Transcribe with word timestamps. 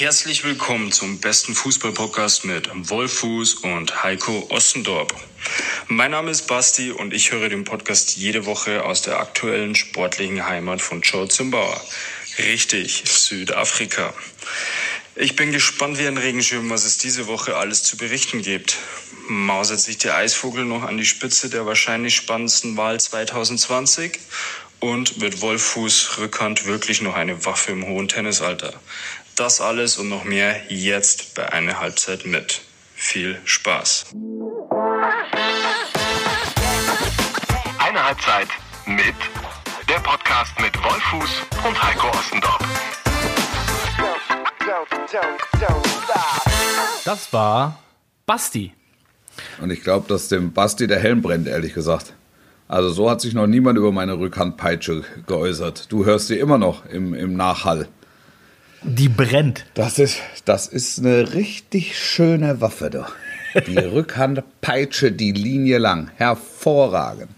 Herzlich 0.00 0.44
willkommen 0.44 0.92
zum 0.92 1.18
besten 1.20 1.54
Fußballpodcast 1.54 2.46
mit 2.46 2.70
Wolfuß 2.72 3.56
und 3.56 4.02
Heiko 4.02 4.46
Ostendorp. 4.48 5.14
Mein 5.88 6.12
Name 6.12 6.30
ist 6.30 6.46
Basti 6.46 6.90
und 6.90 7.12
ich 7.12 7.32
höre 7.32 7.50
den 7.50 7.64
Podcast 7.64 8.16
jede 8.16 8.46
Woche 8.46 8.82
aus 8.82 9.02
der 9.02 9.20
aktuellen 9.20 9.74
sportlichen 9.74 10.46
Heimat 10.46 10.80
von 10.80 11.02
Joe 11.02 11.28
Zimbauer. 11.28 11.78
Richtig, 12.38 13.02
Südafrika. 13.04 14.14
Ich 15.16 15.36
bin 15.36 15.52
gespannt 15.52 15.98
wie 15.98 16.06
ein 16.06 16.16
Regenschirm, 16.16 16.70
was 16.70 16.86
es 16.86 16.96
diese 16.96 17.26
Woche 17.26 17.58
alles 17.58 17.82
zu 17.82 17.98
berichten 17.98 18.40
gibt. 18.40 18.78
Mausert 19.28 19.80
sich 19.80 19.98
der 19.98 20.16
Eisvogel 20.16 20.64
noch 20.64 20.82
an 20.82 20.96
die 20.96 21.04
Spitze 21.04 21.50
der 21.50 21.66
wahrscheinlich 21.66 22.16
spannendsten 22.16 22.74
Wahl 22.78 22.98
2020? 22.98 24.18
Und 24.82 25.20
wird 25.20 25.42
Wolfuß 25.42 26.16
Rückhand 26.16 26.64
wirklich 26.64 27.02
noch 27.02 27.14
eine 27.14 27.44
Waffe 27.44 27.72
im 27.72 27.84
hohen 27.84 28.08
Tennisalter? 28.08 28.72
Das 29.40 29.62
alles 29.62 29.96
und 29.96 30.10
noch 30.10 30.24
mehr 30.24 30.54
jetzt 30.68 31.34
bei 31.34 31.50
einer 31.50 31.80
Halbzeit 31.80 32.26
mit. 32.26 32.60
Viel 32.94 33.38
Spaß. 33.46 34.12
Eine 37.78 38.04
Halbzeit 38.04 38.48
mit 38.84 39.14
der 39.88 39.98
Podcast 40.00 40.52
mit 40.60 40.76
Wolfuß 40.84 41.40
und 41.66 41.82
Heiko 41.82 42.08
Ostendorf. 42.08 42.58
Das 47.06 47.32
war 47.32 47.82
Basti. 48.26 48.74
Und 49.62 49.70
ich 49.70 49.80
glaube, 49.80 50.06
dass 50.06 50.28
dem 50.28 50.52
Basti 50.52 50.86
der 50.86 51.00
Helm 51.00 51.22
brennt, 51.22 51.48
ehrlich 51.48 51.72
gesagt. 51.72 52.12
Also 52.68 52.90
so 52.90 53.08
hat 53.08 53.22
sich 53.22 53.32
noch 53.32 53.46
niemand 53.46 53.78
über 53.78 53.90
meine 53.90 54.18
Rückhandpeitsche 54.18 55.02
geäußert. 55.26 55.90
Du 55.90 56.04
hörst 56.04 56.26
sie 56.26 56.38
immer 56.38 56.58
noch 56.58 56.84
im, 56.84 57.14
im 57.14 57.38
Nachhall. 57.38 57.88
Die 58.82 59.08
brennt. 59.08 59.66
Das 59.74 59.98
ist, 59.98 60.20
das 60.46 60.66
ist 60.66 61.00
eine 61.00 61.34
richtig 61.34 61.98
schöne 61.98 62.60
Waffe, 62.60 62.88
doch. 62.88 63.12
Die 63.66 63.76
Rückhandpeitsche, 63.76 65.12
die 65.12 65.32
Linie 65.32 65.78
lang. 65.78 66.10
Hervorragend. 66.16 67.30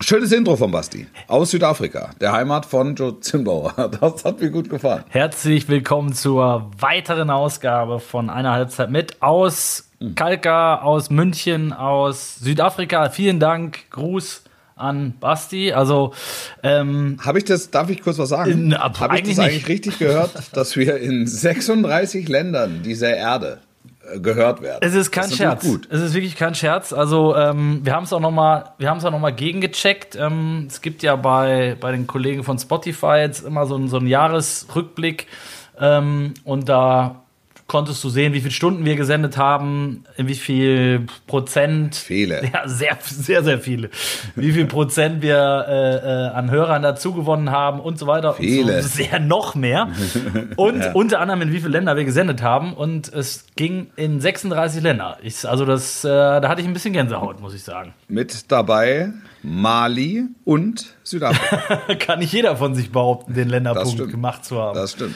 Schönes 0.00 0.32
Intro 0.32 0.56
von 0.56 0.72
Basti. 0.72 1.06
Aus 1.28 1.52
Südafrika, 1.52 2.10
der 2.20 2.32
Heimat 2.32 2.66
von 2.66 2.96
Joe 2.96 3.20
Zimbauer. 3.20 3.72
Das 4.00 4.24
hat 4.24 4.40
mir 4.40 4.50
gut 4.50 4.68
gefallen. 4.68 5.04
Herzlich 5.10 5.68
willkommen 5.68 6.12
zur 6.12 6.70
weiteren 6.78 7.30
Ausgabe 7.30 8.00
von 8.00 8.30
einer 8.30 8.52
Halbzeit 8.52 8.90
mit 8.90 9.22
aus 9.22 9.90
Kalka, 10.16 10.80
aus 10.82 11.10
München, 11.10 11.72
aus 11.72 12.36
Südafrika. 12.36 13.10
Vielen 13.10 13.38
Dank, 13.38 13.90
Gruß 13.90 14.41
an 14.82 15.14
Basti. 15.20 15.72
Also 15.72 16.12
ähm, 16.62 17.16
Habe 17.24 17.38
ich 17.38 17.44
das, 17.44 17.70
darf 17.70 17.88
ich 17.90 18.02
kurz 18.02 18.18
was 18.18 18.28
sagen? 18.30 18.74
Habe 18.76 18.94
ich 18.94 19.00
eigentlich 19.02 19.36
das 19.36 19.44
eigentlich 19.44 19.54
nicht. 19.62 19.68
richtig 19.68 19.98
gehört, 19.98 20.30
dass 20.56 20.76
wir 20.76 20.98
in 20.98 21.26
36 21.26 22.28
Ländern 22.28 22.82
dieser 22.82 23.14
Erde 23.16 23.58
äh, 24.12 24.18
gehört 24.20 24.60
werden? 24.62 24.78
Es 24.82 24.94
ist 24.94 25.10
kein 25.12 25.28
das 25.28 25.36
Scherz. 25.36 25.62
Gut. 25.64 25.88
Es 25.90 26.00
ist 26.00 26.14
wirklich 26.14 26.36
kein 26.36 26.54
Scherz. 26.54 26.92
Also 26.92 27.36
ähm, 27.36 27.80
wir 27.84 27.94
haben 27.94 28.04
es 28.04 28.12
auch 28.12 28.20
noch 28.20 28.30
mal, 28.32 28.72
wir 28.78 28.90
haben 28.90 28.98
es 28.98 29.04
auch 29.04 29.10
noch 29.12 29.20
mal 29.20 29.32
gegengecheckt. 29.34 30.16
Ähm, 30.16 30.66
es 30.68 30.80
gibt 30.82 31.02
ja 31.02 31.16
bei 31.16 31.76
bei 31.80 31.92
den 31.92 32.06
Kollegen 32.06 32.42
von 32.44 32.58
Spotify 32.58 33.18
jetzt 33.20 33.44
immer 33.46 33.66
so, 33.66 33.76
einen- 33.76 33.88
so 33.88 33.96
einen 33.98 34.08
Jahresrückblick 34.08 35.26
ähm, 35.80 36.34
und 36.44 36.68
da 36.68 37.22
konntest 37.72 38.04
du 38.04 38.10
sehen, 38.10 38.34
wie 38.34 38.40
viele 38.40 38.52
Stunden 38.52 38.84
wir 38.84 38.96
gesendet 38.96 39.38
haben, 39.38 40.04
in 40.18 40.28
wie 40.28 40.34
viel 40.34 41.06
Prozent. 41.26 41.96
Viele. 41.96 42.42
Ja, 42.52 42.68
sehr, 42.68 42.98
sehr, 43.00 43.42
sehr 43.42 43.60
viele. 43.60 43.88
Wie 44.36 44.52
viel 44.52 44.66
Prozent 44.66 45.22
wir 45.22 45.64
äh, 45.66 45.96
äh, 45.96 46.28
an 46.34 46.50
Hörern 46.50 46.82
dazu 46.82 47.14
gewonnen 47.14 47.50
haben 47.50 47.80
und 47.80 47.98
so 47.98 48.06
weiter. 48.06 48.34
Viele. 48.34 48.76
Und 48.76 48.82
so 48.82 48.88
sehr 48.88 49.18
noch 49.20 49.54
mehr. 49.54 49.88
Und 50.56 50.84
unter 50.94 51.20
anderem 51.20 51.40
in 51.42 51.52
wie 51.52 51.60
viele 51.60 51.70
Länder 51.70 51.96
wir 51.96 52.04
gesendet 52.04 52.42
haben. 52.42 52.74
Und 52.74 53.10
es 53.10 53.46
ging 53.56 53.86
in 53.96 54.20
36 54.20 54.82
Länder. 54.82 55.16
Ich, 55.22 55.48
also 55.48 55.64
das, 55.64 56.04
äh, 56.04 56.08
da 56.08 56.46
hatte 56.46 56.60
ich 56.60 56.66
ein 56.66 56.74
bisschen 56.74 56.92
Gänsehaut, 56.92 57.40
muss 57.40 57.54
ich 57.54 57.62
sagen. 57.62 57.94
Mit 58.06 58.52
dabei 58.52 59.12
Mali 59.42 60.24
und 60.44 60.94
Südafrika. 61.04 61.94
Kann 61.98 62.18
nicht 62.18 62.34
jeder 62.34 62.56
von 62.56 62.74
sich 62.74 62.92
behaupten, 62.92 63.32
den 63.32 63.48
Länderpunkt 63.48 64.10
gemacht 64.10 64.44
zu 64.44 64.60
haben. 64.60 64.74
Das 64.74 64.92
stimmt. 64.92 65.14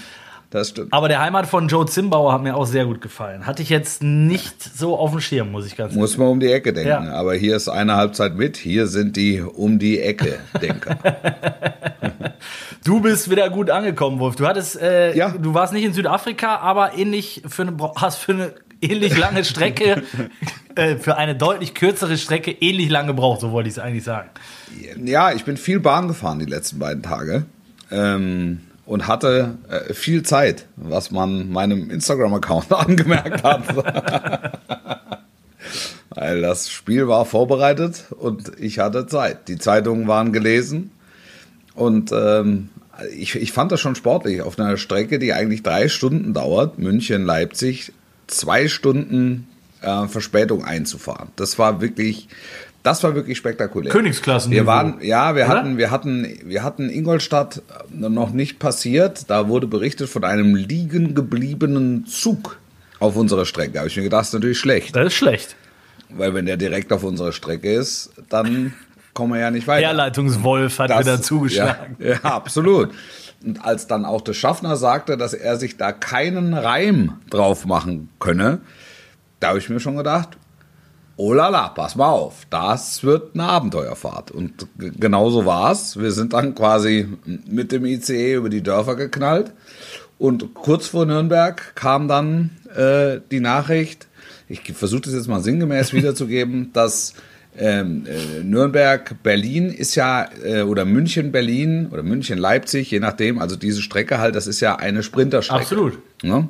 Das 0.51 0.69
stimmt. 0.71 0.93
Aber 0.93 1.09
der 1.09 1.21
Heimat 1.21 1.47
von 1.47 1.69
Joe 1.69 1.87
Zimbauer 1.87 2.33
hat 2.33 2.43
mir 2.43 2.57
auch 2.57 2.67
sehr 2.67 2.87
gut 2.87 3.01
gefallen. 3.01 3.47
Hatte 3.47 3.63
ich 3.63 3.69
jetzt 3.69 4.03
nicht 4.03 4.63
so 4.63 4.97
auf 4.97 5.11
dem 5.11 5.21
Schirm, 5.21 5.51
muss 5.51 5.67
ich 5.67 5.77
ganz 5.77 5.91
ehrlich 5.91 6.01
Muss 6.01 6.17
man 6.19 6.29
um 6.29 6.41
die 6.41 6.51
Ecke 6.53 6.73
denken. 6.73 6.89
Ja. 7.07 7.13
Aber 7.15 7.35
hier 7.35 7.57
ist 7.57 7.69
eine 7.69 7.97
Halbzeit 7.97 8.37
mit. 8.37 8.57
Hier 8.57 8.87
sind 8.87 9.17
die 9.17 9.41
um 9.41 9.79
die 9.79 10.01
Ecke 10.01 10.39
Denker. 10.61 10.97
Du 12.85 13.01
bist 13.01 13.29
wieder 13.29 13.51
gut 13.51 13.69
angekommen, 13.69 14.21
Wolf. 14.21 14.37
Du 14.37 14.47
hattest, 14.47 14.81
äh, 14.81 15.17
Ja. 15.17 15.31
du 15.31 15.55
warst 15.55 15.73
nicht 15.73 15.85
in 15.85 15.93
Südafrika, 15.93 16.57
aber 16.59 16.97
ähnlich 16.97 17.43
für 17.49 17.63
eine, 17.63 17.77
hast 17.97 18.19
für 18.19 18.33
eine 18.33 18.53
ähnlich 18.81 19.17
lange 19.19 19.45
Strecke, 19.45 20.05
äh, 20.77 20.97
für 20.97 21.17
eine 21.17 21.35
deutlich 21.35 21.75
kürzere 21.75 22.17
Strecke 22.17 22.53
ähnlich 22.53 22.89
lange 22.89 23.09
gebraucht, 23.09 23.41
so 23.41 23.51
wollte 23.51 23.69
ich 23.69 23.75
es 23.75 23.79
eigentlich 23.81 24.05
sagen. 24.05 24.29
ja, 25.05 25.33
ich 25.33 25.45
bin 25.45 25.57
viel 25.57 25.81
Bahn 25.81 26.07
gefahren 26.07 26.39
die 26.39 26.45
letzten 26.45 26.79
beiden 26.79 27.03
Tage. 27.03 27.47
Ähm, 27.91 28.61
und 28.87 29.09
hatte 29.09 29.59
äh, 29.69 29.93
viel 29.93 30.23
Zeit, 30.23 30.67
was 30.77 31.11
man 31.11 31.51
meinem 31.51 31.91
Instagram-Account 31.91 32.73
angemerkt 32.73 33.43
hat. 33.43 33.63
Weil 36.11 36.41
das 36.41 36.71
Spiel 36.71 37.09
war 37.09 37.27
vorbereitet 37.27 38.05
und 38.11 38.53
ich 38.59 38.79
hatte 38.79 39.07
Zeit. 39.07 39.49
Die 39.49 39.59
Zeitungen 39.59 40.09
waren 40.09 40.33
gelesen 40.33 40.93
und 41.75 42.11
ähm, 42.13 42.71
ich, 43.15 43.35
ich 43.35 43.53
fand 43.53 43.73
das 43.73 43.81
schon 43.81 43.95
sportlich. 43.95 44.41
Auf 44.41 44.59
einer 44.59 44.79
Strecke, 44.79 45.19
die 45.19 45.35
eigentlich 45.35 45.63
drei 45.63 45.89
Stunden 45.89 46.33
dauert, 46.33 46.79
München, 46.79 47.27
Leipzig, 47.27 47.93
zwei 48.27 48.69
Stunden 48.69 49.47
äh, 49.83 50.07
Verspätung 50.07 50.65
einzufahren. 50.65 51.29
Das 51.37 51.59
war 51.59 51.83
wirklich, 51.83 52.29
das 52.87 53.03
war 53.03 53.15
wirklich 53.15 53.37
spektakulär. 53.37 53.91
Königsklassenniveau. 53.93 54.63
Wir 54.63 54.67
waren, 54.67 54.99
ja, 55.03 55.35
wir 55.35 55.45
Oder? 55.47 55.55
hatten, 55.59 55.77
wir 55.79 55.91
hatten, 55.91 56.39
wir 56.45 56.63
hatten 56.63 56.89
Ingolstadt 56.89 57.63
noch 57.91 58.31
nicht 58.33 58.59
passiert. 58.59 59.29
Da 59.29 59.49
wurde 59.49 59.67
berichtet 59.67 60.09
von 60.09 60.25
einem 60.25 60.55
liegen 60.55 61.15
gebliebenen 61.15 62.07
Zug 62.07 62.59
auf 63.01 63.17
unserer 63.17 63.45
Strecke. 63.45 63.73
Da 63.73 63.79
habe 63.81 63.89
ich 63.89 63.97
mir 63.97 64.05
gedacht, 64.05 64.21
das 64.21 64.29
ist 64.29 64.35
natürlich 64.35 64.59
schlecht. 64.59 64.95
Das 64.95 65.07
ist 65.07 65.15
schlecht. 65.15 65.57
Weil 66.11 66.35
wenn 66.35 66.47
der 66.47 66.57
direkt 66.57 66.93
auf 66.93 67.03
unserer 67.03 67.33
Strecke 67.33 67.73
ist, 67.73 68.11
dann 68.29 68.73
kommen 69.13 69.33
wir 69.35 69.41
ja 69.41 69.51
nicht 69.51 69.67
weiter. 69.67 69.87
Herleitungswolf 69.89 70.79
hat 70.79 70.91
Das- 70.91 71.01
wieder 71.01 71.21
zugeschlagen. 71.21 71.97
Ja, 71.99 72.07
ja, 72.13 72.21
absolut. 72.23 72.91
Und 73.45 73.65
als 73.65 73.87
dann 73.87 74.05
auch 74.05 74.21
der 74.23 74.33
Schaffner 74.35 74.77
sagte, 74.77 75.17
dass 75.17 75.35
er 75.35 75.57
sich 75.57 75.77
da 75.77 75.93
keinen 75.93 76.55
Reim 76.55 77.15
drauf 77.31 77.67
machen 77.67 78.09
könne, 78.21 78.61
da 79.41 79.49
habe 79.49 79.59
ich 79.59 79.69
mir 79.69 79.81
schon 79.81 79.97
gedacht, 79.97 80.37
oh 81.17 81.33
la 81.33 81.49
la, 81.49 81.69
pass 81.69 81.97
mal 81.97 82.11
auf, 82.11 82.47
das 82.51 83.03
wird 83.03 83.35
eine 83.35 83.45
Abenteuerfahrt. 83.45 84.31
Und 84.31 84.67
genauso 84.79 85.47
war's. 85.47 85.99
Wir 85.99 86.13
sind 86.13 86.33
dann 86.33 86.55
quasi 86.55 87.09
mit 87.47 87.73
dem 87.73 87.87
ICE 87.87 88.35
über 88.35 88.49
die 88.49 88.63
Dörfer 88.63 88.97
geknallt. 88.97 89.53
Und 90.19 90.55
kurz 90.55 90.87
vor 90.89 91.07
Nürnberg 91.07 91.75
kam 91.75 92.09
dann 92.09 92.51
äh, 92.75 93.21
die 93.31 93.41
Nachricht, 93.41 94.07
ich 94.49 94.61
versuche 94.73 95.03
das 95.03 95.15
jetzt 95.15 95.29
mal 95.29 95.43
sinngemäß 95.43 95.93
wiederzugeben, 95.93 96.71
dass 96.73 97.15
ähm, 97.59 98.07
äh, 98.07 98.43
Nürnberg, 98.43 99.23
Berlin 99.23 99.71
ist 99.71 99.95
ja, 99.95 100.29
äh, 100.45 100.63
oder 100.63 100.85
München, 100.85 101.33
Berlin 101.33 101.89
oder 101.91 102.03
München, 102.03 102.39
Leipzig, 102.39 102.91
je 102.91 103.01
nachdem, 103.01 103.39
also 103.39 103.57
diese 103.57 103.81
Strecke 103.81 104.19
halt, 104.19 104.35
das 104.35 104.47
ist 104.47 104.61
ja 104.61 104.77
eine 104.77 105.03
Sprinterstrecke. 105.03 105.63
Absolut. 105.63 105.99
Ne? 106.23 106.49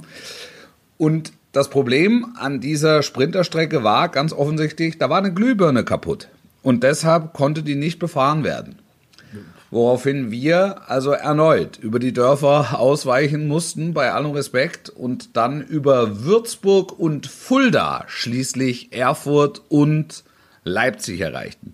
Und 0.99 1.33
das 1.57 1.71
Problem 1.71 2.35
an 2.39 2.61
dieser 2.61 3.03
Sprinterstrecke 3.03 3.83
war 3.83 4.11
ganz 4.11 4.35
offensichtlich, 4.35 4.99
da 4.99 5.09
war 5.09 5.19
eine 5.19 5.33
Glühbirne 5.33 5.85
kaputt. 5.85 6.29
Und 6.63 6.83
deshalb 6.83 7.33
konnte 7.33 7.63
die 7.63 7.77
nicht 7.77 7.99
befahren 7.99 8.45
werden. 8.45 8.77
Woraufhin 9.71 10.31
wir 10.31 10.83
also 10.89 11.13
erneut 11.13 11.79
über 11.79 11.99
die 11.99 12.13
Dörfer 12.13 12.79
ausweichen 12.79 13.49
mussten, 13.49 13.95
bei 13.95 14.13
allem 14.13 14.33
Respekt, 14.33 14.91
und 14.91 15.37
dann 15.37 15.63
über 15.63 16.25
Würzburg 16.25 16.99
und 16.99 17.27
Fulda 17.27 18.05
schließlich 18.07 18.93
Erfurt 18.93 19.63
und 19.69 20.25
Leipzig 20.63 21.21
erreichten. 21.21 21.73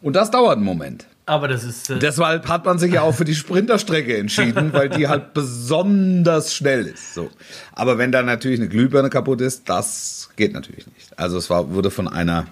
Und 0.00 0.14
das 0.14 0.30
dauert 0.30 0.56
einen 0.56 0.64
Moment. 0.64 1.06
Aber 1.30 1.46
das 1.46 1.62
ist. 1.62 1.88
Äh, 1.90 2.00
Deshalb 2.00 2.48
hat 2.48 2.64
man 2.64 2.80
sich 2.80 2.92
ja 2.92 3.02
auch 3.02 3.14
für 3.14 3.24
die 3.24 3.36
Sprinterstrecke 3.36 4.16
entschieden, 4.16 4.72
weil 4.72 4.88
die 4.88 5.06
halt 5.06 5.32
besonders 5.34 6.52
schnell 6.52 6.86
ist. 6.86 7.14
So. 7.14 7.30
Aber 7.72 7.98
wenn 7.98 8.10
da 8.10 8.22
natürlich 8.22 8.58
eine 8.58 8.68
Glühbirne 8.68 9.10
kaputt 9.10 9.40
ist, 9.40 9.68
das 9.68 10.28
geht 10.34 10.52
natürlich 10.52 10.88
nicht. 10.88 11.16
Also 11.16 11.38
es 11.38 11.48
war, 11.48 11.72
wurde 11.72 11.92
von 11.92 12.08
einer 12.08 12.46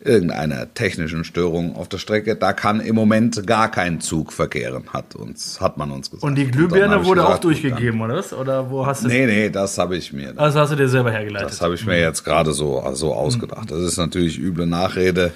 irgendeiner 0.00 0.72
technischen 0.74 1.24
Störung 1.24 1.74
auf 1.74 1.88
der 1.88 1.98
Strecke, 1.98 2.36
da 2.36 2.52
kann 2.52 2.78
im 2.78 2.94
Moment 2.94 3.44
gar 3.48 3.68
kein 3.68 4.00
Zug 4.00 4.32
verkehren, 4.32 4.84
hat 4.92 5.16
uns, 5.16 5.60
hat 5.60 5.76
man 5.76 5.90
uns 5.90 6.08
gesagt. 6.08 6.22
und 6.22 6.36
die 6.36 6.46
Glühbirne 6.46 7.04
wurde 7.04 7.22
auch 7.24 7.26
gesagt, 7.30 7.44
durchgegeben, 7.44 8.00
oder 8.00 8.14
was? 8.14 8.32
Oder 8.32 8.70
wo 8.70 8.86
hast 8.86 9.02
du 9.02 9.08
Nee, 9.08 9.26
nee, 9.26 9.50
das 9.50 9.76
habe 9.76 9.96
ich 9.96 10.12
mir. 10.12 10.34
Also 10.36 10.60
hast 10.60 10.70
du 10.70 10.76
dir 10.76 10.88
selber 10.88 11.10
hergeleitet. 11.10 11.50
Das 11.50 11.60
habe 11.60 11.74
ich 11.74 11.84
mir 11.84 11.98
jetzt 11.98 12.22
gerade 12.22 12.52
so, 12.52 12.88
so 12.92 13.12
ausgedacht. 13.12 13.72
Das 13.72 13.80
ist 13.80 13.96
natürlich 13.96 14.38
üble 14.38 14.66
Nachrede. 14.68 15.32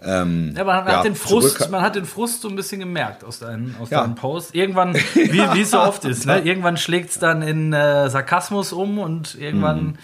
Ähm, 0.00 0.54
Ja, 0.56 0.62
man, 0.62 0.86
ja, 0.86 0.98
hat 0.98 1.04
den 1.04 1.16
Frust, 1.16 1.70
man 1.70 1.80
hat 1.82 1.96
den 1.96 2.04
Frust 2.04 2.42
so 2.42 2.48
ein 2.48 2.54
bisschen 2.54 2.78
gemerkt 2.78 3.24
aus 3.24 3.40
deinen, 3.40 3.74
aus 3.80 3.90
Ja. 3.90 4.02
deinen 4.02 4.14
Posts. 4.14 4.54
Irgendwann, 4.54 4.94
wie 5.14 5.60
es 5.60 5.72
so 5.72 5.80
oft 5.80 6.04
ist, 6.04 6.24
ne? 6.24 6.38
irgendwann 6.44 6.76
schlägt 6.76 7.10
es 7.10 7.18
dann 7.18 7.42
in 7.42 7.72
äh, 7.72 8.08
Sarkasmus 8.08 8.72
um 8.72 9.00
und 9.00 9.34
irgendwann 9.40 9.82
Mhm. 9.84 9.94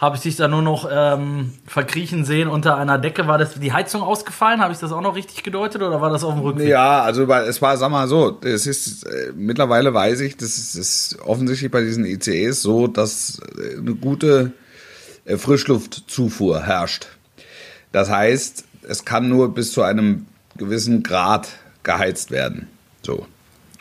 habe 0.00 0.14
ich 0.14 0.22
dich 0.22 0.36
da 0.36 0.46
nur 0.46 0.62
noch 0.62 0.88
ähm, 0.88 1.52
verkriechen 1.66 2.24
sehen 2.24 2.46
unter 2.46 2.76
einer 2.76 2.96
Decke. 2.98 3.26
War 3.26 3.38
das 3.38 3.54
die 3.54 3.72
Heizung 3.72 4.02
ausgefallen? 4.02 4.60
Habe 4.60 4.72
ich 4.72 4.78
das 4.78 4.92
auch 4.92 5.00
noch 5.00 5.16
richtig 5.16 5.42
gedeutet 5.42 5.82
oder 5.82 6.00
war 6.00 6.10
das 6.10 6.22
auf 6.22 6.34
dem 6.34 6.42
Rückweg? 6.42 6.68
Ja, 6.68 7.02
also 7.02 7.24
es 7.24 7.60
war, 7.60 7.76
sag 7.76 7.90
mal 7.90 8.06
so, 8.06 8.38
es 8.44 8.68
ist 8.68 9.02
äh, 9.04 9.32
mittlerweile 9.34 9.92
weiß 9.92 10.20
ich, 10.20 10.36
das 10.36 10.58
ist, 10.58 10.76
ist 10.76 11.18
offensichtlich 11.26 11.72
bei 11.72 11.80
diesen 11.82 12.04
ICEs 12.06 12.62
so, 12.62 12.86
dass 12.86 13.40
äh, 13.58 13.78
eine 13.78 13.96
gute 13.96 14.52
äh, 15.24 15.36
Frischluftzufuhr 15.36 16.62
herrscht. 16.62 17.08
Das 17.92 18.08
heißt, 18.08 18.64
es 18.88 19.04
kann 19.04 19.28
nur 19.28 19.54
bis 19.54 19.72
zu 19.72 19.82
einem 19.82 20.26
gewissen 20.56 21.02
Grad 21.02 21.48
geheizt 21.82 22.30
werden. 22.30 22.68
So, 23.02 23.26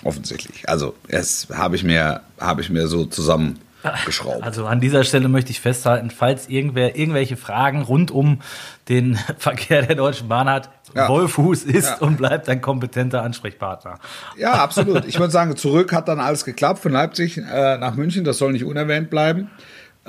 offensichtlich. 0.04 0.68
Also, 0.70 0.96
es 1.08 1.48
habe 1.54 1.76
ich 1.76 1.84
mir, 1.84 2.22
habe 2.40 2.62
ich 2.62 2.70
mir 2.70 2.88
so 2.88 3.06
zusammengeschraubt. 3.06 4.44
Also 4.44 4.66
an 4.66 4.80
dieser 4.80 5.04
Stelle 5.04 5.28
möchte 5.28 5.52
ich 5.52 5.60
festhalten, 5.60 6.10
falls 6.12 6.48
irgendwer 6.48 6.96
irgendwelche 6.96 7.38
Fragen 7.38 7.82
rund 7.82 8.12
um 8.12 8.42
den 8.88 9.16
Verkehr 9.38 9.82
der 9.82 9.96
Deutschen 9.96 10.28
Bahn 10.30 10.48
hat, 10.50 10.70
Ja. 10.96 11.08
Wolfuß 11.08 11.64
ist 11.64 11.88
Ja. 11.90 11.98
und 11.98 12.18
bleibt 12.18 12.48
ein 12.50 12.62
kompetenter 12.62 13.22
Ansprechpartner. 13.24 14.00
Ja, 14.38 14.54
absolut. 14.54 15.06
Ich 15.06 15.20
würde 15.20 15.32
sagen, 15.32 15.56
zurück 15.56 15.92
hat 15.94 16.08
dann 16.08 16.20
alles 16.20 16.46
geklappt 16.46 16.80
von 16.80 16.92
Leipzig 16.94 17.38
äh, 17.38 17.78
nach 17.78 17.96
München. 17.96 18.24
Das 18.24 18.38
soll 18.38 18.54
nicht 18.54 18.64
unerwähnt 18.66 19.10
bleiben. 19.10 19.50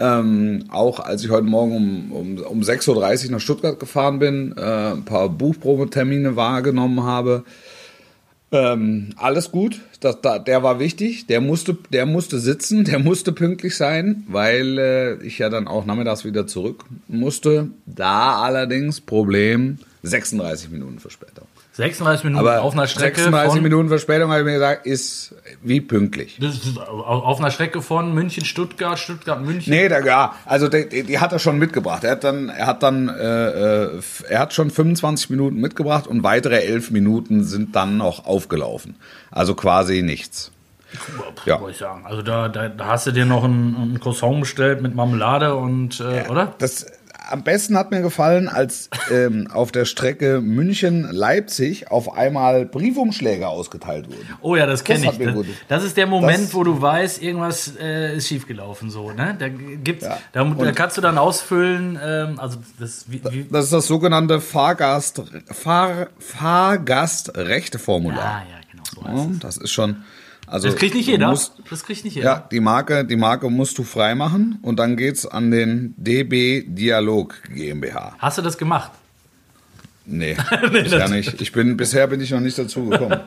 Ähm, 0.01 0.65
auch 0.71 0.99
als 0.99 1.23
ich 1.23 1.31
heute 1.31 1.47
Morgen 1.47 1.77
um, 1.77 2.13
um, 2.13 2.39
um 2.39 2.61
6.30 2.63 3.27
Uhr 3.27 3.33
nach 3.33 3.41
Stuttgart 3.41 3.79
gefahren 3.79 4.19
bin, 4.19 4.55
äh, 4.57 4.93
ein 4.93 5.05
paar 5.05 5.29
Buchprobetermine 5.29 6.37
wahrgenommen 6.37 7.03
habe. 7.03 7.45
Ähm, 8.51 9.11
alles 9.17 9.53
gut, 9.53 9.81
das, 10.01 10.23
da, 10.23 10.39
der 10.39 10.63
war 10.63 10.81
wichtig, 10.81 11.27
der 11.27 11.43
musste, 11.43 11.77
der 11.93 12.07
musste 12.07 12.41
sitzen, 12.41 12.85
der 12.87 12.99
musste 12.99 13.33
pünktlich 13.33 13.77
sein, 13.77 14.25
weil 14.27 14.79
äh, 14.79 15.23
ich 15.23 15.39
ja 15.39 15.51
dann 15.51 15.69
auch 15.69 15.85
nachmittags 15.85 16.25
wieder 16.25 16.47
zurück 16.47 16.85
musste. 17.07 17.69
Da 17.85 18.41
allerdings 18.41 19.03
Problem 19.03 19.79
36 20.03 20.71
Minuten 20.71 20.99
Verspätung. 20.99 21.47
36 21.81 22.25
Minuten 22.25 22.47
Aber 22.47 22.63
auf 22.63 22.75
einer 22.75 22.87
Strecke 22.87 23.21
36 23.21 23.55
von, 23.55 23.63
Minuten 23.63 23.89
Verspätung, 23.89 24.31
habe 24.31 24.41
ich 24.41 24.45
mir 24.45 24.53
gesagt, 24.53 24.87
ist 24.87 25.35
wie 25.63 25.81
pünktlich. 25.81 26.39
Das 26.41 26.55
ist 26.55 26.79
auf 26.79 27.39
einer 27.39 27.51
Strecke 27.51 27.83
von 27.83 28.15
München, 28.15 28.45
Stuttgart, 28.45 28.99
Stuttgart, 28.99 29.41
München. 29.41 29.73
Nee, 29.73 29.89
da, 29.89 30.01
ja, 30.01 30.35
also 30.45 30.69
die, 30.69 31.05
die, 31.05 31.19
hat 31.19 31.33
er 31.33 31.39
schon 31.39 31.59
mitgebracht. 31.59 32.05
Er 32.05 32.13
hat 32.13 32.25
dann, 32.25 32.49
er 32.51 32.67
hat 32.67 32.83
dann, 32.83 33.09
äh, 33.09 33.87
äh, 33.87 34.01
er 34.29 34.39
hat 34.39 34.53
schon 34.53 34.71
25 34.71 35.31
Minuten 35.31 35.57
mitgebracht 35.61 36.07
und 36.07 36.23
weitere 36.23 36.61
11 36.61 36.91
Minuten 36.91 37.45
sind 37.45 37.75
dann 37.75 37.97
noch 37.97 38.27
aufgelaufen. 38.27 38.97
Also 39.31 39.55
quasi 39.55 40.03
nichts. 40.03 40.53
Ja. 41.47 41.61
Wollte 41.61 41.73
ich 41.73 41.79
sagen. 41.79 42.05
Also 42.05 42.23
da, 42.23 42.49
da, 42.49 42.69
da 42.69 42.87
hast 42.87 43.07
du 43.07 43.13
dir 43.13 43.25
noch 43.25 43.45
ein, 43.45 43.95
ein 43.95 44.01
Croissant 44.01 44.41
bestellt 44.41 44.83
mit 44.83 44.95
Marmelade 44.95 45.55
und, 45.55 46.01
äh, 46.01 46.29
oder? 46.29 46.55
Das 46.59 46.87
am 47.31 47.43
besten 47.45 47.77
hat 47.79 47.91
mir 47.91 48.01
gefallen, 48.03 48.49
als 48.49 48.89
ähm, 49.11 49.49
auf 49.53 49.73
der 49.73 49.85
Strecke 49.85 50.41
München-Leipzig 50.41 51.91
auf 51.91 52.13
einmal 52.15 52.65
Briefumschläge 52.67 53.49
ausgeteilt 53.49 54.09
wurden. 54.09 54.29
Oh 54.43 54.55
ja, 54.57 54.67
das 54.67 54.85
kenne 54.85 55.11
ich. 55.11 55.19
Das, 55.19 55.35
das 55.69 55.85
ist 55.85 55.97
der 55.97 56.07
Moment, 56.07 56.45
Das- 56.45 56.55
wo 56.55 56.63
du 56.65 56.81
weißt, 56.83 57.23
irgendwas 57.23 57.73
äh, 57.81 58.17
ist 58.17 58.29
schiefgelaufen. 58.29 58.91
So, 58.91 59.11
ne? 59.13 59.37
Da 59.39 59.49
gibt's, 59.49 60.05
Ja. 60.05 60.19
da, 60.33 60.45
da 60.45 60.73
kannst 60.73 60.97
du 60.97 61.01
dann 61.01 61.19
ausfüllen. 61.19 61.99
Ähm, 62.03 62.39
also 62.41 62.59
das, 62.79 63.05
wie, 63.09 63.21
wie, 63.31 63.47
Das 63.51 63.65
ist 63.67 63.73
das 63.73 63.87
sogenannte 63.87 64.41
Fahrgast, 64.41 65.23
Fahr, 65.51 66.09
Fahrgastrechteformular. 66.19 68.25
ah 68.25 68.43
ja, 68.51 68.57
genau 68.71 68.83
so 68.95 69.03
heißt 69.05 69.31
Ja, 69.31 69.37
das 69.41 69.57
ist 69.57 69.71
schon. 69.73 70.03
Also 70.51 70.67
Das 70.69 70.77
kriegt 70.77 70.95
nicht 70.97 71.07
jeder. 71.07 71.29
Musst, 71.29 71.53
das 71.71 71.85
kriegt 71.85 72.05
nicht 72.05 72.17
jeder. 72.17 72.27
ja, 72.27 72.49
die 72.51 72.59
Marke, 72.61 73.05
die 73.05 73.17
Marke 73.17 73.49
musst 73.49 73.79
du 73.79 73.85
freimachen 73.85 74.59
und 74.63 74.79
dann 74.81 74.97
geht's 74.97 75.25
an 75.25 75.51
den 75.53 75.95
DB 75.97 76.65
Dialog 76.67 77.37
GmbH. 77.55 78.15
Hast 78.19 78.39
du 78.39 78.43
das 78.43 78.59
gemacht? 78.59 78.91
Nee, 80.07 80.37
bisher 80.73 81.09
nicht. 81.09 81.41
Ich 81.41 81.53
bin, 81.53 81.77
bisher 81.77 82.09
bin 82.09 82.21
ich 82.21 82.33
noch 82.33 82.41
nicht 82.41 82.59
dazu 82.59 82.87
gekommen. 82.89 83.21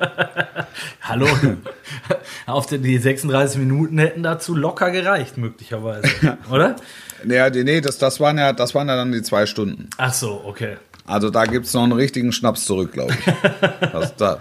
Hallo. 1.02 1.28
Auf 2.46 2.66
die, 2.66 2.80
die 2.80 2.98
36 2.98 3.58
Minuten 3.60 3.98
hätten 4.00 4.22
dazu 4.22 4.54
locker 4.54 4.92
gereicht, 4.92 5.38
möglicherweise. 5.38 6.10
Oder? 6.52 6.76
nee, 7.24 7.50
die- 7.52 7.64
nee 7.64 7.80
das, 7.80 8.00
das, 8.00 8.20
waren 8.20 8.38
ja, 8.38 8.52
das 8.52 8.76
waren 8.76 8.90
ja 8.90 8.98
dann 8.98 9.14
die 9.14 9.22
zwei 9.22 9.46
Stunden. 9.46 9.88
Ach 9.98 10.14
so, 10.14 10.42
okay. 10.44 10.76
Also 11.06 11.30
da 11.30 11.46
gibt's 11.46 11.74
noch 11.74 11.84
einen 11.84 11.94
richtigen 11.94 12.34
Schnaps 12.34 12.66
zurück, 12.66 12.92
glaube 12.92 13.14
ich. 13.14 13.90
Das, 13.92 14.16
da, 14.18 14.40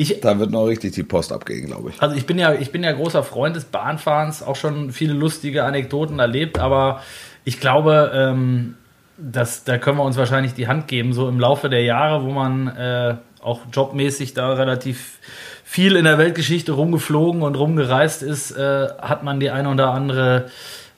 Ich, 0.00 0.18
da 0.22 0.38
wird 0.38 0.50
noch 0.50 0.64
richtig 0.64 0.92
die 0.92 1.02
Post 1.02 1.30
abgehen, 1.30 1.66
glaube 1.66 1.90
ich. 1.90 2.00
Also 2.00 2.16
ich 2.16 2.24
bin 2.24 2.38
ja, 2.38 2.54
ich 2.54 2.72
bin 2.72 2.82
ja 2.82 2.90
großer 2.90 3.22
Freund 3.22 3.54
des 3.54 3.66
Bahnfahrens, 3.66 4.42
auch 4.42 4.56
schon 4.56 4.92
viele 4.92 5.12
lustige 5.12 5.64
Anekdoten 5.64 6.18
erlebt, 6.18 6.58
aber 6.58 7.02
ich 7.44 7.60
glaube, 7.60 8.10
ähm, 8.14 8.76
dass, 9.18 9.64
da 9.64 9.76
können 9.76 9.98
wir 9.98 10.04
uns 10.04 10.16
wahrscheinlich 10.16 10.54
die 10.54 10.68
Hand 10.68 10.88
geben, 10.88 11.12
so 11.12 11.28
im 11.28 11.38
Laufe 11.38 11.68
der 11.68 11.82
Jahre, 11.82 12.24
wo 12.24 12.30
man 12.30 12.68
äh, 12.68 13.16
auch 13.42 13.60
jobmäßig 13.70 14.32
da 14.32 14.54
relativ 14.54 15.18
viel 15.64 15.96
in 15.96 16.04
der 16.04 16.16
Weltgeschichte 16.16 16.72
rumgeflogen 16.72 17.42
und 17.42 17.54
rumgereist 17.54 18.22
ist, 18.22 18.52
äh, 18.52 18.88
hat 19.02 19.22
man 19.22 19.38
die 19.38 19.50
eine 19.50 19.68
oder 19.68 19.90
andere 19.90 20.46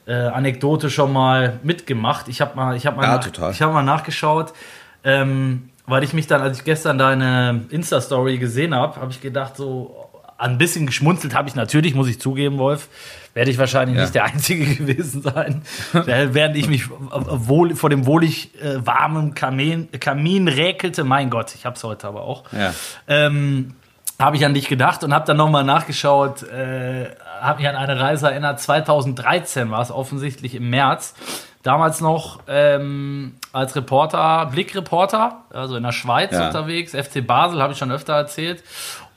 äh, 0.05 0.13
Anekdote 0.13 0.89
schon 0.89 1.11
mal 1.11 1.59
mitgemacht. 1.61 2.29
Ich 2.29 2.39
habe 2.39 2.55
mal, 2.55 2.77
ich 2.77 2.85
habe 2.85 2.95
mal, 2.95 3.19
Ja, 3.37 3.49
ich 3.51 3.61
habe 3.61 3.73
mal 3.73 3.83
nachgeschaut, 3.83 4.53
ähm, 5.03 5.69
weil 5.85 6.03
ich 6.03 6.13
mich 6.13 6.27
dann, 6.27 6.41
als 6.41 6.59
ich 6.59 6.63
gestern 6.63 6.97
deine 6.97 7.65
Insta-Story 7.69 8.37
gesehen 8.37 8.73
habe, 8.75 8.99
habe 9.01 9.11
ich 9.11 9.21
gedacht, 9.21 9.57
so 9.57 10.09
ein 10.37 10.57
bisschen 10.57 10.85
geschmunzelt 10.85 11.35
habe 11.35 11.47
ich 11.49 11.55
natürlich, 11.55 11.93
muss 11.95 12.07
ich 12.07 12.19
zugeben, 12.19 12.57
Wolf. 12.57 12.89
Werde 13.33 13.49
ich 13.49 13.57
wahrscheinlich 13.57 13.95
Ja. 13.97 14.03
nicht 14.03 14.13
der 14.15 14.25
Einzige 14.25 14.65
gewesen 14.75 15.21
sein. 15.23 15.63
Äh, 15.93 16.27
Während 16.33 16.55
ich 16.55 16.67
mich 16.67 16.85
wohl, 16.89 17.75
vor 17.75 17.89
dem 17.89 18.05
wohlig 18.05 18.51
äh, 18.61 18.85
warmen 18.85 19.33
Kamin, 19.33 19.89
Kamin 19.99 20.47
räkelte, 20.47 21.03
mein 21.03 21.29
Gott, 21.29 21.53
ich 21.55 21.65
habe 21.65 21.75
es 21.75 21.83
heute 21.83 22.07
aber 22.07 22.21
auch. 22.21 22.43
Ja. 22.51 22.73
Ähm, 23.07 23.73
habe 24.19 24.35
ich 24.37 24.45
an 24.45 24.53
dich 24.53 24.67
gedacht 24.69 25.03
und 25.03 25.13
habe 25.13 25.25
dann 25.25 25.37
nochmal 25.37 25.63
nachgeschaut, 25.63 26.43
äh, 26.43 27.07
habe 27.41 27.59
mich 27.59 27.67
an 27.67 27.75
eine 27.75 27.99
Reise 27.99 28.27
erinnert, 28.29 28.59
2013 28.59 29.71
war 29.71 29.81
es 29.81 29.91
offensichtlich 29.91 30.53
im 30.55 30.69
März. 30.69 31.15
Damals 31.63 32.01
noch 32.01 32.41
ähm, 32.47 33.35
als 33.53 33.75
Reporter, 33.75 34.47
Blickreporter, 34.51 35.43
also 35.53 35.75
in 35.77 35.83
der 35.83 35.93
Schweiz 35.93 36.31
Ja. 36.33 36.47
unterwegs, 36.47 36.91
FC 36.93 37.25
Basel, 37.25 37.61
habe 37.61 37.71
ich 37.73 37.79
schon 37.79 37.91
öfter 37.91 38.13
erzählt. 38.13 38.63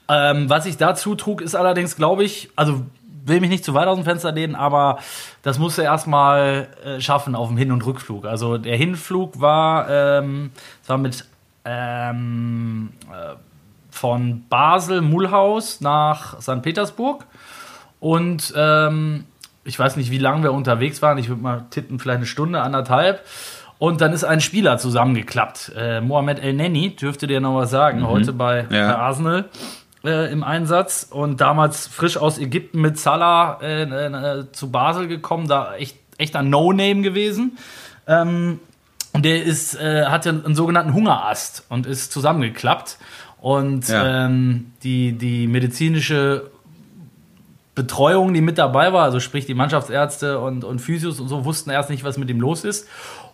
Ähm, 0.09 0.49
was 0.49 0.65
ich 0.65 0.77
dazu 0.77 1.15
trug, 1.15 1.41
ist 1.41 1.55
allerdings, 1.55 1.97
glaube 1.97 2.23
ich, 2.23 2.49
also 2.55 2.85
will 3.25 3.41
mich 3.41 3.49
nicht 3.49 3.65
zu 3.65 3.73
weit 3.73 3.87
aus 3.89 3.97
dem 3.97 4.05
Fenster 4.05 4.31
lehnen, 4.31 4.55
aber 4.55 4.99
das 5.43 5.59
musste 5.59 5.81
erstmal 5.81 6.69
äh, 6.85 7.01
schaffen 7.01 7.35
auf 7.35 7.49
dem 7.49 7.57
Hin- 7.57 7.73
und 7.73 7.85
Rückflug. 7.85 8.25
Also 8.25 8.57
der 8.57 8.77
Hinflug 8.77 9.41
war, 9.41 9.89
ähm, 9.89 10.51
war 10.87 10.97
mit 10.97 11.25
ähm, 11.65 12.93
äh, 13.11 13.35
von 13.91 14.45
Basel, 14.47 15.01
Mulhouse 15.01 15.81
nach 15.81 16.39
St. 16.41 16.61
Petersburg. 16.61 17.25
Und 17.99 18.53
ähm, 18.55 19.25
ich 19.67 19.77
weiß 19.77 19.97
nicht, 19.97 20.09
wie 20.11 20.17
lange 20.17 20.43
wir 20.43 20.53
unterwegs 20.53 21.01
waren. 21.01 21.17
Ich 21.17 21.27
würde 21.29 21.41
mal 21.41 21.65
tippen, 21.69 21.99
vielleicht 21.99 22.17
eine 22.17 22.25
Stunde, 22.25 22.61
anderthalb. 22.61 23.23
Und 23.79 24.01
dann 24.01 24.13
ist 24.13 24.23
ein 24.23 24.41
Spieler 24.41 24.77
zusammengeklappt. 24.79 25.73
Äh, 25.77 26.01
Mohamed 26.01 26.39
El 26.39 26.53
Neni, 26.53 26.95
dürfte 26.95 27.27
dir 27.27 27.39
noch 27.41 27.55
was 27.55 27.69
sagen, 27.69 28.07
heute 28.07 28.33
bei, 28.33 28.65
Ja. 28.71 28.97
Arsenal 28.97 29.45
äh, 30.03 30.31
im 30.31 30.43
Einsatz. 30.43 31.07
Und 31.11 31.41
damals 31.41 31.85
frisch 31.85 32.17
aus 32.17 32.39
Ägypten 32.39 32.81
mit 32.81 32.97
Salah 32.97 33.59
äh, 33.61 33.83
äh, 33.83 34.51
zu 34.51 34.71
Basel 34.71 35.07
gekommen, 35.07 35.47
da 35.47 35.75
echt, 35.75 35.97
echt 36.17 36.35
ein 36.35 36.49
No-Name 36.49 37.01
gewesen. 37.01 37.57
Ähm, 38.07 38.59
und 39.13 39.25
der 39.25 39.43
ist, 39.43 39.75
äh, 39.79 40.05
hatte 40.05 40.29
einen 40.29 40.55
sogenannten 40.55 40.93
Hungerast 40.93 41.65
und 41.69 41.85
ist 41.85 42.11
zusammengeklappt. 42.11 42.97
Und 43.41 43.87
Ja. 43.89 44.25
ähm, 44.25 44.71
die, 44.81 45.11
die 45.11 45.45
medizinische 45.45 46.49
Betreuung, 47.77 48.33
die 48.33 48.41
mit 48.41 48.57
dabei 48.57 48.91
war, 48.91 49.03
also 49.03 49.19
sprich 49.19 49.45
die 49.45 49.53
Mannschaftsärzte 49.53 50.39
und, 50.39 50.63
und 50.63 50.79
Physios 50.79 51.19
und 51.19 51.27
so, 51.27 51.45
wussten 51.45 51.69
erst 51.69 51.91
nicht, 51.91 52.03
was 52.03 52.17
mit 52.17 52.27
ihm 52.27 52.41
los 52.41 52.63
ist. 52.63 52.87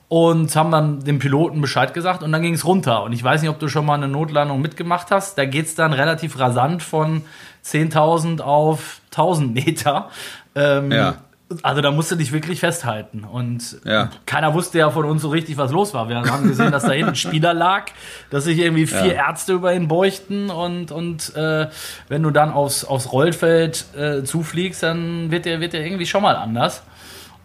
Und 0.10 0.54
haben 0.58 0.70
dann 0.70 1.00
dem 1.00 1.18
Piloten 1.18 1.62
Bescheid 1.62 1.94
gesagt 1.94 2.24
und 2.24 2.32
dann 2.34 2.42
ging 2.42 2.54
es 2.54 2.66
runter. 2.66 3.04
Und 3.04 3.14
ich 3.14 3.24
weiß 3.24 3.42
nicht, 3.42 3.50
ob 3.50 3.58
du 3.60 3.70
schon 3.70 3.86
mal 3.86 3.94
eine 3.94 4.10
Notlandung 4.10 4.62
mitgemacht 4.62 5.12
hast. 5.12 5.38
Da 5.38 5.46
geht 5.46 5.68
es 5.68 5.76
dann 5.76 5.94
relativ 5.94 6.38
rasant 6.38 6.84
von 6.84 7.22
10.000 7.66 8.42
auf 8.42 9.00
1.000 9.14 9.54
Meter. 9.54 10.10
Ähm, 10.56 10.92
Ja. 10.92 11.16
Also 11.62 11.82
da 11.82 11.92
musst 11.92 12.10
du 12.12 12.16
dich 12.16 12.32
wirklich 12.32 12.60
festhalten. 12.60 13.24
Und 13.24 13.78
Ja. 13.86 14.10
keiner 14.26 14.54
wusste 14.54 14.80
ja 14.80 14.90
von 14.90 15.06
uns 15.06 15.22
so 15.22 15.30
richtig, 15.30 15.58
was 15.58 15.72
los 15.72 15.94
war. 15.94 16.10
Wir 16.10 16.22
haben 16.22 16.48
gesehen, 16.48 16.72
dass 16.72 16.84
da 16.84 16.92
hinten 16.92 17.10
ein 17.10 17.16
Spieler 17.16 17.54
lag, 17.54 17.86
dass 18.30 18.46
sich 18.46 18.58
irgendwie 18.60 18.88
vier 18.88 19.14
Ja. 19.14 19.28
Ärzte 19.30 19.54
über 19.54 19.74
ihn 19.74 19.88
beuchten 19.88 20.50
und, 20.50 20.92
und 20.92 21.36
äh, 21.36 21.68
wenn 22.10 22.24
du 22.24 22.32
dann 22.32 22.52
aufs, 22.52 22.84
aufs 22.86 23.12
Rollfeld 23.12 23.86
äh, 23.98 24.24
zufliegst, 24.24 24.82
dann 24.84 25.30
wird 25.32 25.46
der, 25.46 25.60
wird 25.62 25.74
der 25.74 25.86
irgendwie 25.86 26.06
schon 26.06 26.24
mal 26.24 26.36
anders. 26.36 26.84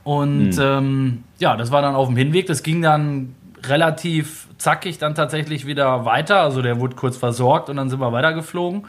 Und 0.05 0.53
Hm. 0.53 0.61
ähm, 0.61 1.25
ja, 1.39 1.57
das 1.57 1.71
war 1.71 1.83
dann 1.83 1.95
auf 1.95 2.09
dem 2.09 2.17
Hinweg. 2.17 2.47
Das 2.47 2.63
ging 2.63 2.81
dann 2.81 3.35
relativ 3.69 4.47
zackig 4.59 4.99
dann 4.99 5.15
tatsächlich 5.15 5.67
wieder 5.67 6.05
weiter. 6.05 6.41
Also 6.41 6.63
der 6.63 6.81
wurde 6.81 6.97
kurz 6.97 7.17
versorgt 7.17 7.69
und 7.71 7.77
dann 7.77 7.91
sind 7.91 8.01
wir 8.01 8.13
weitergeflogen. 8.13 8.87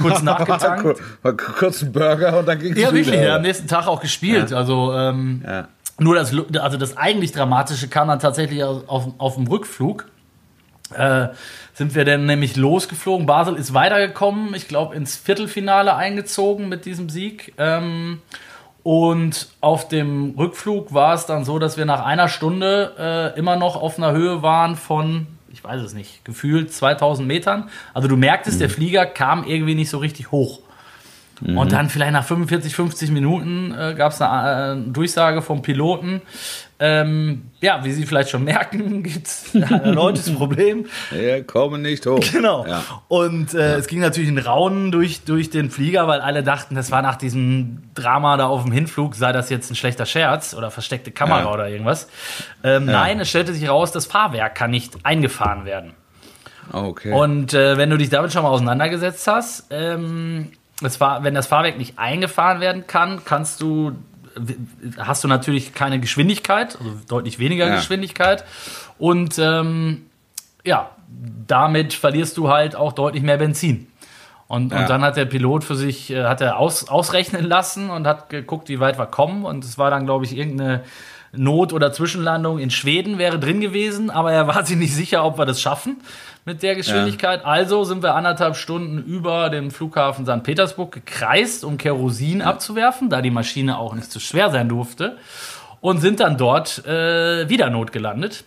Kurz 0.00 0.22
nachgetankt. 0.22 1.00
kurz 1.58 1.82
einen 1.82 1.92
Burger 1.92 2.38
und 2.38 2.46
dann 2.48 2.58
ging 2.58 2.72
es 2.72 2.78
ja, 2.78 2.92
wieder. 2.92 3.06
wirklich. 3.06 3.24
Ja, 3.24 3.36
am 3.36 3.42
nächsten 3.42 3.68
Tag 3.68 3.86
auch 3.86 4.00
gespielt. 4.00 4.52
Also 4.52 4.92
ähm, 4.94 5.42
Ja. 5.46 5.68
nur 5.98 6.14
das, 6.14 6.32
also 6.58 6.76
das 6.78 6.96
eigentlich 6.96 7.32
Dramatische 7.32 7.88
kam 7.88 8.08
dann 8.08 8.18
tatsächlich 8.20 8.64
auf, 8.64 8.88
auf, 8.88 9.06
auf 9.18 9.34
dem 9.34 9.46
Rückflug. 9.46 10.06
Äh, 10.94 11.28
sind 11.74 11.94
wir 11.94 12.04
dann 12.04 12.26
nämlich 12.26 12.56
losgeflogen. 12.56 13.26
Basel 13.26 13.54
ist 13.56 13.72
weitergekommen, 13.74 14.54
ich 14.54 14.66
glaube, 14.68 14.94
ins 14.96 15.16
Viertelfinale 15.16 15.94
eingezogen 15.94 16.68
mit 16.68 16.84
diesem 16.84 17.08
Sieg. 17.08 17.54
Ähm, 17.58 18.20
und 18.82 19.48
auf 19.60 19.88
dem 19.88 20.34
Rückflug 20.38 20.94
war 20.94 21.14
es 21.14 21.26
dann 21.26 21.44
so, 21.44 21.58
dass 21.58 21.76
wir 21.76 21.84
nach 21.84 22.04
einer 22.04 22.28
Stunde 22.28 23.32
äh, 23.34 23.38
immer 23.38 23.56
noch 23.56 23.80
auf 23.80 23.98
einer 23.98 24.12
Höhe 24.12 24.42
waren 24.42 24.76
von, 24.76 25.26
ich 25.52 25.62
weiß 25.62 25.82
es 25.82 25.92
nicht, 25.92 26.24
gefühlt 26.24 26.72
2000 26.72 27.26
Metern. 27.26 27.68
Also 27.92 28.08
du 28.08 28.16
merktest, 28.16 28.60
der 28.60 28.70
Flieger 28.70 29.06
kam 29.06 29.44
irgendwie 29.44 29.74
nicht 29.74 29.90
so 29.90 29.98
richtig 29.98 30.30
hoch. 30.30 30.60
Und 31.42 31.72
dann 31.72 31.88
vielleicht 31.88 32.12
nach 32.12 32.24
45, 32.24 32.74
50 32.74 33.10
Minuten 33.12 33.72
äh, 33.72 33.94
gab 33.96 34.12
es 34.12 34.20
eine 34.20 34.84
äh, 34.86 34.90
Durchsage 34.92 35.40
vom 35.40 35.62
Piloten. 35.62 36.20
Ähm, 36.78 37.42
ja, 37.60 37.82
wie 37.84 37.92
Sie 37.92 38.04
vielleicht 38.04 38.28
schon 38.30 38.44
merken, 38.44 39.02
gibt 39.02 39.26
es 39.26 39.54
ein 39.54 39.62
erneutes 39.62 40.34
Problem. 40.36 40.84
Wir 41.10 41.42
kommen 41.44 41.80
nicht 41.82 42.04
hoch. 42.06 42.20
Genau. 42.32 42.66
Ja. 42.66 42.82
Und 43.08 43.54
äh, 43.54 43.76
es 43.76 43.86
ging 43.86 44.00
natürlich 44.00 44.28
ein 44.30 44.38
Raunen 44.38 44.90
durch, 44.92 45.24
durch 45.24 45.48
den 45.50 45.70
Flieger, 45.70 46.06
weil 46.08 46.20
alle 46.20 46.42
dachten, 46.42 46.74
das 46.74 46.90
war 46.90 47.00
nach 47.00 47.16
diesem 47.16 47.82
Drama 47.94 48.36
da 48.36 48.46
auf 48.46 48.64
dem 48.64 48.72
Hinflug, 48.72 49.14
sei 49.14 49.32
das 49.32 49.48
jetzt 49.48 49.70
ein 49.70 49.76
schlechter 49.76 50.04
Scherz 50.06 50.52
oder 50.54 50.70
versteckte 50.70 51.10
Kamera 51.10 51.40
Ja. 51.42 51.52
oder 51.52 51.68
irgendwas. 51.68 52.08
Ähm, 52.62 52.84
Nein, 52.84 53.18
es 53.20 53.30
stellte 53.30 53.54
sich 53.54 53.66
raus, 53.68 53.92
das 53.92 54.04
Fahrwerk 54.04 54.54
kann 54.54 54.70
nicht 54.70 55.04
eingefahren 55.04 55.64
werden. 55.64 55.92
Okay. 56.72 57.12
Und 57.12 57.52
äh, 57.54 57.76
wenn 57.78 57.90
du 57.90 57.96
dich 57.96 58.10
damit 58.10 58.32
schon 58.32 58.42
mal 58.42 58.50
auseinandergesetzt 58.50 59.26
hast, 59.26 59.66
ähm, 59.70 60.52
es 60.86 61.00
war, 61.00 61.22
wenn 61.24 61.34
das 61.34 61.46
Fahrwerk 61.46 61.78
nicht 61.78 61.98
eingefahren 61.98 62.60
werden 62.60 62.86
kann, 62.86 63.24
kannst 63.24 63.60
du, 63.60 63.92
hast 64.98 65.24
du 65.24 65.28
natürlich 65.28 65.74
keine 65.74 66.00
Geschwindigkeit, 66.00 66.76
also 66.78 66.92
deutlich 67.08 67.38
weniger 67.38 67.66
Ja. 67.68 67.76
Geschwindigkeit. 67.76 68.44
Und 68.98 69.38
ähm, 69.38 70.06
ja, 70.64 70.90
damit 71.46 71.92
verlierst 71.92 72.36
du 72.36 72.48
halt 72.48 72.76
auch 72.76 72.92
deutlich 72.92 73.22
mehr 73.22 73.38
Benzin. 73.38 73.86
Und, 74.46 74.72
Ja. 74.72 74.80
und 74.80 74.90
dann 74.90 75.02
hat 75.02 75.16
der 75.16 75.26
Pilot 75.26 75.64
für 75.64 75.76
sich, 75.76 76.10
äh, 76.10 76.24
hat 76.24 76.40
er 76.40 76.58
aus, 76.58 76.88
ausrechnen 76.88 77.44
lassen 77.44 77.88
und 77.90 78.06
hat 78.06 78.30
geguckt, 78.30 78.68
wie 78.68 78.80
weit 78.80 78.98
wir 78.98 79.06
kommen. 79.06 79.44
Und 79.44 79.64
es 79.64 79.78
war 79.78 79.90
dann, 79.90 80.06
glaube 80.06 80.24
ich, 80.24 80.36
irgendeine 80.36 80.82
Not- 81.32 81.72
oder 81.72 81.92
Zwischenlandung 81.92 82.58
in 82.58 82.70
Schweden 82.70 83.18
wäre 83.18 83.38
drin 83.38 83.60
gewesen, 83.60 84.10
aber 84.10 84.32
er 84.32 84.48
war 84.48 84.64
sich 84.66 84.76
nicht 84.76 84.94
sicher, 84.94 85.24
ob 85.24 85.38
wir 85.38 85.46
das 85.46 85.60
schaffen 85.60 85.98
mit 86.44 86.62
der 86.62 86.74
Geschwindigkeit. 86.74 87.44
Also 87.44 87.84
sind 87.84 88.02
wir 88.02 88.14
anderthalb 88.14 88.56
Stunden 88.56 88.98
über 88.98 89.50
den 89.50 89.70
Flughafen 89.70 90.24
St. 90.26 90.42
Petersburg 90.42 90.92
gekreist, 90.92 91.64
um 91.64 91.78
Kerosin 91.78 92.42
abzuwerfen, 92.42 93.10
da 93.10 93.20
die 93.22 93.30
Maschine 93.30 93.78
auch 93.78 93.94
nicht 93.94 94.10
zu 94.10 94.20
schwer 94.20 94.50
sein 94.50 94.68
durfte. 94.68 95.16
Und 95.80 95.98
sind 95.98 96.20
dann 96.20 96.36
dort 96.36 96.84
äh, 96.86 97.48
wieder 97.48 97.70
notgelandet. 97.70 98.44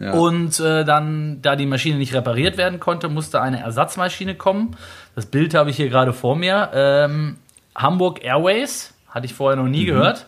ja. 0.00 0.12
Und 0.12 0.58
äh, 0.60 0.84
dann, 0.84 1.42
da 1.42 1.56
die 1.56 1.66
Maschine 1.66 1.98
nicht 1.98 2.14
repariert 2.14 2.56
werden 2.56 2.80
konnte, 2.80 3.08
musste 3.08 3.42
eine 3.42 3.60
Ersatzmaschine 3.60 4.34
kommen. 4.34 4.76
Das 5.14 5.26
Bild 5.26 5.52
habe 5.54 5.70
ich 5.70 5.76
hier 5.76 5.88
gerade 5.90 6.12
vor 6.14 6.36
mir. 6.36 6.70
Ähm, 6.72 7.36
Hamburg 7.74 8.24
Airways, 8.24 8.94
hatte 9.10 9.26
ich 9.26 9.34
vorher 9.34 9.56
noch 9.56 9.68
nie 9.68 9.84
gehört, 9.84 10.26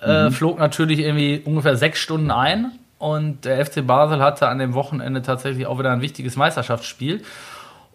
äh, 0.00 0.30
flog 0.30 0.58
natürlich 0.58 1.00
irgendwie 1.00 1.42
ungefähr 1.44 1.76
sechs 1.76 1.98
Stunden 2.00 2.30
ein. 2.30 2.72
Und 2.98 3.44
der 3.44 3.64
FC 3.64 3.86
Basel 3.86 4.20
hatte 4.20 4.48
an 4.48 4.58
dem 4.58 4.74
Wochenende 4.74 5.22
tatsächlich 5.22 5.66
auch 5.66 5.78
wieder 5.78 5.92
ein 5.92 6.00
wichtiges 6.00 6.36
Meisterschaftsspiel. 6.36 7.22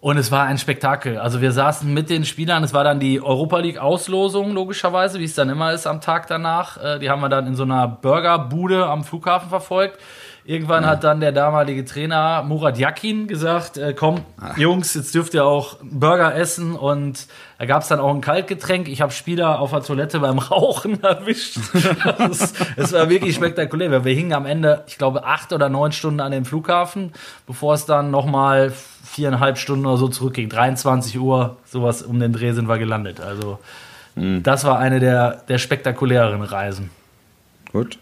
Und 0.00 0.18
es 0.18 0.30
war 0.30 0.44
ein 0.44 0.58
Spektakel. 0.58 1.18
Also 1.18 1.40
wir 1.40 1.52
saßen 1.52 1.92
mit 1.92 2.10
den 2.10 2.26
Spielern, 2.26 2.62
es 2.62 2.74
war 2.74 2.84
dann 2.84 3.00
die 3.00 3.22
Europa 3.22 3.58
League 3.58 3.78
Auslosung 3.78 4.52
logischerweise, 4.52 5.18
wie 5.18 5.24
es 5.24 5.34
dann 5.34 5.48
immer 5.48 5.72
ist 5.72 5.86
am 5.86 6.02
Tag 6.02 6.26
danach. 6.26 6.76
Äh, 6.76 6.98
Die 6.98 7.08
haben 7.08 7.22
wir 7.22 7.30
dann 7.30 7.46
in 7.46 7.54
so 7.54 7.62
einer 7.62 7.88
Burgerbude 7.88 8.86
am 8.86 9.04
Flughafen 9.04 9.48
verfolgt. 9.48 9.98
Irgendwann 10.46 10.84
hat 10.84 11.04
dann 11.04 11.20
der 11.20 11.32
damalige 11.32 11.86
Trainer 11.86 12.42
Murat 12.42 12.76
Yakin 12.76 13.28
gesagt, 13.28 13.78
äh, 13.78 13.94
komm, 13.94 14.20
Jungs, 14.56 14.92
jetzt 14.92 15.14
dürft 15.14 15.32
ihr 15.32 15.46
auch 15.46 15.78
Burger 15.82 16.34
essen. 16.34 16.76
Und 16.76 17.26
da 17.64 17.68
gab 17.68 17.80
es 17.80 17.88
dann 17.88 17.98
auch 17.98 18.14
ein 18.14 18.20
Kaltgetränk. 18.20 18.88
Ich 18.88 19.00
habe 19.00 19.10
Spieler 19.10 19.58
auf 19.58 19.70
der 19.70 19.80
Toilette 19.82 20.20
beim 20.20 20.38
Rauchen 20.38 21.02
erwischt. 21.02 21.56
Es 22.76 22.92
war 22.92 23.08
wirklich 23.08 23.34
spektakulär. 23.34 23.90
weil 23.90 24.04
Wir 24.04 24.14
hingen 24.14 24.34
am 24.34 24.44
Ende, 24.44 24.84
ich 24.86 24.98
glaube, 24.98 25.24
acht 25.24 25.50
oder 25.50 25.70
neun 25.70 25.90
Stunden 25.92 26.20
an 26.20 26.30
dem 26.30 26.44
Flughafen, 26.44 27.12
bevor 27.46 27.72
es 27.72 27.86
dann 27.86 28.10
nochmal 28.10 28.70
viereinhalb 29.02 29.56
Stunden 29.56 29.86
oder 29.86 29.96
so 29.96 30.08
zurückging. 30.08 30.50
23 30.50 31.18
Uhr, 31.18 31.56
sowas 31.64 32.02
um 32.02 32.20
den 32.20 32.34
Dreh 32.34 32.52
sind 32.52 32.68
wir 32.68 32.76
gelandet. 32.76 33.20
Also 33.20 33.58
das 34.14 34.64
war 34.64 34.78
eine 34.78 35.00
der, 35.00 35.42
der 35.48 35.56
spektakuläreren 35.56 36.42
Reisen. 36.42 36.90
Gut. 37.72 37.98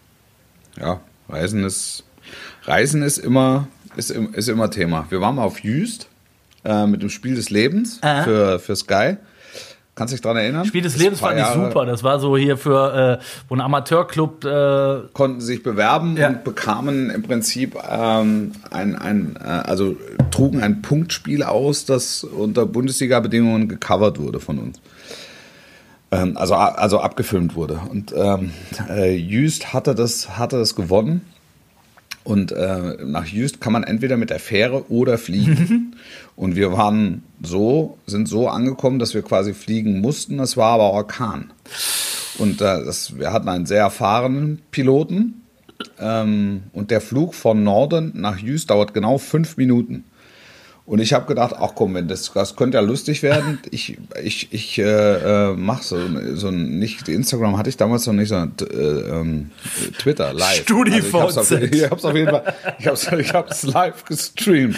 Ja, 0.77 0.99
Reisen 1.29 1.63
ist, 1.63 2.03
Reisen 2.65 3.05
ist 3.05 3.19
immer, 3.19 3.69
ist, 3.95 4.11
ist 4.11 4.49
immer 4.49 4.73
Thema. 4.73 5.07
Wir 5.11 5.21
waren 5.21 5.37
mal 5.37 5.45
auf 5.45 5.61
Jüst 5.61 6.09
äh, 6.65 6.85
mit 6.87 7.01
dem 7.01 7.11
Spiel 7.11 7.37
des 7.37 7.51
Lebens 7.51 8.01
Äh. 8.03 8.25
für, 8.25 8.59
für 8.59 8.75
Sky. 8.75 9.19
Kannst 10.03 10.13
du 10.13 10.17
dich 10.17 10.23
daran 10.23 10.39
erinnern? 10.39 10.65
Spiel 10.65 10.83
des 10.83 10.97
Lebens 10.99 11.21
fand 11.21 11.39
ich 11.39 11.47
super. 11.47 11.87
Das 11.87 12.03
war 12.03 12.19
so 12.19 12.37
hier 12.37 12.57
für 12.57 13.19
äh, 13.21 13.25
wo 13.49 13.55
ein 13.55 13.61
Amateurclub. 13.61 14.45
Äh, 14.45 15.03
Konnten 15.13 15.41
sich 15.41 15.63
bewerben 15.63 16.17
Ja. 16.17 16.29
und 16.29 16.43
bekamen 16.43 17.09
im 17.11 17.23
Prinzip 17.23 17.77
ähm, 17.89 18.51
ein, 18.73 18.97
ein 18.97 19.37
äh, 19.41 19.47
also 19.49 19.95
trugen 20.33 20.61
ein 20.61 20.83
Punktspiel 20.83 21.45
aus, 21.45 21.85
das 21.85 22.25
unter 22.25 22.67
Bundesliga-Bedingungen 22.67 23.69
gecovert 23.69 24.19
wurde 24.19 24.41
von 24.41 24.59
uns. 24.59 24.81
Ähm, 26.11 26.37
also, 26.37 26.55
also 26.55 26.99
abgefilmt 26.99 27.55
wurde. 27.55 27.81
Und 27.89 28.13
ähm, 28.17 28.51
äh, 28.91 29.15
Jüst 29.15 29.73
hatte 29.73 29.95
das, 29.95 30.37
hatte 30.37 30.59
das 30.59 30.75
gewonnen. 30.75 31.23
Und 32.25 32.53
äh, 32.53 32.97
nach 33.05 33.27
Jüst 33.27 33.61
kann 33.61 33.73
man 33.73 33.83
entweder 33.83 34.17
mit 34.17 34.31
der 34.31 34.39
Fähre 34.39 34.91
oder 34.91 35.19
fliegen. 35.19 35.97
Und 36.37 36.57
wir 36.57 36.73
waren 36.73 37.25
so, 37.43 37.99
sind 38.07 38.29
so 38.29 38.49
angekommen, 38.49 38.99
dass 38.99 39.15
wir 39.15 39.23
quasi 39.23 39.55
fliegen 39.55 40.01
mussten. 40.01 40.39
Es 40.39 40.57
war 40.57 40.75
aber 40.75 40.91
Orkan. 40.91 41.51
Und 42.39 42.61
äh, 42.61 42.85
das, 42.85 43.19
wir 43.19 43.33
hatten 43.33 43.49
einen 43.49 43.67
sehr 43.67 43.81
erfahrenen 43.81 44.63
Piloten. 44.71 45.43
Ähm, 45.99 46.63
und 46.73 46.91
der 46.91 47.01
Flug 47.01 47.35
von 47.35 47.65
Norden 47.65 48.13
nach 48.15 48.39
Jüst 48.39 48.71
dauert 48.71 48.95
genau 48.95 49.19
fünf 49.19 49.57
Minuten. 49.57 50.05
Und 50.85 50.99
ich 50.99 51.13
habe 51.13 51.27
gedacht, 51.27 51.55
ach 51.59 51.73
komm, 51.75 51.95
wenn 51.95 52.09
das, 52.09 52.33
das 52.33 52.57
könnte 52.57 52.77
ja 52.77 52.83
lustig 52.83 53.23
werden. 53.23 53.61
Ich, 53.71 53.99
ich, 54.23 54.53
ich 54.53 54.79
äh, 54.79 55.51
äh, 55.53 55.57
mache 55.57 55.83
so, 55.83 55.99
so 56.35 56.49
ein, 56.49 56.79
nicht, 56.79 57.09
Instagram 57.09 57.57
hatte 57.57 57.71
ich 57.71 57.77
damals 57.77 58.07
noch 58.07 58.15
nicht, 58.15 58.29
sondern 58.29 58.69
äh, 58.69 58.75
ähm, 58.75 59.51
Twitter 59.99 60.33
live. 60.35 60.63
StudiVZ. 60.63 61.15
Also 61.15 61.25
ich 61.29 61.31
hab's 61.31 61.37
auf, 61.37 61.61
ich 61.73 61.91
hab's 61.91 62.05
auf 62.05 62.15
jeden 62.15 62.31
Fall, 62.31 62.55
ich 62.79 62.87
hab's, 62.87 63.11
ich 63.13 63.33
hab's 63.33 63.63
live 63.63 64.05
gestreamt. 64.05 64.77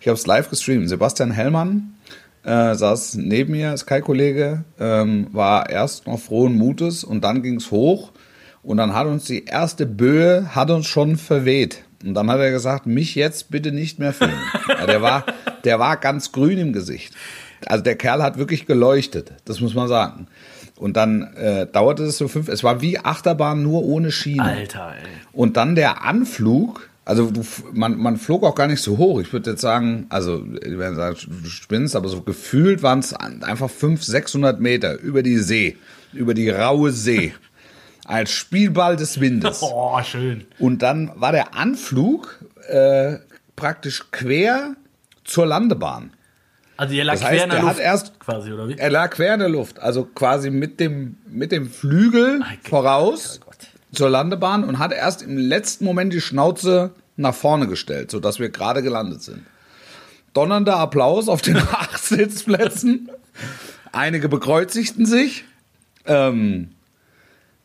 Ich 0.00 0.08
hab's 0.08 0.26
live 0.26 0.50
gestreamt. 0.50 0.88
Sebastian 0.88 1.30
Hellmann 1.30 1.94
äh, 2.44 2.74
saß 2.74 3.14
neben 3.16 3.52
mir, 3.52 3.76
Sky-Kollege, 3.76 4.64
ähm, 4.78 5.28
war 5.32 5.68
erst 5.70 6.06
noch 6.06 6.20
frohen 6.20 6.56
Mutes 6.56 7.04
und 7.04 7.24
dann 7.24 7.42
ging's 7.42 7.70
hoch 7.70 8.12
und 8.62 8.76
dann 8.76 8.94
hat 8.94 9.06
uns 9.06 9.24
die 9.24 9.44
erste 9.44 9.86
Böe 9.86 10.54
hat 10.54 10.70
uns 10.70 10.86
schon 10.86 11.16
verweht. 11.16 11.84
Und 12.04 12.14
dann 12.14 12.30
hat 12.30 12.38
er 12.38 12.50
gesagt, 12.50 12.86
mich 12.86 13.14
jetzt 13.14 13.50
bitte 13.50 13.72
nicht 13.72 13.98
mehr 13.98 14.12
filmen. 14.12 14.40
Ja, 14.68 14.86
der, 14.86 15.02
war, 15.02 15.24
der 15.64 15.78
war 15.78 15.96
ganz 15.96 16.32
grün 16.32 16.58
im 16.58 16.72
Gesicht. 16.72 17.14
Also 17.66 17.82
der 17.82 17.96
Kerl 17.96 18.22
hat 18.22 18.38
wirklich 18.38 18.66
geleuchtet, 18.66 19.32
das 19.44 19.60
muss 19.60 19.74
man 19.74 19.88
sagen. 19.88 20.28
Und 20.76 20.96
dann 20.96 21.34
äh, 21.34 21.66
dauerte 21.66 22.04
es 22.04 22.18
so 22.18 22.28
fünf, 22.28 22.48
es 22.48 22.62
war 22.62 22.80
wie 22.80 22.98
Achterbahn 22.98 23.62
nur 23.62 23.84
ohne 23.84 24.12
Schiene. 24.12 24.44
Alter, 24.44 24.94
ey. 24.96 25.08
Und 25.32 25.56
dann 25.56 25.74
der 25.74 26.04
Anflug, 26.04 26.88
also 27.04 27.30
du, 27.30 27.44
man, 27.72 27.98
man 27.98 28.16
flog 28.16 28.44
auch 28.44 28.54
gar 28.54 28.68
nicht 28.68 28.80
so 28.80 28.96
hoch. 28.96 29.20
Ich 29.20 29.32
würde 29.32 29.50
jetzt 29.50 29.60
sagen, 29.60 30.06
also 30.08 30.38
die 30.38 30.78
werden 30.78 30.94
sagen, 30.94 31.16
du 31.26 31.48
spinnst, 31.48 31.96
aber 31.96 32.08
so 32.08 32.22
gefühlt 32.22 32.82
waren 32.82 33.00
es 33.00 33.12
einfach 33.12 33.70
500, 33.70 34.04
600 34.04 34.60
Meter 34.60 35.00
über 35.00 35.24
die 35.24 35.38
See, 35.38 35.76
über 36.12 36.34
die 36.34 36.48
raue 36.48 36.92
See. 36.92 37.32
Als 38.08 38.30
Spielball 38.32 38.96
des 38.96 39.20
Windes. 39.20 39.60
Oh, 39.62 40.00
schön. 40.02 40.46
Und 40.58 40.80
dann 40.82 41.12
war 41.14 41.32
der 41.32 41.54
Anflug 41.54 42.38
äh, 42.68 43.16
praktisch 43.54 44.04
quer 44.10 44.74
zur 45.24 45.46
Landebahn. 45.46 46.12
Also 46.78 46.94
ihr 46.94 47.04
lag 47.04 47.14
Das 47.14 47.20
quer 47.22 47.30
heißt, 47.30 47.44
in 47.44 47.50
der 47.50 47.62
Luft 47.62 47.78
erst- 47.80 48.20
quasi, 48.20 48.52
oder 48.52 48.68
wie? 48.68 48.78
Er 48.78 48.90
lag 48.90 49.10
quer 49.10 49.34
in 49.34 49.40
der 49.40 49.48
Luft, 49.48 49.78
also 49.80 50.04
quasi 50.04 50.50
mit 50.50 50.80
dem, 50.80 51.18
mit 51.28 51.52
dem 51.52 51.68
Flügel 51.70 52.40
voraus 52.62 53.40
zur 53.92 54.08
Landebahn 54.10 54.64
und 54.64 54.78
hat 54.78 54.92
erst 54.92 55.22
im 55.22 55.36
letzten 55.36 55.84
Moment 55.84 56.12
die 56.12 56.20
Schnauze 56.20 56.92
nach 57.16 57.34
vorne 57.34 57.66
gestellt, 57.66 58.10
sodass 58.10 58.38
wir 58.38 58.48
gerade 58.48 58.82
gelandet 58.82 59.22
sind. 59.22 59.42
Donnernder 60.34 60.76
Applaus 60.76 61.28
auf 61.28 61.42
den 61.42 61.56
acht 61.72 61.98
Sitzplätzen. 61.98 63.10
Einige 63.92 64.28
bekreuzigten 64.28 65.04
sich. 65.04 65.44
Ähm, 66.06 66.70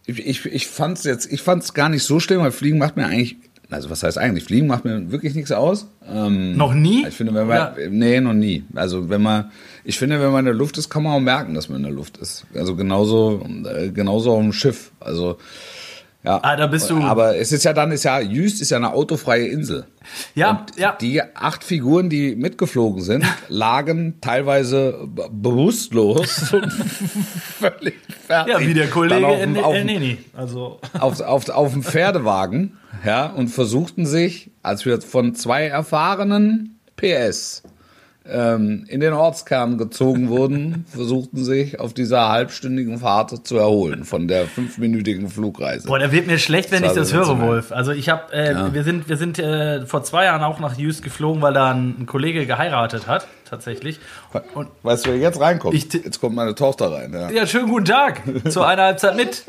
ich 0.06 0.26
ich, 0.26 0.46
ich 0.46 0.68
fand 0.68 0.98
es 0.98 1.04
jetzt, 1.04 1.32
ich 1.32 1.42
fand 1.42 1.64
es 1.64 1.74
gar 1.74 1.90
nicht 1.90 2.04
so 2.04 2.20
schlimm, 2.20 2.42
weil 2.42 2.52
Fliegen 2.52 2.78
macht 2.78 2.98
mir 2.98 3.06
eigentlich 3.06 3.38
also 3.70 3.90
was 3.90 4.04
heißt 4.04 4.20
eigentlich? 4.20 4.44
Fliegen 4.44 4.68
macht 4.68 4.86
mir 4.86 5.12
wirklich 5.12 5.34
nichts 5.34 5.52
aus. 5.52 5.88
Ähm, 6.08 6.56
Noch 6.56 6.76
nie? 6.76 7.08
Ich 7.08 7.16
finde, 7.16 7.34
wenn 7.34 7.48
man, 7.48 7.58
Ja. 7.58 7.76
nee, 7.90 8.20
noch 8.22 8.34
nie. 8.34 8.64
Also 8.76 9.10
wenn 9.10 9.24
man, 9.24 9.50
ich 9.84 9.98
finde, 9.98 10.20
wenn 10.22 10.32
man 10.32 10.40
in 10.42 10.46
der 10.46 10.54
Luft 10.54 10.78
ist, 10.78 10.90
kann 10.92 11.02
man 11.02 11.14
auch 11.14 11.20
merken, 11.20 11.56
dass 11.56 11.70
man 11.70 11.78
in 11.78 11.84
der 11.84 11.92
Luft 11.92 12.18
ist. 12.18 12.46
Also 12.54 12.76
genauso, 12.76 13.44
äh, 13.66 13.90
genauso 13.90 14.34
auf 14.34 14.42
dem 14.42 14.54
Schiff. 14.54 14.92
Also 15.00 15.38
ja. 16.24 16.40
Ah, 16.42 16.56
da 16.56 16.68
bist 16.68 16.90
du- 16.90 17.02
Aber 17.02 17.36
es 17.38 17.52
ist 17.52 17.64
ja 17.66 17.74
dann, 17.74 17.92
ist 17.92 18.04
ja 18.04 18.20
Jüst 18.20 18.62
ist 18.62 18.70
ja 18.72 18.78
eine 18.78 18.94
autofreie 18.94 19.48
Insel. 19.48 19.86
Ja, 20.36 20.52
Und 20.52 20.78
ja. 20.78 20.98
Die 21.00 21.22
acht 21.22 21.64
Figuren, 21.64 22.10
die 22.10 22.36
mitgeflogen 22.36 23.02
sind, 23.02 23.26
lagen 23.50 24.20
teilweise 24.22 25.08
bewusstlos 25.32 26.52
und 26.54 26.72
völlig 26.72 27.96
fertig. 28.28 28.54
Ja, 28.54 28.60
wie 28.60 28.74
der 28.74 28.90
Kollege 28.90 29.28
auf 29.28 29.42
in 29.42 29.54
dem- 29.54 29.64
auf 29.64 29.74
El 29.76 29.86
Neni. 29.86 30.18
Also, 30.34 30.80
auf, 31.00 31.22
auf, 31.22 31.50
auf 31.50 31.74
dem 31.74 31.84
Pferdewagen, 31.84 32.78
ja, 33.06 33.28
und 33.28 33.48
versuchten 33.50 34.06
sich, 34.06 34.52
als 34.62 34.86
wir 34.86 35.02
von 35.02 35.36
zwei 35.36 35.68
erfahrenen 35.68 36.80
PS 36.96 37.64
ähm, 38.26 38.86
in 38.88 39.00
den 39.02 39.14
Ortskern 39.14 39.78
gezogen 39.78 40.30
wurden, 40.30 40.86
versuchten 40.92 41.44
sich 41.44 41.80
auf 41.80 41.94
dieser 41.94 42.30
halbstündigen 42.30 43.00
Fahrt 43.00 43.46
zu 43.46 43.58
erholen 43.58 44.06
von 44.06 44.28
der 44.28 44.46
fünfminütigen 44.48 45.30
Flugreise. 45.30 45.88
boah, 45.88 46.00
da 46.00 46.12
wird 46.12 46.28
mir 46.28 46.40
schlecht, 46.40 46.72
wenn 46.72 46.84
Das 46.84 46.94
ich 46.94 46.98
das 46.98 47.14
höre. 47.14 47.40
Wolf. 47.42 47.72
Also 47.72 47.92
ich 47.92 48.10
habe, 48.10 48.32
äh, 48.34 48.74
wir 48.74 48.84
sind, 48.84 49.10
wir 49.10 49.18
sind 49.18 49.40
äh, 49.40 49.86
vor 49.86 50.04
zwei 50.04 50.26
Jahren 50.26 50.42
auch 50.44 50.60
nach 50.60 50.78
Houston 50.78 51.04
geflogen, 51.04 51.42
weil 51.42 51.54
da 51.54 51.72
ein, 51.72 51.96
ein 52.00 52.06
Kollege 52.06 52.46
geheiratet 52.46 53.08
hat, 53.08 53.28
tatsächlich. 53.50 54.00
Und 54.54 54.68
weißt 54.84 55.06
du, 55.06 55.10
wer 55.12 55.18
jetzt 55.18 55.40
reinkommt? 55.42 55.74
Ich 55.76 55.92
jetzt 55.92 56.22
kommt 56.22 56.36
meine 56.36 56.56
Tochter 56.56 56.92
rein. 56.92 57.12
Ja. 57.14 57.30
ja, 57.30 57.46
schönen 57.48 57.68
guten 57.70 57.86
Tag 57.86 58.22
zu 58.50 58.62
einer 58.62 58.84
Halbzeit 58.84 59.16
mit. 59.18 59.44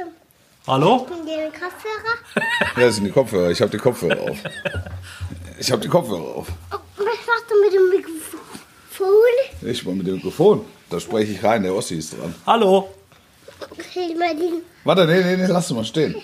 Hallo? 0.66 1.06
Den 1.10 1.52
Kopfhörer? 1.52 2.44
Ja, 2.76 2.86
das 2.86 2.96
sind 2.96 3.04
die 3.04 3.10
Kopfhörer. 3.10 3.50
Ich 3.50 3.60
habe 3.60 3.70
die 3.70 3.76
Kopfhörer 3.78 4.20
auf. 4.20 4.38
Ich 5.58 5.70
habe 5.70 5.80
die 5.82 5.88
Kopfhörer 5.88 6.36
auf. 6.38 6.48
Oh, 6.72 6.76
was 6.96 7.04
machst 7.04 7.44
du 7.48 7.60
mit 7.64 7.72
dem 7.74 7.88
Mikrofon? 7.90 8.23
Ich 9.62 9.84
mal 9.84 9.94
mit 9.94 10.06
dem 10.06 10.14
Mikrofon. 10.16 10.64
Da 10.90 11.00
spreche 11.00 11.32
ich 11.32 11.42
rein. 11.42 11.62
Der 11.62 11.74
Ossi 11.74 11.96
ist 11.96 12.12
dran. 12.12 12.34
Hallo? 12.46 12.90
Okay, 13.70 14.14
mal 14.18 14.36
den. 14.36 14.62
Warte, 14.84 15.06
nee, 15.06 15.22
nee, 15.22 15.36
nee, 15.36 15.46
lass 15.46 15.66
es 15.66 15.72
mal 15.72 15.84
stehen. 15.84 16.14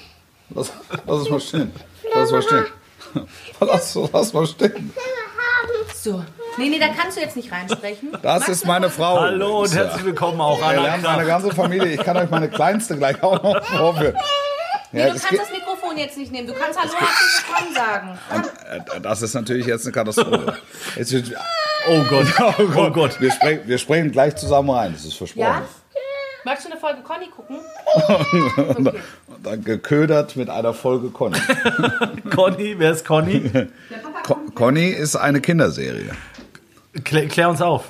Lass, 0.50 0.70
lass 1.06 1.22
es 1.22 1.30
mal 1.30 1.40
stehen. 1.40 1.72
Lass 2.14 2.24
es 2.26 2.32
mal 2.32 2.42
stehen. 2.42 2.66
Lass, 3.60 3.98
lass 4.12 4.32
mal 4.32 4.46
stehen. 4.46 4.92
So. 5.94 6.24
Nee, 6.58 6.68
nee, 6.68 6.78
da 6.78 6.88
kannst 6.88 7.16
du 7.16 7.20
jetzt 7.22 7.36
nicht 7.36 7.50
reinsprechen. 7.50 8.12
Das 8.22 8.22
Magst 8.22 8.48
ist 8.48 8.66
meine 8.66 8.90
Frau. 8.90 9.20
Hallo 9.20 9.60
und 9.62 9.74
herzlich 9.74 10.04
willkommen 10.04 10.40
auch 10.40 10.60
an 10.62 10.76
lernt 10.82 11.02
meine 11.02 11.24
ganze 11.26 11.50
Familie. 11.54 11.94
Ich 11.94 12.00
kann 12.02 12.16
euch 12.16 12.30
meine 12.30 12.48
Kleinste 12.48 12.96
gleich 12.96 13.22
auch 13.22 13.42
noch 13.42 13.64
vorführen. 13.64 14.14
Nee, 14.92 15.00
Ja, 15.00 15.06
du 15.08 15.12
das, 15.14 15.22
kannst 15.24 15.42
das 15.42 15.50
Mikrofon 15.52 15.96
jetzt 15.96 16.16
nicht 16.18 16.32
nehmen. 16.32 16.46
Du 16.48 16.52
kannst 16.54 16.78
Hallo, 16.78 16.92
herzlich 16.92 17.46
willkommen 17.48 17.74
sagen. 17.74 18.18
äh, 18.96 19.00
das 19.00 19.22
ist 19.22 19.34
natürlich 19.34 19.66
jetzt 19.66 19.84
eine 19.86 19.92
Katastrophe. 19.92 20.56
Jetzt, 20.96 21.12
wird- 21.12 21.32
Oh 21.88 22.02
Gott, 22.08 22.26
oh 22.76 22.90
Gott. 22.90 23.20
wir, 23.20 23.30
sprechen, 23.32 23.62
wir 23.66 23.78
sprechen 23.78 24.12
gleich 24.12 24.36
zusammen 24.36 24.70
rein. 24.70 24.92
Das 24.92 25.04
ist 25.04 25.14
versprochen. 25.14 25.40
Ja? 25.42 25.62
Magst 26.44 26.64
du 26.66 26.70
eine 26.70 26.80
Folge 26.80 27.00
Conny 27.02 27.26
gucken? 27.28 27.56
Okay. 28.08 28.92
Und 29.26 29.46
dann 29.46 29.64
geködert 29.64 30.36
mit 30.36 30.48
einer 30.50 30.72
Folge 30.74 31.08
Conny. 31.08 31.36
Conny, 32.34 32.74
wer 32.78 32.92
ist 32.92 33.04
Conny? 33.04 33.50
Co 34.22 34.36
Conny 34.54 34.88
ist 34.90 35.16
eine 35.16 35.40
Kinderserie. 35.40 36.10
Klär, 37.04 37.26
klär 37.28 37.48
uns 37.50 37.62
auf. 37.62 37.84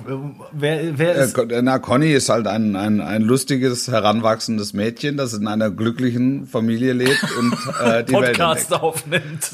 Wer, 0.53 0.99
wer 0.99 1.17
Äh, 1.17 1.25
ist. 1.25 1.37
Na, 1.63 1.79
Conny 1.79 2.13
ist 2.13 2.29
halt 2.29 2.47
ein, 2.47 2.77
ein, 2.77 3.01
ein 3.01 3.23
lustiges, 3.23 3.89
heranwachsendes 3.89 4.73
Mädchen, 4.75 5.17
das 5.17 5.33
in 5.33 5.47
einer 5.49 5.71
glücklichen 5.71 6.47
Familie 6.47 6.93
lebt 6.93 7.25
und 7.39 7.53
äh, 7.83 8.05
die 8.05 8.13
Welt 8.13 8.39
Podcast 8.39 8.71
entdeckt. 8.71 8.83
aufnimmt. 8.83 9.51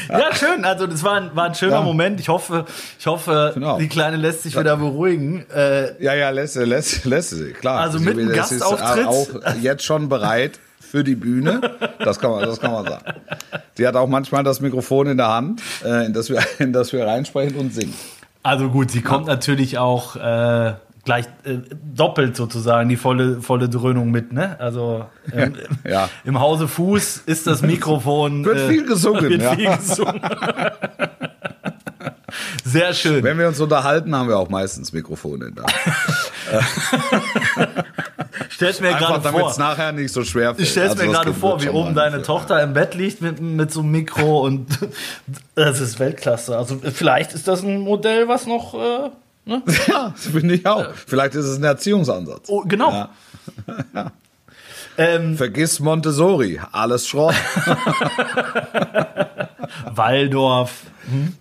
ja, 0.08 0.34
schön. 0.34 0.64
Also 0.64 0.86
das 0.86 1.02
war 1.02 1.14
ein, 1.14 1.30
war 1.34 1.44
ein 1.46 1.54
schöner 1.54 1.72
Ja. 1.76 1.80
Moment. 1.82 2.20
Ich 2.20 2.28
hoffe, 2.28 2.64
ich 2.98 3.06
hoffe, 3.06 3.52
Genau. 3.54 3.78
die 3.78 3.88
Kleine 3.88 4.16
lässt 4.16 4.42
sich 4.42 4.58
wieder 4.58 4.76
beruhigen. 4.76 5.44
Äh, 5.54 6.02
Ja, 6.02 6.14
ja, 6.14 6.30
lässt, 6.30 6.56
lässt, 6.56 7.04
lässt 7.04 7.30
sie, 7.30 7.52
klar. 7.52 7.80
Also 7.80 7.98
Sie- 7.98 8.04
mit 8.04 8.18
einem 8.18 8.34
das 8.34 8.52
ist 8.52 8.60
Gastauftritt? 8.60 9.06
auch 9.06 9.54
jetzt 9.60 9.84
schon 9.84 10.08
bereit 10.08 10.58
für 10.80 11.04
die 11.04 11.14
Bühne. 11.14 11.60
Das 12.00 12.18
kann 12.18 12.30
man, 12.32 12.42
das 12.42 12.58
kann 12.60 12.72
man 12.72 12.84
sagen. 12.86 13.04
Sie 13.74 13.86
hat 13.86 13.94
auch 13.96 14.08
manchmal 14.08 14.42
das 14.42 14.60
Mikrofon 14.60 15.06
in 15.06 15.16
der 15.16 15.28
Hand, 15.28 15.62
äh, 15.84 16.06
in, 16.06 16.12
das 16.12 16.28
wir, 16.30 16.40
in 16.58 16.72
das 16.72 16.92
wir 16.92 17.06
reinsprechen 17.06 17.56
und 17.58 17.72
singen. 17.72 17.94
also 18.42 18.68
gut, 18.70 18.90
sie 18.90 19.02
kommt 19.02 19.26
natürlich 19.26 19.78
auch 19.78 20.16
äh, 20.16 20.72
gleich 21.04 21.26
äh, 21.44 21.58
doppelt 21.94 22.36
sozusagen 22.36 22.88
die 22.88 22.96
volle, 22.96 23.40
volle 23.40 23.68
Dröhnung 23.68 24.10
mit. 24.10 24.32
Ne? 24.32 24.58
Also 24.60 25.06
ähm, 25.32 25.54
Ja. 25.88 26.08
im 26.24 26.40
Hause 26.40 26.68
Fuß 26.68 27.22
ist 27.26 27.46
das 27.46 27.62
Mikrofon. 27.62 28.44
Wird 28.44 28.60
viel 28.68 28.84
gesungen, 28.86 29.30
Wird 29.30 29.42
ja. 29.42 29.54
viel 29.54 29.76
gesungen. 29.76 30.20
Sehr 32.64 32.94
schön. 32.94 33.24
Wenn 33.24 33.38
wir 33.38 33.48
uns 33.48 33.60
unterhalten, 33.60 34.14
haben 34.14 34.28
wir 34.28 34.38
auch 34.38 34.48
meistens 34.48 34.92
Mikrofone 34.92 35.46
Hand. 35.46 35.60
Stell's 38.48 38.80
mir 38.80 38.92
gerade 38.94 39.20
damit 39.22 39.40
vor. 39.40 39.50
es 39.50 39.58
nachher 39.58 39.92
nicht 39.92 40.12
so 40.12 40.24
schwer 40.24 40.54
fällt. 40.54 40.66
Ich 40.66 40.70
stell's 40.70 40.92
Also 40.92 41.04
mir 41.04 41.12
gerade 41.12 41.34
vor, 41.34 41.62
wie 41.62 41.68
oben 41.68 41.94
deine 41.94 42.22
Tochter 42.22 42.62
im 42.62 42.72
Bett 42.72 42.94
liegt 42.94 43.20
mit, 43.22 43.40
mit 43.40 43.72
so 43.72 43.80
einem 43.80 43.90
Mikro 43.90 44.44
und 44.44 44.66
das 45.54 45.80
ist 45.80 45.98
Weltklasse. 45.98 46.56
Also 46.56 46.80
vielleicht 46.92 47.32
ist 47.32 47.48
das 47.48 47.62
ein 47.62 47.80
Modell, 47.80 48.28
was 48.28 48.46
noch 48.46 48.74
äh, 48.74 49.10
ne? 49.50 49.62
Ja, 49.88 50.14
das 50.14 50.26
finde 50.28 50.54
ich 50.54 50.64
auch. 50.66 50.86
Vielleicht 51.06 51.34
ist 51.34 51.44
es 51.44 51.58
ein 51.58 51.64
Erziehungsansatz. 51.64 52.48
oh, 52.48 52.62
genau. 52.66 52.90
Ja. 52.90 53.10
Ähm, 54.98 55.36
Vergiss 55.36 55.80
Montessori, 55.80 56.60
alles 56.72 57.08
Schrott. 57.08 57.34
Waldorf. 59.94 60.82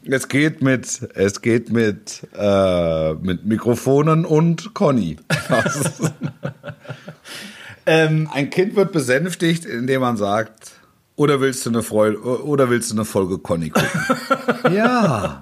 es 0.05 0.27
geht 0.29 0.61
mit, 0.61 1.01
es 1.15 1.41
geht 1.41 1.69
mit, 1.69 2.25
äh, 2.37 3.13
mit 3.15 3.45
Mikrofonen 3.45 4.23
und 4.23 4.73
Conny. 4.73 5.17
Ähm, 7.85 8.29
Ein 8.31 8.49
Kind 8.49 8.77
wird 8.77 8.93
besänftigt, 8.93 9.65
indem 9.65 10.01
man 10.01 10.15
sagt, 10.15 10.71
oder 11.15 11.41
willst 11.41 11.65
du 11.65 11.69
eine 11.71 11.83
Freude, 11.83 12.19
oder 12.21 12.69
willst 12.69 12.91
du 12.91 12.95
eine 12.95 13.03
Folge 13.03 13.39
Conny 13.39 13.71
gucken? 13.71 13.89
ja. 14.73 15.41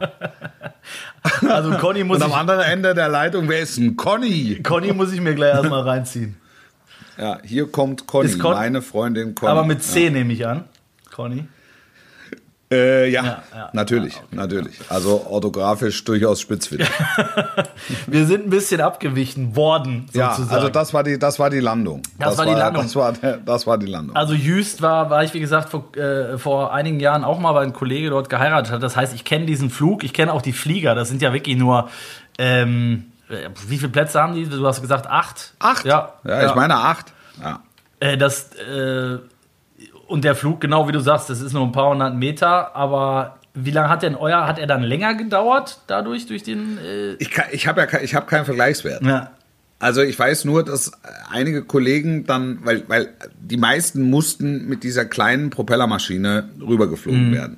Also 1.50 1.72
Conny 1.78 2.04
muss, 2.04 2.18
Und 2.18 2.24
am 2.24 2.30
ich, 2.32 2.36
anderen 2.36 2.62
Ende 2.62 2.94
der 2.94 3.10
Leitung, 3.10 3.48
wer 3.50 3.60
ist 3.60 3.78
ein 3.78 3.96
Conny? 3.96 4.60
Conny 4.64 4.94
muss 4.94 5.12
ich 5.14 5.22
mir 5.22 5.36
gleich 5.36 5.54
erstmal 5.54 5.82
reinziehen. 5.82 6.36
Ja, 7.18 7.40
hier 7.44 7.72
kommt 7.72 8.06
Conny, 8.08 8.32
Con- 8.38 8.54
meine 8.54 8.82
Freundin 8.82 9.34
Conny. 9.36 9.52
Aber 9.52 9.64
mit 9.66 9.84
C 9.84 10.10
nehme 10.10 10.34
ich 10.34 10.46
an. 10.46 10.66
Conny. 11.14 11.46
Äh, 12.70 13.10
ja, 13.10 13.24
Ja, 13.24 13.44
ja, 13.56 13.70
natürlich, 13.72 14.20
natürlich. 14.32 14.78
Also 14.90 15.26
orthografisch 15.30 16.04
durchaus 16.04 16.42
spitzfindig. 16.42 16.90
Wir 18.08 18.26
sind 18.26 18.46
ein 18.48 18.50
bisschen 18.50 18.82
abgewichen 18.82 19.56
worden, 19.56 20.08
Ja, 20.12 20.32
sozusagen. 20.34 20.56
also 20.56 20.70
das 20.70 20.94
war 20.94 21.04
die, 21.04 21.18
das 21.18 21.40
war 21.40 21.50
die 21.50 21.62
Landung. 21.62 22.02
Das 22.20 22.38
war 22.38 22.46
die 22.46 22.52
Landung. 22.52 22.84
Das 22.84 22.96
war, 22.98 23.14
das 23.46 23.68
war 23.68 23.78
die 23.78 23.86
Landung. 23.86 24.16
Also 24.18 24.34
Jüst 24.34 24.82
war, 24.82 25.10
war 25.10 25.24
ich 25.24 25.34
wie 25.34 25.40
gesagt 25.40 25.70
vor, 25.70 25.96
äh, 25.96 26.38
vor 26.38 26.74
einigen 26.74 27.00
Jahren 27.00 27.24
auch 27.24 27.40
mal, 27.40 27.56
weil 27.56 27.66
ein 27.66 27.74
Kollege 27.74 28.10
dort 28.10 28.30
geheiratet 28.30 28.74
hat. 28.74 28.84
Das 28.84 28.98
heißt, 28.98 29.14
ich 29.14 29.24
kenne 29.24 29.46
diesen 29.46 29.70
Flug, 29.70 30.04
ich 30.04 30.12
kenne 30.14 30.34
auch 30.34 30.42
die 30.42 30.54
Flieger. 30.54 30.94
Das 30.94 31.08
sind 31.08 31.22
ja 31.22 31.32
wirklich 31.32 31.56
nur, 31.56 31.88
ähm, 32.38 33.06
äh, 33.30 33.50
wie 33.68 33.78
viele 33.78 33.92
Plätze 33.92 34.22
haben 34.22 34.34
die? 34.36 34.44
Du 34.46 34.68
hast 34.68 34.82
gesagt 34.82 35.08
acht. 35.08 35.54
acht. 35.60 35.86
Ja, 35.86 36.14
ja, 36.26 36.48
ich 36.50 36.56
meine 36.56 36.76
acht. 36.76 37.14
Ja. 37.42 37.62
Äh, 38.02 38.18
das, 38.18 38.50
äh, 38.56 39.20
und 40.08 40.24
der 40.24 40.36
Flug, 40.36 40.62
genau 40.62 40.88
wie 40.88 40.92
du 40.92 41.00
sagst, 41.00 41.30
das 41.30 41.42
ist 41.42 41.54
nur 41.54 41.64
ein 41.64 41.72
paar 41.72 41.90
hundert 41.90 42.16
Meter, 42.16 42.76
aber 42.76 43.38
wie 43.54 43.72
lange 43.72 43.90
hat 43.90 44.04
denn 44.04 44.16
euer, 44.16 44.46
hat 44.48 44.60
er 44.60 44.68
dann 44.68 44.84
länger 44.84 45.16
gedauert 45.16 45.80
dadurch, 45.88 46.26
durch 46.28 46.44
den, 46.44 46.78
äh, 46.78 47.14
Ich, 47.20 47.32
kann- 47.32 47.48
ich 47.52 47.68
habe 47.68 47.82
ja 47.92 48.00
ich 48.02 48.14
hab 48.16 48.28
keinen 48.28 48.46
Vergleichswert. 48.46 49.04
ja. 49.04 49.32
Also 49.80 50.02
ich 50.02 50.18
weiß 50.18 50.46
nur, 50.46 50.66
dass 50.66 50.92
einige 51.32 51.62
Kollegen 51.62 52.26
dann, 52.26 52.58
weil, 52.64 52.84
weil 52.88 53.10
die 53.40 53.58
meisten 53.58 54.10
mussten 54.10 54.68
mit 54.68 54.82
dieser 54.84 55.06
kleinen 55.06 55.52
Propellermaschine 55.52 56.50
rübergeflogen 56.60 57.32
werden. 57.32 57.58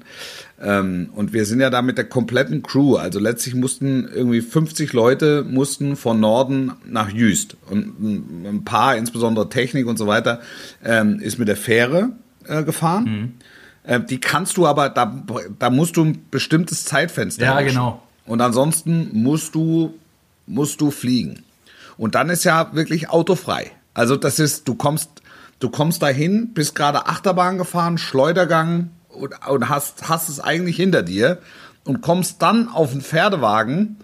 Ähm, 0.61 1.11
und 1.15 1.31
wir 1.31 1.45
sind 1.45 1.61
ja 1.61 1.69
da 1.69 1.81
mit 1.81 1.97
der 1.97 2.03
kompletten 2.09 2.61
Crew, 2.61 2.97
also 2.97 3.19
letztlich 3.21 3.55
mussten 3.55 4.05
irgendwie 4.13 4.41
50 4.41 4.91
Leute 4.91 5.45
mussten 5.49 5.95
von 5.95 6.19
Norden 6.19 6.73
nach 6.85 7.09
Jüst. 7.09 7.55
Und 7.69 7.97
ein 8.01 8.45
ein 8.45 8.65
paar, 8.65 8.97
insbesondere 8.97 9.47
Technik 9.47 9.87
und 9.87 9.95
so 9.97 10.05
weiter, 10.05 10.41
ähm, 10.83 11.21
ist 11.21 11.39
mit 11.39 11.47
der 11.47 11.55
Fähre 11.55 12.09
äh, 12.49 12.63
gefahren. 12.63 13.39
Äh, 13.83 13.99
die 14.01 14.19
kannst 14.19 14.57
du 14.57 14.67
aber, 14.67 14.89
da, 14.89 15.23
da 15.57 15.69
musst 15.69 15.97
du 15.97 16.03
ein 16.05 16.25
bestimmtes 16.31 16.85
Zeitfenster 16.85 17.45
Ja, 17.45 17.59
erwischen. 17.59 17.75
genau. 17.77 18.03
Und 18.25 18.41
ansonsten 18.41 19.09
musst 19.13 19.55
du, 19.55 19.93
musst 20.45 20.81
du 20.81 20.91
fliegen. 20.91 21.43
Und 21.97 22.15
dann 22.15 22.29
ist 22.29 22.43
ja 22.43 22.73
wirklich 22.73 23.09
autofrei. 23.09 23.71
Also 23.93 24.15
das 24.15 24.39
ist, 24.39 24.67
du 24.67 24.75
kommst, 24.75 25.09
du 25.59 25.69
kommst 25.69 26.01
dahin, 26.01 26.53
bist 26.53 26.75
gerade 26.75 27.07
Achterbahn 27.07 27.57
gefahren, 27.57 27.97
Schleudergang 27.97 28.91
und, 29.09 29.33
und 29.47 29.69
hast, 29.69 30.07
hast 30.07 30.29
es 30.29 30.39
eigentlich 30.39 30.75
hinter 30.75 31.01
dir 31.03 31.39
und 31.85 32.01
kommst 32.01 32.41
dann 32.41 32.67
auf 32.69 32.91
einen 32.91 33.01
Pferdewagen, 33.01 33.97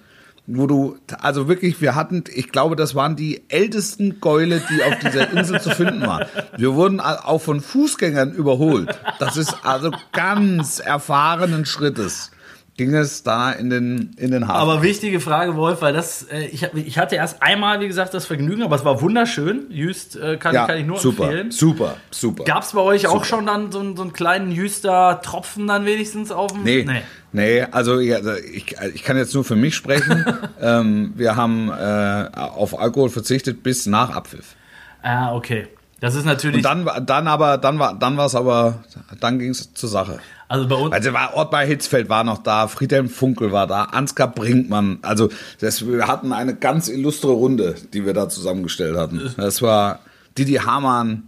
wo 0.48 0.68
du, 0.68 0.98
also 1.22 1.48
wirklich, 1.48 1.82
wir 1.82 1.96
hatten, 1.96 2.24
ich 2.34 2.52
glaube, 2.52 2.76
das 2.76 2.94
waren 2.94 3.16
die 3.16 3.44
ältesten 3.50 4.20
Gäule, 4.22 4.62
die 4.70 4.84
auf 4.84 5.00
dieser 5.00 5.32
Insel 5.38 5.60
zu 5.60 5.72
finden 5.72 6.02
waren. 6.02 6.26
Wir 6.58 6.76
wurden 6.76 7.00
auch 7.00 7.42
von 7.42 7.62
Fußgängern 7.62 8.32
überholt. 8.32 9.00
Das 9.20 9.38
ist 9.38 9.56
also 9.64 9.92
ganz 10.12 10.80
erfahrenen 10.80 11.66
Schrittes 11.66 12.32
ging 12.78 12.94
es 12.94 13.24
da 13.24 13.52
in 13.52 13.70
den, 13.70 14.12
in 14.18 14.32
den 14.32 14.48
Hafen. 14.50 14.60
Aber 14.62 14.82
wichtige 14.84 15.22
Frage, 15.22 15.56
Wolf, 15.56 15.82
weil 15.82 15.94
das, 15.94 16.24
äh, 16.24 16.46
ich, 16.48 16.64
ich 16.74 16.98
hatte 16.98 17.16
erst 17.16 17.42
einmal, 17.42 17.80
wie 17.80 17.88
gesagt, 17.88 18.14
das 18.14 18.26
Vergnügen, 18.26 18.64
aber 18.64 18.76
es 18.76 18.84
war 18.84 19.02
wunderschön. 19.02 19.68
Jüst 19.70 20.18
äh, 20.18 20.36
kann, 20.38 20.54
ja, 20.54 20.66
kann 20.68 20.78
ich 20.78 20.86
nur 20.86 20.98
super, 20.98 21.24
empfehlen. 21.26 21.52
super, 21.52 21.96
super. 22.12 22.44
Gab 22.44 22.64
es 22.64 22.74
bei 22.74 22.82
euch 22.82 23.04
Super. 23.04 23.14
auch 23.14 23.24
schon 23.26 23.46
dann 23.46 23.72
so, 23.72 23.80
einen- 23.80 23.96
so 23.96 24.02
einen 24.02 24.12
kleinen 24.14 24.52
Jüster-Tropfen 24.52 25.68
dann 25.68 25.86
wenigstens 25.86 26.32
auf 26.32 26.52
dem? 26.52 26.64
Nee, 26.64 26.86
nee. 27.32 27.62
also 27.72 28.00
ja, 28.00 28.18
also 28.18 28.34
ich, 28.34 28.76
ich 28.94 29.04
kann 29.04 29.16
jetzt 29.18 29.34
nur 29.34 29.46
für 29.46 29.56
mich 29.56 29.76
sprechen. 29.76 30.26
ähm, 30.62 31.14
wir 31.16 31.36
haben 31.38 31.70
äh, 31.70 32.28
auf 32.36 32.78
Alkohol 32.78 33.10
verzichtet 33.10 33.64
bis 33.64 33.86
nach 33.86 34.10
Abpfiff. 34.10 34.56
Ah, 35.02 35.34
okay. 35.34 35.68
Das 36.02 36.14
ist 36.14 36.26
natürlich, 36.26 36.58
Und 36.58 36.64
dann, 36.66 37.06
dann 37.06 37.28
aber, 37.28 37.58
dann 37.58 37.80
war, 37.80 37.98
dann 37.98 38.18
war 38.18 38.26
es 38.26 38.36
aber, 38.36 38.84
dann 39.22 39.40
ging 39.40 39.52
es 39.52 39.74
zur 39.74 39.88
Sache. 39.90 40.20
Also 40.48 40.68
bei 40.68 40.76
uns, 40.76 40.94
Also 40.94 41.14
war 41.14 41.36
Ottmar 41.36 41.64
Hitzfeld 41.64 42.08
war 42.10 42.24
noch 42.24 42.40
da, 42.40 42.68
Friedhelm 42.68 43.10
Funkel 43.10 43.52
war 43.52 43.68
da, 43.68 43.84
Ansgar 43.86 44.28
Brinkmann. 44.32 45.00
Also 45.02 45.30
das, 45.60 45.88
wir 45.88 46.08
hatten 46.08 46.32
eine 46.34 46.56
ganz 46.56 46.88
illustre 46.88 47.30
Runde, 47.32 47.76
die 47.94 48.06
wir 48.06 48.14
da 48.14 48.30
zusammengestellt 48.30 48.98
hatten. 48.98 49.34
Das 49.38 49.62
war 49.62 50.00
Didi 50.38 50.54
Hamann. 50.56 51.24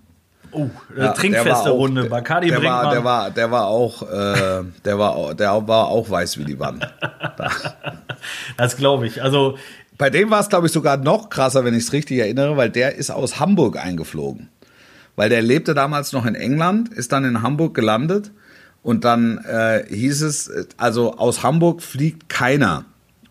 oh, 0.52 0.70
äh, 0.96 1.00
Ja, 1.02 1.12
trinkfeste 1.14 1.72
auch- 1.72 1.78
Runde, 1.78 2.06
Bacardi 2.06 2.48
der 2.50 2.58
Brinkmann. 2.58 2.86
war, 2.86 2.92
der 2.94 3.04
war, 3.04 3.32
der 3.32 3.52
war 3.52 3.66
auch, 3.68 4.02
äh, 4.04 4.64
der 4.86 5.00
war, 5.00 5.34
der 5.34 5.68
war 5.68 5.88
auch 5.88 6.10
weiß 6.10 6.38
wie 6.38 6.46
die 6.46 6.60
Wand. 6.60 6.88
das 8.58 8.78
glaube 8.78 9.08
ich. 9.08 9.22
Also, 9.24 9.58
Bei 9.98 10.10
dem 10.10 10.30
war 10.30 10.40
es, 10.42 10.50
glaube 10.50 10.68
ich, 10.68 10.74
sogar 10.74 10.98
noch 10.98 11.30
krasser, 11.30 11.66
wenn 11.66 11.74
ich 11.74 11.84
es 11.86 11.94
richtig 11.94 12.20
erinnere, 12.20 12.56
weil 12.58 12.70
der 12.70 12.96
ist 12.96 13.10
aus 13.10 13.40
Hamburg 13.40 13.78
eingeflogen. 13.84 14.50
Weil 15.16 15.30
der 15.30 15.42
lebte 15.42 15.74
damals 15.74 16.14
noch 16.14 16.26
in 16.28 16.36
England, 16.36 16.90
ist 16.94 17.12
dann 17.12 17.26
in 17.26 17.42
Hamburg 17.42 17.74
gelandet 17.74 18.32
und 18.84 19.04
dann 19.04 19.40
äh, 19.40 19.86
hieß 19.90 20.22
es, 20.22 20.52
also 20.78 21.18
aus 21.18 21.44
Hamburg 21.44 21.82
fliegt 21.82 22.30
keiner 22.30 22.86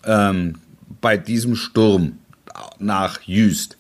ähm, 0.05 0.57
bei 1.01 1.17
diesem 1.17 1.57
Sturm 1.57 2.19
nach 2.79 3.21
Jüst. 3.23 3.77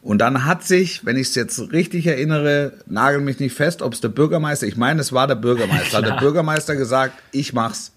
Und 0.00 0.18
dann 0.18 0.44
hat 0.44 0.64
sich, 0.64 1.04
wenn 1.04 1.16
ich 1.16 1.28
es 1.28 1.34
jetzt 1.34 1.72
richtig 1.72 2.06
erinnere, 2.06 2.72
nagel 2.86 3.20
mich 3.20 3.38
nicht 3.38 3.54
fest, 3.54 3.82
ob 3.82 3.92
es 3.92 4.00
der 4.00 4.08
Bürgermeister, 4.08 4.66
ich 4.66 4.76
meine, 4.76 5.00
es 5.00 5.12
war 5.12 5.26
der 5.26 5.36
Bürgermeister, 5.36 5.98
hat 5.98 6.06
der 6.06 6.16
Bürgermeister 6.20 6.76
gesagt, 6.76 7.14
ich 7.30 7.52
mach's. 7.52 7.92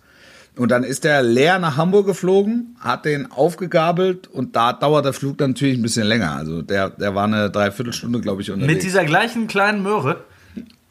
Und 0.58 0.70
dann 0.70 0.84
ist 0.84 1.04
er 1.04 1.22
leer 1.22 1.60
nach 1.60 1.76
Hamburg 1.76 2.06
geflogen, 2.06 2.78
hat 2.80 3.04
den 3.06 3.30
aufgegabelt 3.32 4.28
und 4.28 4.56
da 4.56 4.72
dauert 4.72 5.04
der 5.04 5.12
Flug 5.12 5.40
natürlich 5.40 5.78
ein 5.78 5.82
bisschen 5.82 6.08
länger. 6.08 6.34
Also 6.34 6.62
der, 6.62 6.92
der 6.92 7.14
war 7.14 7.26
eine 7.26 7.50
Dreiviertelstunde, 7.50 8.22
glaube 8.22 8.42
ich, 8.42 8.52
unterwegs. 8.52 8.74
mit 8.76 8.84
dieser 8.84 9.04
gleichen 9.04 9.48
kleinen 9.48 9.84
Möhre. 9.84 10.24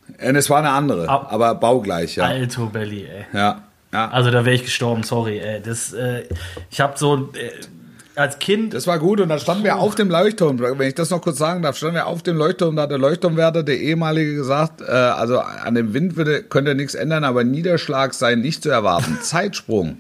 Und 0.09 0.37
es 0.37 0.49
war 0.51 0.59
eine 0.59 0.71
andere, 0.71 1.09
Ab- 1.09 1.29
aber 1.31 1.55
baugleich, 1.55 2.17
ja. 2.17 2.25
Alto 2.25 2.67
Belly, 2.67 3.05
ey. 3.07 3.25
Ja, 3.33 3.63
ja. 3.93 4.09
Also 4.11 4.31
da 4.31 4.45
wäre 4.45 4.55
ich 4.55 4.65
gestorben, 4.65 5.03
sorry, 5.03 5.39
ey. 5.39 5.61
Das, 5.63 5.93
äh, 5.93 6.25
ich 6.71 6.81
habe 6.81 6.95
so 6.97 7.31
äh, 7.35 7.51
als 8.17 8.39
Kind. 8.39 8.75
Das 8.75 8.87
war 8.87 8.99
gut 9.01 9.21
und 9.21 9.29
dann 9.29 9.41
standen 9.41 9.65
wir 9.65 9.77
auf 9.77 9.95
dem 9.97 10.09
Leuchtturm. 10.09 10.59
Wenn 10.61 10.81
ich 10.89 10.95
das 10.95 11.11
noch 11.11 11.21
kurz 11.21 11.39
sagen 11.39 11.63
darf, 11.63 11.77
standen 11.77 11.97
wir 11.97 12.07
auf 12.07 12.23
dem 12.23 12.37
Leuchtturm. 12.37 12.77
Da 12.77 12.83
hat 12.83 12.91
der 12.91 12.99
Leuchtturmwärter, 12.99 13.63
der 13.65 13.79
ehemalige, 13.81 14.35
gesagt, 14.37 14.83
äh, 14.83 14.85
also 14.93 15.41
an 15.41 15.75
dem 15.75 15.95
Wind 15.95 16.17
würde, 16.17 16.43
könnte 16.45 16.75
nichts 16.77 16.95
ändern, 16.95 17.25
aber 17.25 17.43
Niederschlag 17.43 18.15
sei 18.15 18.35
nicht 18.37 18.63
zu 18.63 18.71
erwarten. 18.71 19.19
Zeitsprung. 19.23 19.99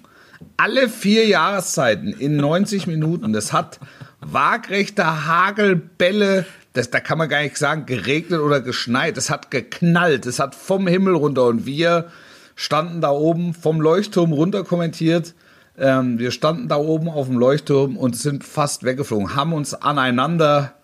Alle 0.57 0.89
vier 0.89 1.27
Jahreszeiten 1.27 2.09
in 2.13 2.37
90 2.37 2.87
Minuten. 2.87 3.33
Das 3.33 3.53
hat 3.53 3.81
waagrechte 4.21 5.27
Hagelbälle. 5.27 6.45
Das, 6.75 6.91
da 6.91 7.01
kann 7.01 7.19
man 7.19 7.29
gar 7.29 7.43
nicht 7.43 7.57
sagen, 7.57 7.87
geregnet 7.87 8.41
oder 8.41 8.61
geschneit. 8.61 9.17
Es 9.17 9.31
hat 9.31 9.51
geknallt. 9.51 10.27
Es 10.27 10.39
hat 10.39 10.55
vom 10.55 10.87
Himmel 10.87 11.15
runter. 11.15 11.47
Und 11.47 11.67
wir 11.67 12.11
standen 12.57 13.01
da 13.01 13.11
oben 13.11 13.55
vom 13.55 13.81
Leuchtturm 13.81 14.33
runter 14.33 14.65
kommentiert. 14.65 15.35
Ähm, 15.79 16.19
wir 16.19 16.31
standen 16.31 16.69
da 16.69 16.77
oben 16.77 17.09
auf 17.09 17.27
dem 17.27 17.39
Leuchtturm 17.39 17.97
und 17.97 18.17
sind 18.17 18.45
fast 18.45 18.85
weggeflogen, 18.85 19.35
haben 19.35 19.53
uns 19.53 19.75
aneinander 19.75 20.75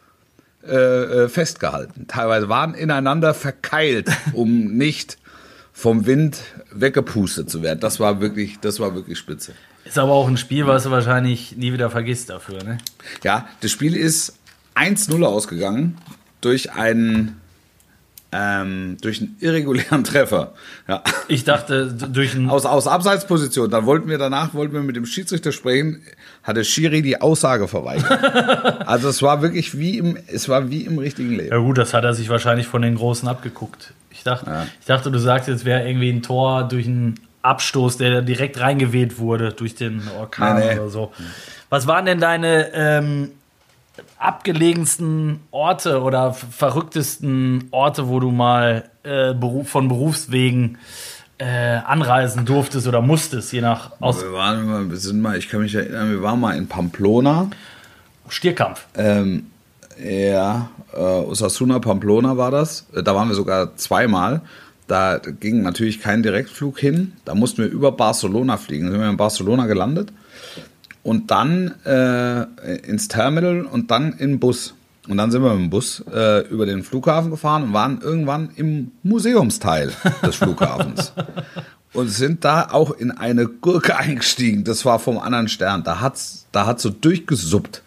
äh, 0.67 0.75
äh, 0.75 1.29
festgehalten. 1.29 2.07
Teilweise 2.09 2.49
waren 2.49 2.75
ineinander 2.75 3.35
verkeilt, 3.35 4.09
um 4.33 4.77
nicht 4.77 5.19
vom 5.73 6.07
Wind 6.07 6.43
weggepustet 6.73 7.49
zu 7.49 7.63
werden. 7.63 7.81
Das 7.81 8.01
war 8.01 8.21
wirklich, 8.21 8.59
das 8.61 8.81
war 8.81 8.95
wirklich 8.95 9.19
spitze. 9.19 9.53
Ist 9.85 9.99
aber 9.99 10.13
auch 10.13 10.29
ein 10.29 10.37
Spiel, 10.37 10.67
was 10.67 10.83
du 10.83 10.91
wahrscheinlich 10.91 11.57
nie 11.57 11.73
wieder 11.73 11.89
vergisst 11.89 12.29
dafür, 12.29 12.63
ne? 12.63 12.79
Ja, 13.25 13.49
das 13.63 13.71
Spiel 13.71 13.97
ist 13.97 14.35
1-0 14.75 15.23
ausgegangen 15.25 15.97
durch 16.41 16.73
einen 16.73 17.41
ähm, 18.33 18.97
durch 19.01 19.21
einen 19.21 19.37
irregulären 19.41 20.05
Treffer. 20.05 20.53
Ja. 20.87 21.03
Ich 21.29 21.45
dachte, 21.45 21.87
durch 21.93 22.35
ein. 22.35 22.49
Aus, 22.49 22.65
aus 22.65 22.87
Abseitsposition. 22.87 23.71
Dann 23.71 23.87
wollten 23.87 24.09
wir 24.09 24.19
danach, 24.19 24.55
wollten 24.55 24.73
wir 24.73 24.83
mit 24.83 24.97
dem 24.97 25.07
Schiedsrichter 25.07 25.53
sprechen, 25.53 26.03
hat 26.43 26.57
der 26.57 26.65
Schiri 26.65 27.03
die 27.03 27.21
Aussage 27.21 27.67
verweigert. 27.67 28.87
also 28.87 29.09
es 29.09 29.21
war 29.23 29.43
wirklich 29.43 29.77
wie 29.79 29.99
im, 29.99 30.17
es 30.29 30.49
war 30.49 30.71
wie 30.71 30.83
im 30.83 30.99
richtigen 30.99 31.31
Leben. 31.31 31.51
Ja 31.51 31.59
gut, 31.59 31.79
das 31.79 31.93
hat 31.93 32.05
er 32.05 32.15
sich 32.15 32.29
wahrscheinlich 32.29 32.67
von 32.67 32.83
den 32.83 32.95
Großen 32.95 33.29
abgeguckt. 33.29 33.95
Ich 34.13 34.23
dachte, 34.23 34.67
ich 34.81 34.87
dachte 34.87 35.11
du 35.11 35.19
sagst, 35.19 35.49
jetzt 35.49 35.65
wäre 35.65 35.87
irgendwie 35.87 36.11
ein 36.11 36.23
Tor 36.23 36.65
durch 36.65 36.87
einen 36.87 37.19
Abstoß, 37.43 37.97
der 37.97 38.23
direkt 38.23 38.61
reingeweht 38.61 39.19
wurde 39.19 39.53
durch 39.53 39.75
den 39.75 40.03
Orkan 40.19 40.59
Nee, 40.59 40.75
nee. 40.75 40.79
oder 40.79 40.91
so. 40.91 41.13
Was 41.71 41.87
waren 41.87 42.05
denn 42.05 42.21
deine 42.21 42.71
ähm, 42.75 43.31
abgelegensten 44.19 45.41
Orte 45.51 46.03
oder 46.03 46.33
verrücktesten 46.33 47.69
Orte, 47.71 48.09
wo 48.09 48.21
du 48.21 48.31
mal 48.31 48.91
äh, 49.03 49.35
von 49.65 49.89
Berufswegen 49.89 50.79
äh, 51.39 51.45
anreisen 51.45 52.45
durftest 52.45 52.87
oder 52.87 53.01
musstest, 53.01 53.53
je 53.53 53.63
nach 53.63 53.93
Aus 54.01 54.23
Wir 54.23 54.33
waren 54.33 54.61
immer, 54.61 54.91
wir 54.91 54.97
sind 54.99 55.23
mal, 55.23 55.39
ich 55.39 55.49
kann 55.49 55.63
mich 55.63 55.75
erinnern, 55.75 56.11
wir 56.11 56.23
waren 56.23 56.39
mal 56.39 56.57
in 56.57 56.69
Pamplona. 56.69 57.49
Stierkampf? 58.29 58.87
Ähm, 58.95 59.47
ja, 59.99 60.69
äh, 60.95 60.99
Osasuna 60.99 61.79
Pamplona 61.79 62.37
war 62.37 62.51
das. 62.51 62.87
Äh, 62.95 63.03
Da 63.03 63.15
waren 63.15 63.29
wir 63.29 63.35
sogar 63.35 63.77
zweimal. 63.77 64.43
Da 64.87 65.19
ging 65.19 65.63
natürlich 65.63 66.01
kein 66.01 66.23
Direktflug 66.23 66.79
hin. 66.79 67.13
Da 67.25 67.35
mussten 67.35 67.63
wir 67.63 67.71
über 67.71 67.93
Barcelona 67.93 68.57
fliegen. 68.57 68.87
Da 68.87 68.93
sind 68.93 69.01
wir 69.01 69.09
in 69.09 69.17
Barcelona 69.17 69.67
gelandet. 69.67 70.13
Und 71.03 71.31
dann 71.31 71.75
äh, 71.85 72.43
ins 72.87 73.09
Terminal 73.09 73.63
und 73.63 73.91
dann 73.91 74.13
in 74.13 74.33
den 74.33 74.41
Bus. 74.41 74.75
Und 75.09 75.17
dann 75.17 75.31
sind 75.31 75.43
wir 75.43 75.51
mit 75.55 75.61
dem 75.61 75.71
Bus 75.71 76.05
äh, 76.13 76.47
über 76.49 76.67
den 76.67 76.83
Flughafen 76.83 77.31
gefahren 77.31 77.65
und 77.65 77.73
waren 77.73 78.01
irgendwann 78.01 78.51
im 78.57 78.93
Museumsteil 79.03 79.93
des 80.23 80.37
Flughafens. 80.37 81.13
und 81.93 82.09
sind 82.09 82.45
da 82.45 82.69
auch 82.71 82.93
in 82.93 83.11
eine 83.11 83.47
Gurke 83.47 83.97
eingestiegen. 83.97 84.65
Das 84.65 84.85
war 84.85 84.99
vom 84.99 85.19
anderen 85.19 85.49
Stern. 85.49 85.83
Da 85.83 86.01
hat's, 86.01 86.47
da 86.53 86.67
hat 86.67 86.81
so 86.81 86.91
durchgesuppt. 86.91 87.83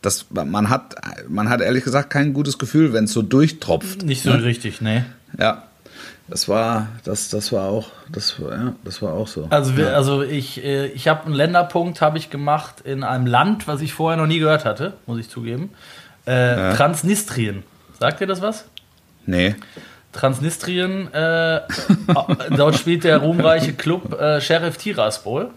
Das, 0.00 0.26
man, 0.30 0.68
hat, 0.68 0.96
man 1.28 1.48
hat 1.48 1.60
ehrlich 1.60 1.84
gesagt 1.84 2.10
kein 2.10 2.34
gutes 2.34 2.58
Gefühl, 2.58 2.92
wenn 2.92 3.04
es 3.04 3.12
so 3.12 3.22
durchtropft. 3.22 4.02
Nicht 4.02 4.22
so 4.22 4.32
richtig, 4.32 4.80
ne? 4.80 5.06
Ja, 5.38 5.64
das 6.26 6.48
war, 6.48 6.88
das, 7.04 7.28
das 7.28 7.52
war 7.52 7.68
auch, 7.68 7.88
das 8.08 8.40
war, 8.40 8.52
ja, 8.52 8.74
das 8.82 9.02
war 9.02 9.12
auch 9.12 9.28
so. 9.28 9.46
Also, 9.50 9.76
wir, 9.76 9.94
also 9.94 10.22
ich, 10.22 10.64
äh, 10.64 10.86
ich 10.86 11.06
habe 11.06 11.26
einen 11.26 11.34
Länderpunkt 11.34 12.00
habe 12.00 12.16
ich 12.16 12.30
gemacht 12.30 12.80
in 12.82 13.04
einem 13.04 13.26
Land, 13.26 13.68
was 13.68 13.82
ich 13.82 13.92
vorher 13.92 14.16
noch 14.16 14.26
nie 14.26 14.38
gehört 14.38 14.64
hatte, 14.64 14.94
muss 15.06 15.18
ich 15.18 15.28
zugeben. 15.28 15.70
Äh, 16.24 16.74
Transnistrien. 16.74 17.62
Sagt 18.00 18.22
ihr 18.22 18.26
das 18.26 18.40
was? 18.40 18.64
Nee. 19.26 19.54
Transnistrien, 20.12 21.12
äh, 21.12 21.60
dort 22.56 22.76
spielt 22.76 23.04
der 23.04 23.18
ruhmreiche 23.18 23.74
Club 23.74 24.18
äh, 24.18 24.40
Sheriff 24.40 24.78
Tiraspol. 24.78 25.50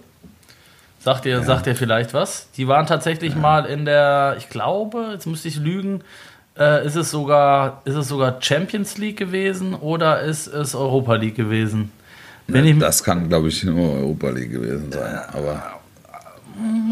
Sagt 1.00 1.26
ihr, 1.26 1.44
sagt 1.44 1.68
ihr 1.68 1.76
vielleicht 1.76 2.14
was? 2.14 2.50
Die 2.58 2.68
waren 2.68 2.86
tatsächlich 2.86 3.36
mal 3.36 3.66
in 3.66 3.86
der, 3.86 4.36
ich 4.38 4.50
glaube, 4.50 5.12
jetzt 5.14 5.26
müsste 5.26 5.48
ich 5.48 5.56
lügen, 5.56 6.02
äh, 6.60 6.86
ist, 6.86 6.96
es 6.96 7.12
sogar, 7.12 7.82
ist 7.86 7.96
es 7.96 8.08
sogar 8.08 8.42
Champions 8.42 8.98
League 8.98 9.18
gewesen 9.18 9.74
oder 9.74 10.22
ist 10.22 10.48
es 10.48 10.76
Europa 10.76 11.16
League 11.16 11.36
gewesen? 11.36 11.92
Wenn 12.48 12.66
ich, 12.66 12.80
Das 12.80 13.04
kann, 13.04 13.28
glaube 13.28 13.50
ich, 13.50 13.64
nur 13.64 13.94
Europa 13.94 14.30
League 14.30 14.52
gewesen 14.52 14.92
sein. 14.92 15.20
Aber 15.34 15.80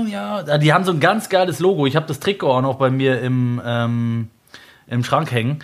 Ja, 0.07 0.57
die 0.57 0.73
haben 0.73 0.83
so 0.83 0.91
ein 0.91 0.99
ganz 0.99 1.29
geiles 1.29 1.59
Logo. 1.59 1.85
Ich 1.85 1.95
habe 1.95 2.05
das 2.05 2.19
Trikot 2.19 2.51
auch 2.51 2.61
noch 2.61 2.75
bei 2.75 2.89
mir 2.89 3.21
im, 3.21 3.61
ähm, 3.65 4.29
im 4.87 5.03
Schrank 5.03 5.31
hängen. 5.31 5.59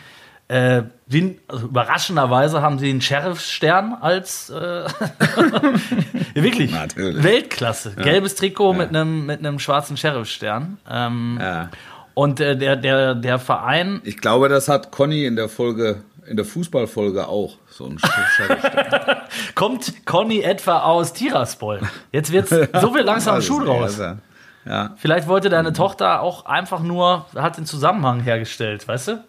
Äh, 0.48 0.84
wie, 1.08 1.40
also 1.48 1.68
überraschenderweise 1.68 2.62
haben 2.62 2.78
sie 2.78 2.90
einen 2.90 3.00
Sheriff-Stern 3.00 3.96
als 4.02 4.50
äh, 4.50 4.84
ja, 4.84 6.44
wirklich. 6.44 6.74
Weltklasse. 6.96 7.94
Gelbes 7.96 8.36
Trikot 8.36 8.74
mit 8.74 8.90
einem 8.90 9.26
mit 9.26 9.40
einem 9.40 9.60
schwarzen 9.60 9.96
Sheriff-Stern. 9.96 10.78
Ähm, 10.90 11.38
ja. 11.40 11.70
Und 12.14 12.40
äh, 12.40 12.58
der, 12.58 12.76
der, 12.76 13.16
der 13.16 13.40
Verein, 13.40 14.02
ich 14.04 14.18
glaube, 14.18 14.50
das 14.50 14.68
hat 14.68 14.92
Conny 14.92 15.26
in 15.26 15.36
der 15.36 15.50
Folge, 15.50 16.04
in 16.28 16.36
der 16.36 16.46
Fußballfolge 16.46 17.28
auch. 17.28 17.58
So 17.70 17.86
ein 17.86 17.98
kommt 19.56 20.06
Conny 20.06 20.42
etwa 20.42 20.80
aus 20.80 21.14
Tiraspol? 21.14 21.80
Jetzt 22.12 22.32
wird 22.32 22.48
so 22.50 22.94
viel 22.94 23.02
langsam 23.02 23.36
Also, 23.36 23.48
Schuh 23.54 23.64
draus. 23.64 23.98
Ja, 23.98 24.18
Ja. 24.66 24.96
Vielleicht 24.98 25.28
wollte 25.28 25.50
deine 25.50 25.74
Tochter 25.74 26.22
auch 26.22 26.46
einfach 26.46 26.82
nur, 26.82 27.26
hat 27.36 27.58
den 27.58 27.66
Zusammenhang 27.66 28.22
hergestellt, 28.22 28.88
weißt 28.88 29.08
du? 29.10 29.24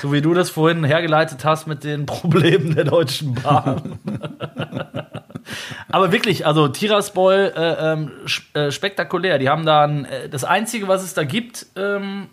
So 0.00 0.12
wie 0.12 0.22
du 0.22 0.32
das 0.32 0.48
vorhin 0.48 0.84
hergeleitet 0.84 1.44
hast 1.44 1.66
mit 1.66 1.84
den 1.84 2.06
Problemen 2.06 2.74
der 2.74 2.84
Deutschen 2.84 3.34
Bahn. 3.34 3.98
Aber 5.90 6.10
wirklich, 6.12 6.46
also 6.46 6.68
Tiraspol, 6.68 7.52
äh, 7.56 7.92
ähm, 7.92 8.10
äh, 8.54 8.70
spektakulär. 8.70 9.38
Die 9.38 9.48
haben 9.48 9.64
da 9.64 9.84
ein, 9.84 10.04
äh, 10.04 10.28
das 10.28 10.44
Einzige, 10.44 10.88
was 10.88 11.02
es 11.02 11.14
da 11.14 11.24
gibt, 11.24 11.66
ähm, 11.76 12.28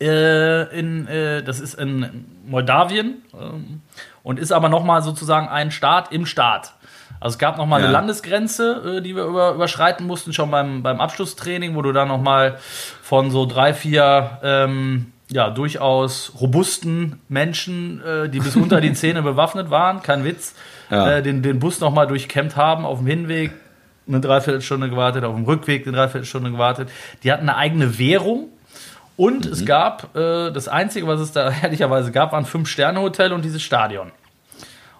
äh, 0.00 0.78
in, 0.78 1.06
äh, 1.08 1.42
das 1.42 1.60
ist 1.60 1.74
in 1.74 2.24
Moldawien 2.46 3.22
ähm, 3.38 3.82
und 4.22 4.38
ist 4.38 4.50
aber 4.52 4.68
nochmal 4.70 5.02
sozusagen 5.02 5.48
ein 5.48 5.70
Staat 5.70 6.10
im 6.10 6.24
Staat. 6.24 6.72
Also 7.20 7.34
es 7.34 7.38
gab 7.38 7.58
nochmal 7.58 7.80
Ja. 7.80 7.86
eine 7.86 7.92
Landesgrenze, 7.92 8.96
äh, 8.98 9.02
die 9.02 9.14
wir 9.14 9.24
über, 9.24 9.52
überschreiten 9.52 10.06
mussten, 10.06 10.32
schon 10.32 10.50
beim, 10.50 10.82
beim 10.82 11.00
Abschlusstraining, 11.02 11.74
wo 11.76 11.82
du 11.82 11.92
dann 11.92 12.08
nochmal 12.08 12.58
von 13.02 13.30
so 13.30 13.44
drei, 13.44 13.74
vier 13.74 14.38
ähm, 14.42 15.12
ja, 15.30 15.50
durchaus 15.50 16.32
robusten 16.40 17.20
Menschen, 17.28 18.02
äh, 18.02 18.28
die 18.30 18.40
bis 18.40 18.56
unter 18.56 18.80
die 18.80 18.92
Zähne 18.94 19.20
bewaffnet 19.20 19.68
waren, 19.70 20.02
kein 20.02 20.24
Witz, 20.24 20.54
Ja. 20.90 21.16
äh, 21.18 21.22
den, 21.22 21.42
den 21.42 21.58
Bus 21.60 21.80
nochmal 21.80 22.06
durchkämmt 22.06 22.56
haben 22.56 22.84
auf 22.84 22.98
dem 22.98 23.06
Hinweg, 23.06 23.52
eine 24.08 24.20
Dreiviertelstunde 24.20 24.90
gewartet, 24.90 25.24
auf 25.24 25.34
dem 25.34 25.44
Rückweg 25.44 25.86
eine 25.86 25.96
Dreiviertelstunde 25.96 26.50
gewartet. 26.50 26.88
Die 27.22 27.30
hatten 27.32 27.48
eine 27.48 27.56
eigene 27.56 27.98
Währung. 27.98 28.48
Und 29.16 29.44
Mhm. 29.46 29.52
es 29.52 29.64
gab, 29.66 30.16
äh, 30.16 30.50
das 30.50 30.66
Einzige, 30.68 31.06
was 31.06 31.20
es 31.20 31.32
da 31.32 31.50
ehrlicherweise 31.62 32.10
gab, 32.10 32.32
war 32.32 32.38
ein 32.38 32.46
Fünf-Sterne-Hotel 32.46 33.32
und 33.32 33.44
dieses 33.44 33.62
Stadion. 33.62 34.10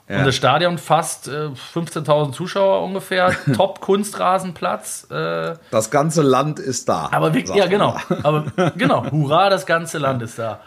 Ja. 0.08 0.18
Und 0.18 0.26
das 0.26 0.34
Stadion 0.34 0.76
fasst 0.78 1.28
äh, 1.28 1.48
15.000 1.74 2.32
Zuschauer 2.32 2.82
ungefähr, 2.84 3.34
Top-Kunstrasenplatz. 3.56 5.06
Äh, 5.10 5.54
Das 5.70 5.90
ganze 5.90 6.22
Land 6.22 6.58
ist 6.58 6.88
da. 6.88 7.08
aber 7.12 7.32
wirklich, 7.34 7.56
ja, 7.56 7.66
genau. 7.66 7.96
Aber 8.22 8.44
hurra, 9.12 9.50
das 9.50 9.66
ganze 9.66 9.98
Land 9.98 10.22
ist 10.22 10.38
da. 10.38 10.60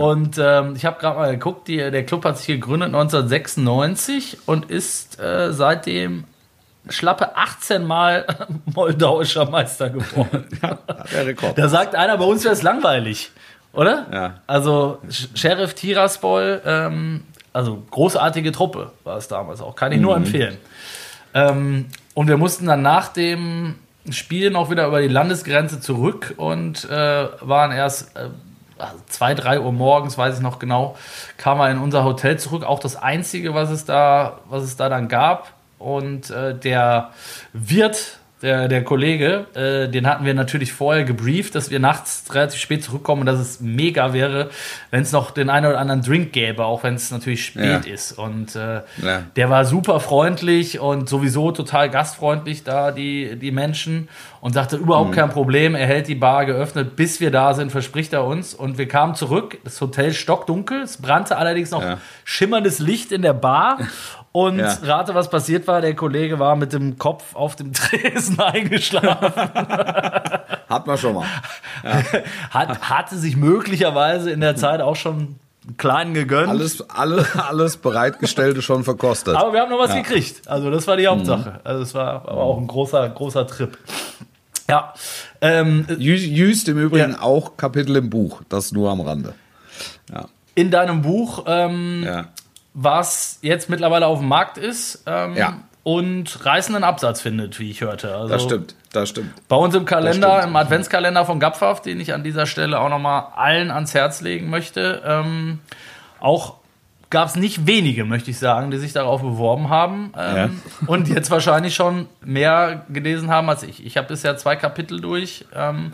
Und 0.00 0.38
ähm, 0.38 0.74
ich 0.76 0.84
habe 0.84 1.00
gerade 1.00 1.18
mal 1.18 1.30
geguckt, 1.32 1.66
die, 1.68 1.76
der 1.76 2.04
Club 2.04 2.24
hat 2.24 2.38
sich 2.38 2.46
gegründet 2.46 2.88
1996 2.88 4.38
und 4.46 4.70
ist 4.70 5.20
äh, 5.20 5.52
seitdem 5.52 6.24
schlappe 6.88 7.36
18 7.36 7.84
Mal 7.84 8.26
moldauischer 8.74 9.48
Meister 9.48 9.90
geworden. 9.90 10.46
Der 11.12 11.26
Rekord. 11.26 11.56
Da 11.58 11.68
sagt 11.68 11.94
einer, 11.94 12.18
bei 12.18 12.24
uns 12.24 12.44
wäre 12.44 12.54
es 12.54 12.62
langweilig, 12.62 13.30
oder? 13.72 14.06
Ja. 14.12 14.34
Also 14.46 14.98
Sh- 15.08 15.28
Sheriff 15.36 15.74
Tiraspol, 15.74 16.60
ähm, 16.64 17.22
also 17.52 17.82
großartige 17.90 18.50
Truppe 18.52 18.90
war 19.04 19.16
es 19.16 19.28
damals 19.28 19.60
auch, 19.60 19.76
kann 19.76 19.92
ich 19.92 19.98
Mhm. 19.98 20.02
nur 20.04 20.16
empfehlen. 20.16 20.58
Ähm, 21.34 21.86
und 22.14 22.28
wir 22.28 22.36
mussten 22.36 22.66
dann 22.66 22.82
nach 22.82 23.08
dem 23.08 23.76
Spiel 24.10 24.50
noch 24.50 24.70
wieder 24.70 24.86
über 24.88 25.00
die 25.00 25.08
Landesgrenze 25.08 25.80
zurück 25.80 26.34
und 26.36 26.84
äh, 26.90 27.26
waren 27.40 27.70
erst 27.70 28.16
äh, 28.16 28.28
also 28.82 28.96
zwei, 29.06 29.34
drei 29.34 29.60
Uhr 29.60 29.72
morgens, 29.72 30.18
weiß 30.18 30.36
ich 30.36 30.42
noch 30.42 30.58
genau, 30.58 30.96
kamen 31.36 31.60
wir 31.60 31.70
in 31.70 31.78
unser 31.78 32.04
Hotel 32.04 32.38
zurück. 32.38 32.64
Auch 32.64 32.80
das 32.80 32.96
Einzige, 32.96 33.54
was 33.54 33.70
es 33.70 33.84
da, 33.84 34.40
was 34.48 34.62
es 34.64 34.76
da 34.76 34.88
dann 34.88 35.08
gab. 35.08 35.52
Und 35.78 36.30
äh, 36.30 36.56
der 36.56 37.10
Wirt, 37.52 38.18
der, 38.42 38.68
der 38.68 38.84
Kollege, 38.84 39.46
äh, 39.54 39.88
den 39.88 40.06
hatten 40.06 40.24
wir 40.24 40.34
natürlich 40.34 40.72
vorher 40.72 41.04
gebrieft, 41.04 41.54
dass 41.54 41.70
wir 41.70 41.78
nachts 41.78 42.24
relativ 42.34 42.60
spät 42.60 42.84
zurückkommen 42.84 43.20
und 43.22 43.26
dass 43.26 43.38
es 43.38 43.60
mega 43.60 44.12
wäre, 44.12 44.50
wenn 44.90 45.02
es 45.02 45.12
noch 45.12 45.30
den 45.30 45.48
einen 45.50 45.66
oder 45.66 45.78
anderen 45.78 46.02
Drink 46.02 46.32
gäbe, 46.32 46.64
auch 46.64 46.82
wenn 46.82 46.94
es 46.94 47.10
natürlich 47.10 47.44
spät 47.46 47.86
Ja. 47.86 47.92
ist. 47.92 48.12
Und 48.18 48.56
äh, 48.56 48.82
Ja. 49.02 49.22
der 49.36 49.48
war 49.50 49.64
super 49.64 50.00
freundlich 50.00 50.80
und 50.80 51.08
sowieso 51.08 51.52
total 51.52 51.88
gastfreundlich 51.90 52.64
da, 52.64 52.90
die, 52.90 53.36
die 53.38 53.50
Menschen. 53.52 54.08
Und 54.40 54.54
sagte, 54.54 54.76
überhaupt 54.76 55.10
Mhm. 55.10 55.14
kein 55.14 55.30
Problem, 55.30 55.74
er 55.76 55.86
hält 55.86 56.08
die 56.08 56.16
Bar 56.16 56.46
geöffnet, 56.46 56.96
bis 56.96 57.20
wir 57.20 57.30
da 57.30 57.54
sind, 57.54 57.70
verspricht 57.70 58.12
er 58.12 58.24
uns. 58.24 58.54
Und 58.54 58.76
wir 58.76 58.88
kamen 58.88 59.14
zurück, 59.14 59.58
das 59.62 59.80
Hotel 59.80 60.12
stockdunkel, 60.12 60.82
es 60.82 60.96
brannte 61.00 61.36
allerdings 61.36 61.70
noch 61.70 61.82
Ja. 61.82 61.98
schimmerndes 62.24 62.80
Licht 62.80 63.12
in 63.12 63.22
der 63.22 63.34
Bar. 63.34 63.78
Und 64.32 64.58
Ja. 64.58 64.78
rate, 64.82 65.14
was 65.14 65.28
passiert 65.28 65.66
war, 65.66 65.82
der 65.82 65.94
Kollege 65.94 66.38
war 66.38 66.56
mit 66.56 66.72
dem 66.72 66.98
Kopf 66.98 67.34
auf 67.34 67.54
dem 67.56 67.72
Tresen 67.74 68.40
eingeschlafen. 68.40 69.32
Hat 70.68 70.86
man 70.86 70.96
schon 70.96 71.14
mal. 71.14 71.26
Hat, 72.50 72.80
hatte 72.88 73.16
sich 73.16 73.36
möglicherweise 73.36 74.30
in 74.30 74.40
der 74.40 74.56
Zeit 74.56 74.80
auch 74.80 74.96
schon 74.96 75.36
einen 75.66 75.76
kleinen 75.76 76.14
gegönnt. 76.14 76.48
Alles, 76.48 76.88
alle, 76.90 77.26
alles 77.46 77.76
Bereitgestellte 77.76 78.62
schon 78.62 78.84
verkostet. 78.84 79.36
Aber 79.36 79.52
wir 79.52 79.60
haben 79.60 79.70
noch 79.70 79.78
was 79.78 79.90
Ja. 79.90 79.96
Mhm. 79.96 80.02
gekriegt. 80.04 80.48
Also 80.48 80.70
das 80.70 80.86
war 80.86 80.96
die 80.96 81.06
Hauptsache. 81.06 81.60
Also 81.64 81.82
es 81.82 81.94
war 81.94 82.22
aber 82.26 82.38
auch 82.42 82.58
ein 82.58 82.66
großer, 82.66 83.08
großer 83.10 83.46
Trip. 83.46 83.76
Ja. 84.68 84.94
Ähm, 85.42 85.84
Jü- 85.88 86.16
Jüst 86.16 86.68
im 86.68 86.78
Übrigen 86.78 87.12
Ja. 87.12 87.20
auch 87.20 87.56
Kapitel 87.58 87.96
im 87.96 88.08
Buch. 88.08 88.40
Das 88.48 88.72
nur 88.72 88.90
am 88.90 89.00
Rande. 89.02 89.34
Ja. 90.12 90.24
in 90.54 90.70
deinem 90.70 91.00
Buch, 91.02 91.44
ähm, 91.46 92.02
Ja. 92.04 92.24
Was 92.74 93.38
jetzt 93.42 93.68
mittlerweile 93.68 94.06
auf 94.06 94.18
dem 94.20 94.28
Markt 94.28 94.58
ist 94.58 95.02
ähm, 95.06 95.36
Ja. 95.36 95.58
und 95.82 96.44
reißenden 96.44 96.84
Absatz 96.84 97.20
findet, 97.20 97.58
wie 97.58 97.70
ich 97.70 97.80
hörte. 97.80 98.14
Also 98.14 98.28
Das 98.32 98.42
stimmt. 98.42 98.74
Das 98.92 99.08
stimmt. 99.08 99.30
Bei 99.48 99.56
uns 99.56 99.74
im 99.74 99.84
Kalender, 99.84 100.42
im 100.42 100.54
Adventskalender 100.54 101.24
von 101.24 101.40
Gapfaf, 101.40 101.80
den 101.82 101.98
ich 102.00 102.12
an 102.12 102.22
dieser 102.24 102.46
Stelle 102.46 102.78
auch 102.80 102.88
nochmal 102.90 103.26
allen 103.34 103.70
ans 103.70 103.94
Herz 103.94 104.20
legen 104.20 104.50
möchte, 104.50 105.02
ähm, 105.06 105.60
auch 106.20 106.56
gab 107.08 107.28
es 107.28 107.36
nicht 107.36 107.66
wenige, 107.66 108.04
möchte 108.06 108.30
ich 108.30 108.38
sagen, 108.38 108.70
die 108.70 108.78
sich 108.78 108.94
darauf 108.94 109.20
beworben 109.20 109.68
haben 109.68 110.12
ähm, 110.18 110.62
und 110.86 111.08
jetzt 111.08 111.30
wahrscheinlich 111.30 111.74
schon 111.74 112.06
mehr 112.22 112.86
gelesen 112.88 113.30
haben 113.30 113.48
als 113.50 113.62
ich. 113.62 113.84
Ich 113.84 113.98
habe 113.98 114.08
bisher 114.08 114.36
zwei 114.38 114.56
Kapitel 114.56 114.98
durch, 115.00 115.44
ähm, 115.54 115.92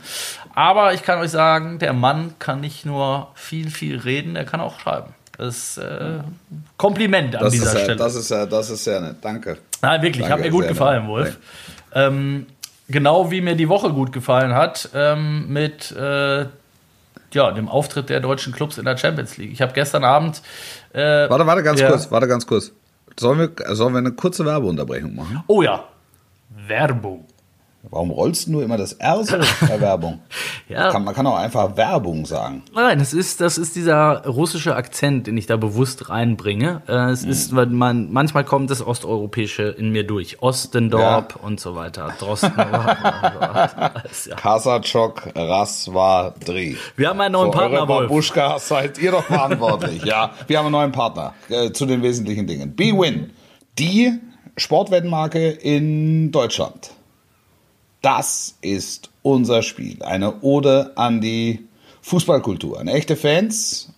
aber 0.54 0.94
ich 0.94 1.02
kann 1.02 1.18
euch 1.18 1.30
sagen, 1.30 1.80
der 1.80 1.92
Mann 1.92 2.34
kann 2.38 2.60
nicht 2.60 2.86
nur 2.86 3.28
viel, 3.34 3.68
viel 3.70 3.98
reden, 3.98 4.36
er 4.36 4.44
kann 4.44 4.60
auch 4.60 4.78
schreiben. 4.78 5.12
Das 5.38 5.56
ist 5.56 5.78
äh, 5.78 6.18
Kompliment 6.76 7.34
an 7.36 7.44
Das 7.44 7.52
dieser 7.52 7.72
ja, 7.74 7.78
Stelle. 7.84 7.96
das, 7.96 8.14
ist 8.16 8.30
ja, 8.30 8.44
das 8.44 8.70
ist 8.70 8.84
ja 8.86 9.00
nett. 9.00 9.16
Danke. 9.22 9.56
Nein, 9.80 10.02
wirklich, 10.02 10.20
Danke, 10.22 10.34
hat 10.34 10.40
mir 10.40 10.50
gut 10.50 10.66
gefallen, 10.68 11.02
nett. 11.02 11.08
Wolf. 11.10 11.38
Ähm, 11.94 12.46
genau 12.88 13.30
wie 13.30 13.40
mir 13.40 13.54
die 13.54 13.68
Woche 13.68 13.90
gut 13.92 14.12
gefallen 14.12 14.52
hat 14.54 14.90
ähm, 14.94 15.48
mit 15.52 15.92
äh, 15.92 16.46
ja, 17.32 17.50
dem 17.52 17.68
Auftritt 17.68 18.08
der 18.10 18.20
deutschen 18.20 18.52
Clubs 18.52 18.78
in 18.78 18.84
der 18.84 18.96
Champions 18.96 19.36
League. 19.36 19.52
Ich 19.52 19.62
habe 19.62 19.72
gestern 19.72 20.02
Abend. 20.04 20.42
Äh, 20.92 21.28
Warte, 21.30 21.46
warte 21.46 21.62
ganz 21.62 21.80
Ja. 21.80 21.88
kurz. 21.90 22.10
Warte 22.10 22.26
ganz 22.26 22.46
kurz. 22.46 22.72
Sollen 23.18 23.38
wir, 23.38 23.74
sollen 23.76 23.92
wir 23.94 23.98
eine 23.98 24.12
kurze 24.12 24.44
Werbeunterbrechung 24.44 25.14
machen? 25.14 25.42
oh 25.46 25.62
ja, 25.62 25.84
Werbung. 26.66 27.26
Warum 27.90 28.10
rollst 28.10 28.48
du 28.48 28.52
nur 28.52 28.64
immer 28.64 28.76
das 28.76 28.94
R 28.94 29.24
so 29.24 29.36
bei 29.66 29.80
Werbung? 29.80 30.20
Ja. 30.68 30.90
Kann, 30.90 31.04
man 31.04 31.14
kann 31.14 31.26
auch 31.26 31.36
einfach 31.36 31.76
Werbung 31.76 32.26
sagen. 32.26 32.62
Nein, 32.74 32.98
das 32.98 33.14
ist, 33.14 33.40
das 33.40 33.56
ist 33.56 33.76
dieser 33.76 34.26
russische 34.26 34.74
Akzent, 34.74 35.26
den 35.28 35.36
ich 35.36 35.46
da 35.46 35.56
bewusst 35.56 36.10
reinbringe. 36.10 36.82
Äh, 36.88 37.10
es 37.10 37.24
ist, 37.24 37.54
weil 37.54 37.66
man, 37.66 38.12
manchmal 38.12 38.44
kommt 38.44 38.70
das 38.70 38.84
Osteuropäische 38.84 39.62
in 39.62 39.90
mir 39.90 40.04
durch. 40.04 40.42
Ostendorp 40.42 41.38
und 41.42 41.60
so 41.60 41.76
weiter. 41.76 42.12
Drosten. 42.18 42.52
Ja. 44.26 44.34
Kasachok 44.36 45.28
Rasvadri. 45.34 46.76
Wir 46.96 47.08
haben 47.08 47.20
einen 47.20 47.32
neuen 47.32 47.52
Für 47.52 47.58
Partner, 47.58 47.78
eure 47.80 47.88
Wolf. 47.88 48.08
Babuschka 48.08 48.58
seid 48.58 48.98
ihr 48.98 49.12
doch 49.12 49.24
verantwortlich. 49.24 50.04
ja, 50.04 50.30
wir 50.46 50.58
haben 50.58 50.66
einen 50.66 50.72
neuen 50.72 50.92
Partner 50.92 51.34
äh, 51.48 51.70
zu 51.72 51.86
den 51.86 52.02
wesentlichen 52.02 52.46
Dingen. 52.46 52.74
B-Win, 52.74 53.30
die 53.78 54.18
Sportwettenmarke 54.56 55.50
in 55.50 56.30
Deutschland. 56.32 56.90
Das 58.02 58.56
ist 58.60 59.10
unser 59.22 59.62
Spiel. 59.62 60.02
Eine 60.02 60.40
Ode 60.42 60.92
an 60.96 61.20
die 61.20 61.66
Fußballkultur. 62.02 62.80
An 62.80 62.88
echte 62.88 63.16
Fans 63.16 63.92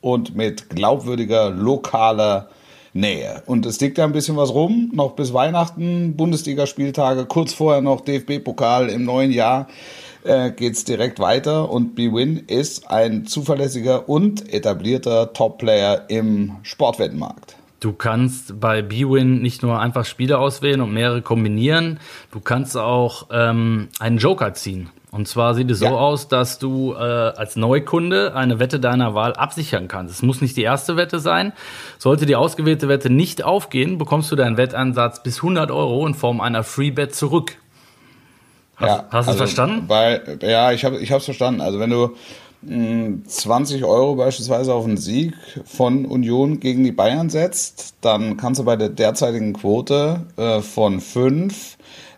und 0.00 0.36
mit 0.36 0.70
glaubwürdiger 0.70 1.50
lokaler 1.50 2.48
Nähe. 2.92 3.42
Und 3.46 3.66
es 3.66 3.80
liegt 3.80 3.98
ja 3.98 4.04
ein 4.04 4.12
bisschen 4.12 4.36
was 4.36 4.54
rum, 4.54 4.90
noch 4.94 5.12
bis 5.12 5.32
Weihnachten, 5.32 6.16
Bundesligaspieltage, 6.16 7.26
kurz 7.26 7.52
vorher 7.52 7.80
noch 7.80 8.02
DFB-Pokal 8.02 8.88
im 8.88 9.04
neuen 9.04 9.32
Jahr 9.32 9.66
äh, 10.24 10.50
geht's 10.50 10.84
direkt 10.84 11.18
weiter 11.18 11.70
und 11.70 11.94
BWin 11.94 12.44
ist 12.46 12.90
ein 12.90 13.26
zuverlässiger 13.26 14.08
und 14.08 14.52
etablierter 14.52 15.32
Top-Player 15.32 16.04
im 16.08 16.56
Sportwettenmarkt. 16.62 17.56
Du 17.84 17.92
kannst 17.92 18.58
bei 18.60 18.80
B-Win 18.80 19.42
nicht 19.42 19.62
nur 19.62 19.78
einfach 19.78 20.06
Spiele 20.06 20.38
auswählen 20.38 20.80
und 20.80 20.94
mehrere 20.94 21.20
kombinieren, 21.20 22.00
du 22.32 22.40
kannst 22.40 22.78
auch 22.78 23.26
ähm, 23.30 23.88
einen 24.00 24.16
Joker 24.16 24.54
ziehen. 24.54 24.88
Und 25.10 25.28
zwar 25.28 25.54
sieht 25.54 25.70
es 25.70 25.80
so 25.80 25.84
Ja. 25.84 25.90
aus, 25.92 26.26
dass 26.28 26.58
du 26.58 26.94
äh, 26.94 26.96
als 26.96 27.56
Neukunde 27.56 28.34
eine 28.34 28.58
Wette 28.58 28.80
deiner 28.80 29.14
Wahl 29.14 29.34
absichern 29.34 29.86
kannst. 29.86 30.14
Es 30.14 30.22
muss 30.22 30.40
nicht 30.40 30.56
die 30.56 30.62
erste 30.62 30.96
Wette 30.96 31.20
sein. 31.20 31.52
Sollte 31.98 32.24
die 32.24 32.36
ausgewählte 32.36 32.88
Wette 32.88 33.10
nicht 33.10 33.44
aufgehen, 33.44 33.98
bekommst 33.98 34.32
du 34.32 34.36
deinen 34.36 34.56
Wettansatz 34.56 35.22
bis 35.22 35.36
100 35.36 35.70
Euro 35.70 36.06
in 36.06 36.14
Form 36.14 36.40
einer 36.40 36.64
Freebet 36.64 37.14
zurück. 37.14 37.56
Hast- 38.76 39.04
hast 39.12 39.26
du 39.28 39.32
es 39.32 39.36
verstanden? 39.36 39.84
Weil, 39.88 40.38
ja, 40.42 40.72
ich 40.72 40.86
habe 40.86 40.96
ich 40.98 41.12
hab's 41.12 41.26
verstanden. 41.26 41.60
Also 41.60 41.78
wenn 41.78 41.90
du 41.90 42.16
20 43.26 43.84
Euro 43.84 44.16
beispielsweise 44.16 44.74
auf 44.74 44.84
einen 44.84 44.96
Sieg 44.96 45.34
von 45.64 46.04
Union 46.04 46.60
gegen 46.60 46.84
die 46.84 46.92
Bayern 46.92 47.30
setzt, 47.30 47.94
dann 48.00 48.36
kannst 48.36 48.60
du 48.60 48.64
bei 48.64 48.76
der 48.76 48.88
derzeitigen 48.88 49.52
Quote 49.52 50.26
äh, 50.36 50.60
von 50.60 51.00
5 51.00 51.76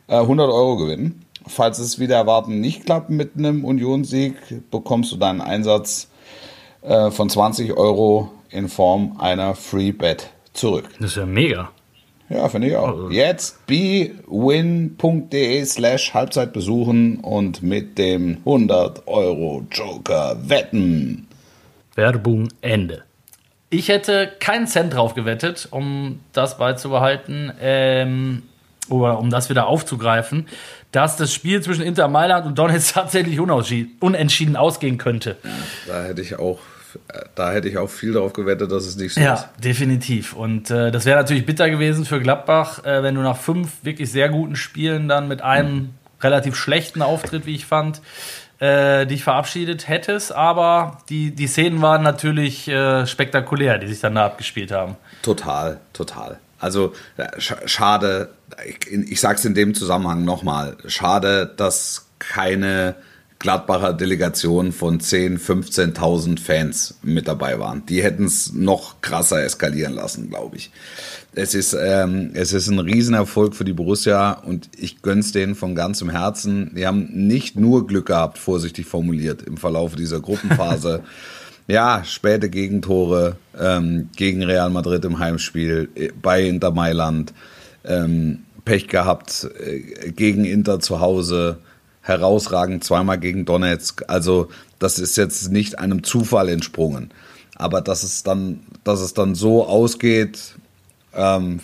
äh, 0.08 0.16
100 0.16 0.48
Euro 0.48 0.76
gewinnen. 0.76 1.24
falls 1.46 1.78
es 1.78 1.98
wieder 1.98 2.16
erwarten 2.16 2.60
nicht 2.60 2.86
klappt 2.86 3.10
mit 3.10 3.36
einem 3.36 3.64
Unionssieg, 3.64 4.34
bekommst 4.70 5.12
du 5.12 5.16
deinen 5.16 5.40
Einsatz 5.40 6.08
äh, 6.82 7.10
von 7.10 7.28
20 7.30 7.76
Euro 7.76 8.30
in 8.50 8.68
Form 8.68 9.16
einer 9.18 9.54
Free 9.54 9.92
Bet 9.92 10.30
zurück. 10.52 10.88
Das 10.98 11.10
ist 11.10 11.16
ja 11.16 11.26
mega. 11.26 11.70
Ja, 12.28 12.48
finde 12.48 12.68
ich 12.68 12.76
auch. 12.76 13.10
Jetzt 13.10 13.66
bwin.de 13.66 15.64
slash 15.64 16.12
Halbzeit 16.12 16.52
besuchen 16.52 17.18
und 17.20 17.62
mit 17.62 17.98
dem 17.98 18.38
100 18.38 19.06
Euro 19.06 19.64
Joker 19.70 20.36
wetten. 20.48 21.28
Werbung 21.94 22.48
Ende. 22.60 23.04
Ich 23.70 23.88
hätte 23.88 24.30
keinen 24.38 24.66
Cent 24.66 24.94
drauf 24.94 25.14
gewettet, 25.14 25.68
um 25.70 26.20
das 26.32 26.58
beizubehalten, 26.58 27.52
ähm, 27.60 28.42
oder 28.88 29.18
um 29.18 29.30
das 29.30 29.50
wieder 29.50 29.66
aufzugreifen, 29.66 30.46
dass 30.92 31.16
das 31.16 31.32
Spiel 31.32 31.60
zwischen 31.62 31.82
Inter 31.82 32.08
Mailand 32.08 32.46
und 32.46 32.58
Donetsk 32.58 32.94
tatsächlich 32.94 33.40
unentschieden 33.40 34.56
ausgehen 34.56 34.98
könnte. 34.98 35.36
Da 35.86 36.04
hätte 36.04 36.22
ich 36.22 36.38
auch, 36.38 36.58
da 37.34 37.52
hätte 37.52 37.68
ich 37.68 37.78
auch 37.78 37.90
viel 37.90 38.12
darauf 38.12 38.32
gewettet, 38.32 38.70
dass 38.72 38.84
es 38.86 38.96
nicht 38.96 39.14
so 39.14 39.20
Ja, 39.20 39.34
ist. 39.34 39.48
definitiv. 39.62 40.32
Und 40.32 40.70
äh, 40.70 40.90
das 40.90 41.04
wäre 41.04 41.16
natürlich 41.18 41.46
bitter 41.46 41.68
gewesen 41.70 42.04
für 42.04 42.20
Gladbach, 42.20 42.84
äh, 42.84 43.02
wenn 43.02 43.14
du 43.14 43.20
nach 43.22 43.36
fünf 43.36 43.84
wirklich 43.84 44.10
sehr 44.10 44.28
guten 44.28 44.56
Spielen 44.56 45.08
dann 45.08 45.28
mit 45.28 45.42
einem 45.42 45.90
relativ 46.22 46.56
schlechten 46.56 47.02
Auftritt, 47.02 47.46
wie 47.46 47.54
ich 47.54 47.66
fand, 47.66 48.00
äh, 48.58 49.06
dich 49.06 49.22
verabschiedet 49.24 49.88
hättest. 49.88 50.32
Aber 50.32 50.98
die, 51.08 51.30
die 51.34 51.46
Szenen 51.46 51.82
waren 51.82 52.02
natürlich 52.02 52.68
äh, 52.68 53.06
spektakulär, 53.06 53.78
die 53.78 53.86
sich 53.88 54.00
dann 54.00 54.14
da 54.14 54.26
abgespielt 54.26 54.72
haben. 54.72 54.96
Total, 55.22 55.78
total. 55.92 56.38
Also 56.58 56.94
äh, 57.18 57.38
sch 57.38 57.54
schade, 57.66 58.30
ich, 58.66 58.90
ich 58.90 59.20
sage 59.20 59.34
es 59.38 59.44
in 59.44 59.54
dem 59.54 59.74
Zusammenhang 59.74 60.24
nochmal, 60.24 60.76
schade, 60.86 61.52
dass 61.56 62.06
keine 62.18 62.94
Gladbacher 63.46 63.92
Delegation 63.92 64.72
von 64.72 64.98
10.000, 64.98 65.94
15.000 65.94 66.40
Fans 66.40 66.98
mit 67.02 67.28
dabei 67.28 67.60
waren. 67.60 67.86
Die 67.86 68.02
hätten 68.02 68.24
es 68.24 68.52
noch 68.52 69.00
krasser 69.02 69.44
eskalieren 69.44 69.92
lassen, 69.92 70.28
glaube 70.28 70.56
ich. 70.56 70.72
Es 71.32 71.54
ist, 71.54 71.72
ähm, 71.80 72.32
es 72.34 72.52
ist 72.52 72.66
ein 72.66 72.80
Riesenerfolg 72.80 73.54
für 73.54 73.64
die 73.64 73.72
Borussia 73.72 74.32
und 74.32 74.68
ich 74.76 75.00
gönn's 75.00 75.30
denen 75.30 75.54
von 75.54 75.76
ganzem 75.76 76.10
Herzen. 76.10 76.72
Die 76.74 76.88
haben 76.88 77.08
nicht 77.12 77.54
nur 77.54 77.86
Glück 77.86 78.06
gehabt, 78.06 78.36
vorsichtig 78.38 78.86
formuliert, 78.86 79.42
im 79.42 79.58
Verlauf 79.58 79.94
dieser 79.94 80.18
Gruppenphase. 80.20 81.04
Ja, 81.68 82.04
späte 82.04 82.48
Gegentore 82.48 83.38
ähm, 83.58 84.08
gegen 84.14 84.44
Real 84.44 84.70
Madrid 84.70 85.04
im 85.04 85.18
Heimspiel, 85.18 85.88
äh, 85.96 86.10
bei 86.20 86.46
Inter 86.46 86.70
Mailand, 86.70 87.32
ähm, 87.84 88.44
Pech 88.64 88.86
gehabt 88.86 89.48
äh, 89.60 90.12
gegen 90.12 90.44
Inter 90.44 90.78
zu 90.78 91.00
Hause, 91.00 91.58
herausragend 92.06 92.84
zweimal 92.84 93.18
gegen 93.18 93.44
Donetsk. 93.44 94.04
Also 94.06 94.48
das 94.78 94.98
ist 94.98 95.16
jetzt 95.16 95.50
nicht 95.50 95.78
einem 95.78 96.04
Zufall 96.04 96.48
entsprungen. 96.48 97.10
Aber 97.56 97.80
dass 97.80 98.02
es 98.02 98.22
dann, 98.22 98.60
dass 98.84 99.00
es 99.00 99.12
dann 99.14 99.34
so 99.34 99.66
ausgeht, 99.66 100.54
ähm, 101.14 101.60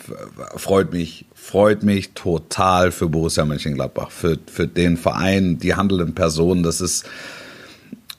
freut 0.55 0.91
mich, 0.91 1.25
freut 1.33 1.83
mich 1.83 2.13
total 2.13 2.91
für 2.91 3.07
Borussia 3.07 3.45
Mönchengladbach, 3.45 4.11
für, 4.11 4.37
für 4.47 4.67
den 4.67 4.97
Verein, 4.97 5.59
die 5.59 5.75
handelnden 5.75 6.15
Personen. 6.15 6.63
Das 6.63 6.81
ist 6.81 7.05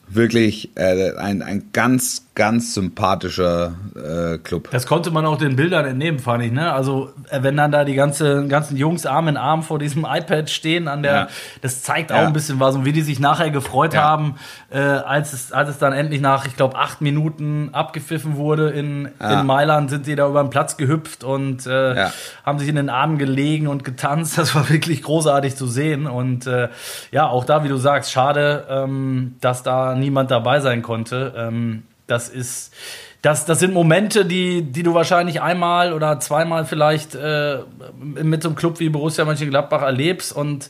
wirklich 0.07 0.71
äh, 0.75 1.13
ein, 1.17 1.41
ein 1.41 1.69
ganz, 1.73 2.24
ganz 2.35 2.73
sympathischer 2.73 3.73
äh, 3.95 4.37
Club. 4.39 4.67
Das 4.71 4.85
konnte 4.85 5.09
man 5.09 5.25
auch 5.25 5.37
den 5.37 5.55
Bildern 5.55 5.85
entnehmen, 5.85 6.19
fand 6.19 6.43
ich. 6.43 6.51
Ne? 6.51 6.71
Also, 6.73 7.11
äh, 7.29 7.41
wenn 7.43 7.55
dann 7.55 7.71
da 7.71 7.85
die 7.85 7.95
ganze, 7.95 8.45
ganzen 8.47 8.75
Jungs 8.75 9.05
Arm 9.05 9.29
in 9.29 9.37
Arm 9.37 9.63
vor 9.63 9.79
diesem 9.79 10.05
iPad 10.05 10.49
stehen, 10.49 10.89
an 10.89 11.01
der, 11.01 11.13
Ja. 11.13 11.27
das 11.61 11.81
zeigt 11.83 12.11
Ja. 12.11 12.17
auch 12.17 12.27
ein 12.27 12.33
bisschen 12.33 12.59
was 12.59 12.75
und 12.75 12.83
wie 12.83 12.91
die 12.91 13.03
sich 13.03 13.21
nachher 13.21 13.51
gefreut 13.51 13.93
Ja. 13.93 14.03
haben, 14.03 14.35
äh, 14.69 14.79
als, 14.79 15.31
es, 15.31 15.53
als 15.53 15.69
es 15.69 15.77
dann 15.77 15.93
endlich 15.93 16.19
nach, 16.19 16.45
ich 16.45 16.57
glaube, 16.57 16.75
acht 16.77 16.99
Minuten 17.01 17.69
abgepfiffen 17.71 18.35
wurde 18.35 18.69
in, 18.69 19.09
Ja. 19.21 19.39
in 19.39 19.45
Mailand, 19.47 19.89
sind 19.89 20.05
die 20.05 20.15
da 20.15 20.27
über 20.27 20.43
den 20.43 20.49
Platz 20.49 20.75
gehüpft 20.75 21.23
und 21.23 21.65
äh, 21.65 21.95
Ja. 21.95 22.11
haben 22.45 22.59
sich 22.59 22.67
in 22.67 22.75
den 22.75 22.89
Armen 22.89 23.17
gelegen 23.17 23.67
und 23.67 23.83
getanzt. 23.85 24.37
Das 24.37 24.53
war 24.55 24.69
wirklich 24.69 25.01
großartig 25.03 25.55
zu 25.55 25.67
sehen. 25.67 26.05
Und 26.05 26.47
äh, 26.47 26.67
ja, 27.11 27.27
auch 27.27 27.45
da, 27.45 27.63
wie 27.63 27.69
du 27.69 27.77
sagst, 27.77 28.11
schade, 28.11 28.65
ähm, 28.69 29.35
dass 29.39 29.63
da 29.63 29.95
niemand 29.95 30.31
dabei 30.31 30.59
sein 30.59 30.81
konnte. 30.81 31.33
Ähm, 31.37 31.83
das 32.07 32.29
ist. 32.29 32.73
Das, 33.21 33.45
das 33.45 33.57
sind 33.57 33.73
Momente, 33.73 34.23
die, 34.23 34.61
die 34.61 34.83
du 34.83 34.93
wahrscheinlich 34.93 35.41
einmal 35.41 35.93
oder 35.93 36.19
zweimal 36.19 36.63
vielleicht 36.63 37.15
äh, 37.15 37.57
mit 37.99 38.43
so 38.43 38.49
einem 38.49 38.55
Club 38.55 38.79
wie 38.79 38.89
Borussia 38.89 39.25
Mönchengladbach 39.25 39.81
erlebst 39.81 40.31
und 40.31 40.69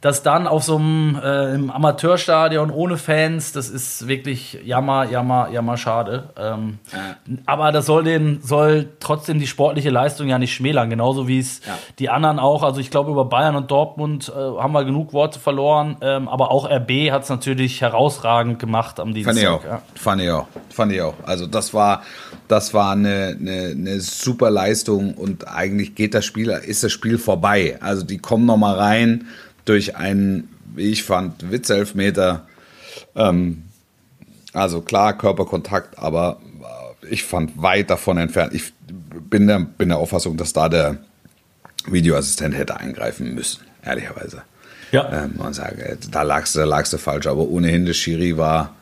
das 0.00 0.22
dann 0.22 0.46
auf 0.46 0.62
so 0.62 0.76
einem 0.76 1.18
äh, 1.22 1.54
im 1.54 1.70
Amateurstadion 1.70 2.70
ohne 2.70 2.96
Fans, 2.96 3.52
das 3.52 3.68
ist 3.70 4.06
wirklich 4.06 4.58
jammer, 4.64 5.04
jammer, 5.10 5.48
jammer 5.50 5.76
schade. 5.76 6.30
Ähm, 6.38 6.78
Aber 7.46 7.72
das 7.72 7.86
soll 7.86 8.04
den 8.04 8.40
soll 8.42 8.88
trotzdem 9.00 9.38
die 9.38 9.46
sportliche 9.46 9.90
Leistung 9.90 10.28
ja 10.28 10.38
nicht 10.38 10.54
schmälern, 10.54 10.90
genauso 10.90 11.28
wie 11.28 11.38
es 11.38 11.60
Ja. 11.66 11.78
die 11.98 12.10
anderen 12.10 12.38
auch. 12.38 12.62
Also 12.62 12.80
ich 12.80 12.90
glaube 12.90 13.10
über 13.10 13.24
Bayern 13.24 13.56
und 13.56 13.70
Dortmund 13.70 14.28
äh, 14.28 14.38
haben 14.38 14.72
wir 14.72 14.84
genug 14.84 15.12
Worte 15.12 15.40
verloren, 15.40 15.96
ähm, 16.02 16.28
aber 16.28 16.50
auch 16.50 16.70
RB 16.70 17.10
hat 17.10 17.22
es 17.24 17.28
natürlich 17.30 17.80
herausragend 17.80 18.58
gemacht 18.58 19.00
am 19.00 19.14
Dienstag. 19.14 19.34
Fand 19.34 19.42
ich 19.42 19.48
auch. 19.48 19.64
Ja. 19.64 19.82
Fand 19.94 20.22
ich 20.22 20.30
auch. 20.30 20.46
Fand 20.70 20.92
ich 20.92 21.00
auch. 21.02 21.14
Also 21.24 21.46
das 21.46 21.72
war, 21.72 22.02
das 22.48 22.74
war 22.74 22.92
eine, 22.92 23.36
eine, 23.40 23.70
eine 23.70 24.00
super 24.00 24.50
Leistung 24.50 25.14
und 25.14 25.48
eigentlich 25.48 25.94
geht 25.94 26.14
das 26.14 26.24
Spiel, 26.24 26.50
ist 26.50 26.84
das 26.84 26.92
Spiel 26.92 27.18
vorbei. 27.18 27.78
Also 27.80 28.04
die 28.04 28.18
kommen 28.18 28.44
noch 28.44 28.58
mal 28.58 28.74
rein 28.76 29.26
durch 29.66 29.96
einen, 29.96 30.48
wie 30.74 30.90
ich 30.90 31.04
fand, 31.04 31.50
Witzelfmeter. 31.50 32.46
Ähm, 33.14 33.64
also 34.52 34.80
klar, 34.80 35.18
Körperkontakt, 35.18 35.98
aber 35.98 36.40
äh, 37.02 37.06
ich 37.08 37.24
fand 37.24 37.60
weit 37.60 37.90
davon 37.90 38.16
entfernt. 38.16 38.54
Ich 38.54 38.72
bin 39.30 39.46
der, 39.46 39.60
bin 39.60 39.90
der 39.90 39.98
Auffassung, 39.98 40.36
dass 40.36 40.54
da 40.54 40.68
der 40.68 40.98
Videoassistent 41.86 42.56
hätte 42.56 42.78
eingreifen 42.78 43.34
müssen, 43.34 43.60
ehrlicherweise. 43.84 44.42
Ja. 44.92 45.24
Ähm, 45.24 45.34
und 45.38 45.54
sage, 45.54 45.98
da 46.10 46.22
lagst 46.22 46.54
du, 46.54 46.60
da 46.60 46.64
lagst 46.64 46.92
du 46.92 46.98
falsch. 46.98 47.26
Aber 47.26 47.42
ohnehin, 47.48 47.84
der 47.84 47.92
Schiri 47.92 48.36
war, 48.36 48.74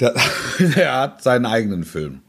der, 0.00 0.14
der 0.58 0.94
hat 0.94 1.22
seinen 1.22 1.46
eigenen 1.46 1.84
Film 1.84 2.20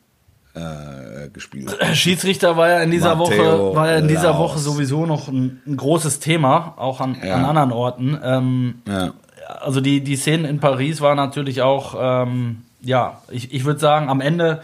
äh, 0.55 1.29
gespielt. 1.29 1.75
Schiedsrichter 1.93 2.55
war 2.57 2.69
ja 2.69 2.79
in 2.81 2.91
dieser 2.91 3.15
Matteo 3.15 3.69
Woche 3.69 3.75
war 3.75 3.91
ja 3.91 3.97
in 3.97 4.07
dieser 4.07 4.29
Laos. 4.31 4.39
Woche 4.39 4.59
sowieso 4.59 5.05
noch 5.05 5.27
ein, 5.27 5.61
ein 5.65 5.77
großes 5.77 6.19
Thema, 6.19 6.73
auch 6.77 7.01
an, 7.01 7.17
Ja. 7.23 7.35
an 7.35 7.45
anderen 7.45 7.71
Orten. 7.71 8.19
Ähm, 8.23 8.75
Ja. 8.87 9.13
also 9.61 9.81
die, 9.81 10.01
die 10.01 10.15
Szenen 10.15 10.45
in 10.45 10.59
Paris 10.59 11.01
waren 11.01 11.17
natürlich 11.17 11.61
auch, 11.61 11.95
ähm, 11.99 12.63
ja, 12.81 13.21
ich, 13.29 13.53
ich 13.53 13.65
würde 13.65 13.79
sagen, 13.79 14.09
am 14.09 14.21
Ende 14.21 14.61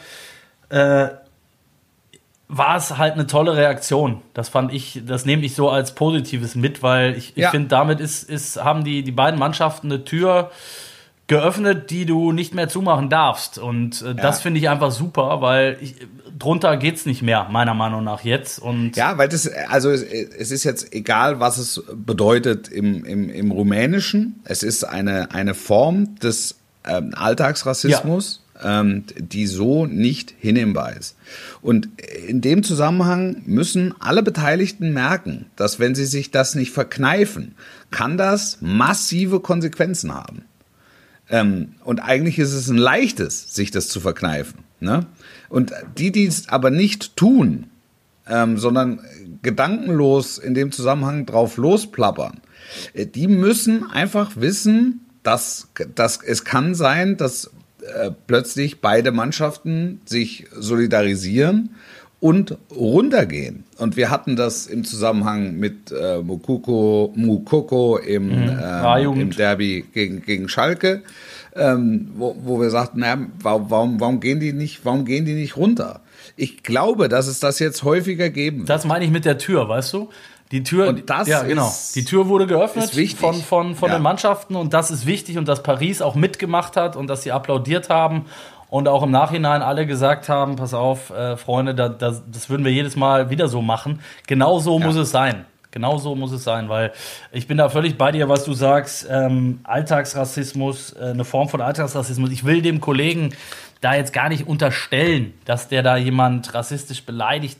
äh, 0.70 1.08
war 2.52 2.76
es 2.78 2.98
halt 2.98 3.14
eine 3.14 3.28
tolle 3.28 3.56
Reaktion. 3.56 4.22
Das 4.34 4.50
fand 4.50 4.74
ich, 4.74 5.02
das 5.06 5.26
nehme 5.26 5.44
ich 5.46 5.54
so 5.54 5.70
als 5.70 5.94
Positives 5.94 6.56
mit, 6.56 6.82
weil 6.82 7.16
ich, 7.16 7.30
ich 7.38 7.44
Ja. 7.44 7.52
finde, 7.52 7.68
damit 7.68 8.00
ist, 8.00 8.24
ist, 8.28 8.64
haben 8.64 8.84
die, 8.84 9.04
die 9.04 9.12
beiden 9.12 9.40
Mannschaften 9.40 9.88
eine 9.92 10.04
Tür 10.04 10.50
geöffnet, 11.30 11.90
die 11.92 12.06
du 12.06 12.34
nicht 12.34 12.54
mehr 12.54 12.68
zumachen 12.68 13.10
darfst. 13.10 13.58
Und 13.58 14.02
äh, 14.02 14.14
das 14.16 14.38
Ja. 14.38 14.42
finde 14.42 14.60
ich 14.60 14.68
einfach 14.68 14.92
super, 14.92 15.40
weil 15.42 15.78
ich, 15.80 15.96
drunter 16.38 16.76
geht's 16.76 17.06
nicht 17.06 17.22
mehr, 17.22 17.48
meiner 17.50 17.74
Meinung 17.74 18.04
nach 18.04 18.24
jetzt. 18.26 18.60
Und 18.60 18.98
Ja, 18.98 19.18
weil 19.18 19.30
das, 19.30 19.48
also 19.70 19.90
es, 19.92 20.02
es 20.04 20.52
ist 20.52 20.64
jetzt 20.66 20.94
egal, 20.94 21.40
was 21.40 21.58
es 21.58 21.84
bedeutet 21.94 22.68
im, 22.68 23.06
im, 23.06 23.30
im 23.30 23.52
Rumänischen. 23.52 24.42
Es 24.44 24.64
ist 24.64 24.84
eine, 24.84 25.32
eine 25.32 25.54
Form 25.54 26.16
des 26.16 26.56
ähm, 26.88 27.14
Alltagsrassismus, 27.16 28.44
ähm, 28.64 29.04
die 29.18 29.46
so 29.46 29.86
nicht 29.86 30.34
hinnehmbar 30.40 30.96
ist. 30.98 31.16
Und 31.62 31.90
in 32.28 32.42
dem 32.42 32.64
Zusammenhang 32.64 33.44
müssen 33.46 33.94
alle 34.00 34.24
Beteiligten 34.24 34.94
merken, 34.94 35.46
dass 35.56 35.80
wenn 35.80 35.94
sie 35.94 36.06
sich 36.06 36.32
das 36.32 36.56
nicht 36.56 36.72
verkneifen, 36.72 37.54
kann 37.92 38.18
das 38.18 38.58
massive 38.62 39.40
Konsequenzen 39.42 40.14
haben. 40.14 40.44
Ähm, 41.30 41.76
und 41.84 42.00
eigentlich 42.00 42.40
ist 42.40 42.54
es 42.54 42.70
ein 42.70 42.78
leichtes, 42.78 43.54
sich 43.54 43.72
das 43.72 43.88
zu 43.88 44.00
verkneifen. 44.00 44.64
Ne? 44.80 45.06
Und 45.50 45.74
die, 45.98 46.12
die 46.12 46.26
es 46.26 46.50
aber 46.50 46.72
nicht 46.72 47.16
tun, 47.16 47.68
ähm, 48.28 48.58
sondern 48.58 49.02
gedankenlos 49.42 50.38
in 50.38 50.54
dem 50.54 50.72
Zusammenhang 50.72 51.26
drauf 51.26 51.58
losplappern, 51.58 52.42
äh, 52.94 53.06
die 53.06 53.28
müssen 53.28 53.90
einfach 53.90 54.32
wissen, 54.36 55.02
dass, 55.24 55.68
dass 55.96 56.22
es 56.24 56.44
kann 56.44 56.76
sein, 56.76 57.18
dass 57.18 57.52
äh, 57.82 58.12
plötzlich 58.28 58.82
beide 58.82 59.12
Mannschaften 59.12 60.02
sich 60.06 60.48
solidarisieren 60.56 61.72
und 62.20 62.58
runtergehen. 62.76 63.64
Und 63.78 63.96
wir 63.96 64.10
hatten 64.10 64.36
das 64.36 64.68
im 64.68 64.84
Zusammenhang 64.84 65.56
mit 65.58 65.92
äh, 65.92 66.18
Mukoko, 66.20 67.14
Mukoko 67.16 67.98
im, 67.98 68.32
ähm, 68.32 68.60
A-Jugend. 68.60 69.22
im 69.22 69.30
Derby 69.32 69.86
gegen, 69.94 70.22
gegen 70.22 70.50
Schalke, 70.50 71.04
ähm, 71.56 72.12
wo, 72.18 72.36
wo 72.44 72.60
wir 72.60 72.70
sagten, 72.70 73.00
na, 73.00 73.18
warum, 73.42 74.00
warum, 74.00 74.20
gehen 74.20 74.40
die 74.40 74.52
nicht, 74.54 74.84
warum 74.84 75.06
gehen 75.06 75.26
die 75.26 75.34
nicht 75.34 75.56
runter? 75.56 76.02
Ich 76.36 76.64
glaube, 76.64 77.08
dass 77.10 77.28
es 77.28 77.40
das 77.40 77.60
jetzt 77.60 77.84
häufiger 77.84 78.30
geben 78.30 78.60
wird. 78.60 78.70
Das 78.70 78.86
meine 78.86 79.06
ich 79.06 79.12
mit 79.12 79.24
der 79.26 79.38
Tür, 79.38 79.68
weißt 79.70 79.94
du? 79.94 80.10
Die 80.52 80.64
Tür, 80.64 80.88
Und 80.88 81.10
das 81.10 81.28
ja, 81.28 81.44
genau. 81.44 81.68
ist- 81.68 81.96
Die 81.96 82.04
Tür 82.04 82.28
wurde 82.28 82.48
geöffnet 82.48 82.90
von, 83.18 83.36
von, 83.36 83.76
von 83.76 83.90
Ja. 83.90 83.98
den 83.98 84.02
Mannschaften 84.04 84.56
und 84.56 84.74
das 84.74 84.90
ist 84.92 85.06
wichtig 85.06 85.38
und 85.38 85.48
dass 85.48 85.62
Paris 85.64 86.02
auch 86.02 86.16
mitgemacht 86.16 86.76
hat 86.76 86.96
und 86.96 87.08
dass 87.08 87.22
sie 87.24 87.32
applaudiert 87.32 87.90
haben 87.90 88.26
und 88.70 88.88
auch 88.88 89.04
im 89.04 89.12
Nachhinein 89.12 89.62
alle 89.62 89.86
gesagt 89.86 90.30
haben, 90.30 90.56
pass 90.56 90.74
auf, 90.74 91.10
äh, 91.10 91.38
Freunde, 91.38 91.74
da, 91.76 91.90
da, 91.90 92.14
das 92.32 92.50
würden 92.50 92.64
wir 92.64 92.72
jedes 92.72 92.96
Mal 92.96 93.30
wieder 93.30 93.48
so 93.48 93.62
machen. 93.62 94.00
Genau 94.28 94.60
so 94.60 94.80
muss 94.80 94.96
es 94.96 95.12
sein. 95.12 95.46
Genau 95.72 96.00
so 96.00 96.16
muss 96.16 96.32
es 96.32 96.44
sein, 96.44 96.68
weil 96.68 96.92
ich 97.32 97.48
bin 97.48 97.58
da 97.58 97.70
völlig 97.70 97.96
bei 97.98 98.12
dir, 98.12 98.28
was 98.28 98.44
du 98.44 98.54
sagst. 98.54 99.08
Ähm, 99.10 99.60
Alltagsrassismus, 99.64 100.94
äh, 100.94 101.12
eine 101.12 101.26
Form 101.26 101.48
von 101.48 101.62
Alltagsrassismus. 101.62 102.32
Ich 102.32 102.44
will 102.44 102.64
dem 102.64 102.82
Kollegen 102.82 103.36
da 103.82 103.94
jetzt 103.94 104.12
gar 104.12 104.30
nicht 104.30 104.48
unterstellen, 104.48 105.34
dass 105.46 105.68
der 105.68 105.84
da 105.84 105.96
jemand 105.96 106.54
rassistisch 106.54 107.06
beleidigt 107.06 107.60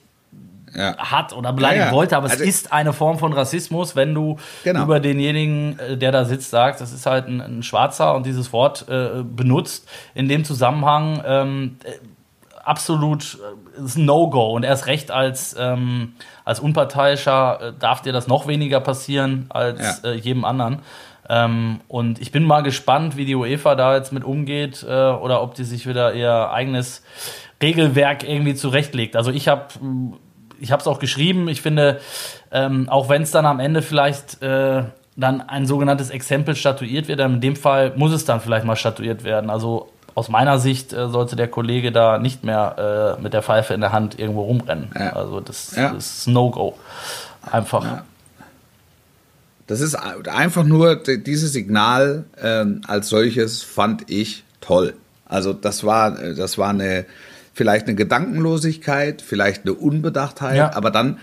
Ja. 0.76 0.98
hat 0.98 1.34
oder 1.34 1.52
beleidigen 1.54 1.82
Ja, 1.82 1.88
ja. 1.88 1.94
wollte, 1.94 2.16
aber 2.18 2.28
es 2.28 2.34
Also- 2.34 2.44
ist 2.44 2.72
eine 2.74 2.94
Form 2.94 3.18
von 3.20 3.34
Rassismus, 3.34 3.96
wenn 3.96 4.14
du 4.14 4.38
Genau. 4.64 4.84
über 4.84 5.00
denjenigen, 5.00 5.80
äh, 5.80 5.98
der 5.98 6.12
da 6.12 6.26
sitzt, 6.26 6.50
sagst, 6.52 6.82
das 6.82 6.92
ist 6.94 7.06
halt 7.06 7.28
ein, 7.28 7.42
ein 7.42 7.64
Schwarzer 7.64 8.16
und 8.16 8.26
dieses 8.26 8.54
Wort 8.54 8.86
äh, 8.90 9.24
benutzt. 9.24 9.88
In 10.16 10.28
dem 10.30 10.44
Zusammenhang 10.46 11.22
ähm, 11.26 11.78
äh, 11.84 11.92
absolut 12.64 13.40
äh, 13.78 13.84
ist 13.84 13.98
ein 13.98 14.06
No-Go 14.06 14.52
und 14.56 14.64
erst 14.64 14.88
recht 14.88 15.12
als, 15.12 15.56
ähm, 15.60 16.14
als 16.46 16.60
Unparteiischer 16.60 17.60
äh, 17.62 17.74
darf 17.80 18.02
dir 18.02 18.14
das 18.14 18.28
noch 18.28 18.48
weniger 18.48 18.80
passieren 18.80 19.46
als 19.50 20.04
äh, 20.04 20.12
jedem 20.14 20.46
anderen. 20.46 20.80
Ähm, 21.32 21.82
und 21.88 22.20
ich 22.20 22.32
bin 22.32 22.44
mal 22.44 22.62
gespannt, 22.64 23.16
wie 23.16 23.26
die 23.26 23.36
UEFA 23.36 23.76
da 23.76 23.96
jetzt 23.96 24.12
mit 24.12 24.24
umgeht 24.24 24.84
oder 24.84 25.44
ob 25.44 25.54
die 25.54 25.64
sich 25.64 25.86
wieder 25.88 26.14
ihr 26.16 26.50
eigenes 26.52 27.04
Regelwerk 27.62 28.28
irgendwie 28.28 28.56
zurechtlegt. 28.56 29.16
Also 29.16 29.30
ich 29.30 29.48
habe 29.48 29.66
ich 30.60 30.72
habe 30.72 30.82
es 30.82 30.88
auch 30.88 31.00
geschrieben. 31.00 31.48
Ich 31.48 31.62
finde, 31.62 32.00
ähm, 32.52 32.90
auch 32.90 33.10
wenn 33.10 33.22
es 33.24 33.32
dann 33.32 33.46
am 33.46 33.60
Ende 33.60 33.82
vielleicht 33.82 34.42
äh, 34.42 34.84
dann 35.16 35.42
ein 35.42 35.66
sogenanntes 35.66 36.10
Exempel 36.10 36.56
statuiert 36.56 37.08
wird, 37.08 37.20
dann 37.20 37.36
in 37.36 37.42
dem 37.42 37.56
Fall 37.56 37.94
muss 37.96 38.12
es 38.14 38.26
dann 38.26 38.40
vielleicht 38.42 38.66
mal 38.66 38.76
statuiert 38.76 39.24
werden. 39.24 39.50
Also 39.50 39.90
aus 40.16 40.30
meiner 40.30 40.60
Sicht 40.60 40.92
äh, 40.94 41.08
sollte 41.10 41.36
der 41.36 41.48
Kollege 41.48 41.92
da 41.92 42.18
nicht 42.18 42.44
mehr 42.44 43.16
äh, 43.18 43.22
mit 43.22 43.34
der 43.34 43.42
Pfeife 43.42 43.74
in 43.74 43.82
der 43.82 43.92
Hand 43.92 44.18
irgendwo 44.20 44.44
rumrennen. 44.44 44.90
Ja. 44.98 45.14
Also 45.14 45.40
das, 45.40 45.76
Ja. 45.76 45.94
das 45.94 46.20
ist 46.20 46.28
No-Go. 46.28 46.76
Einfach. 47.52 48.04
Das 49.68 49.82
ist 49.82 49.96
einfach 49.96 50.64
nur 50.64 50.96
dieses 50.96 51.54
Signal 51.54 52.26
ähm, 52.42 52.82
als 52.88 53.10
solches 53.10 53.62
fand 53.62 54.10
ich 54.10 54.44
toll. 54.62 54.96
Also 55.26 55.54
das 55.54 55.84
war 55.84 56.20
äh, 56.20 56.34
das 56.34 56.58
war 56.58 56.70
eine 56.70 57.06
vielleicht 57.60 57.88
eine 57.88 57.96
Gedankenlosigkeit, 57.96 59.22
vielleicht 59.22 59.66
eine 59.66 59.74
Unbedachtheit, 59.74 60.56
Ja. 60.56 60.74
aber 60.76 60.92
dann 60.92 61.18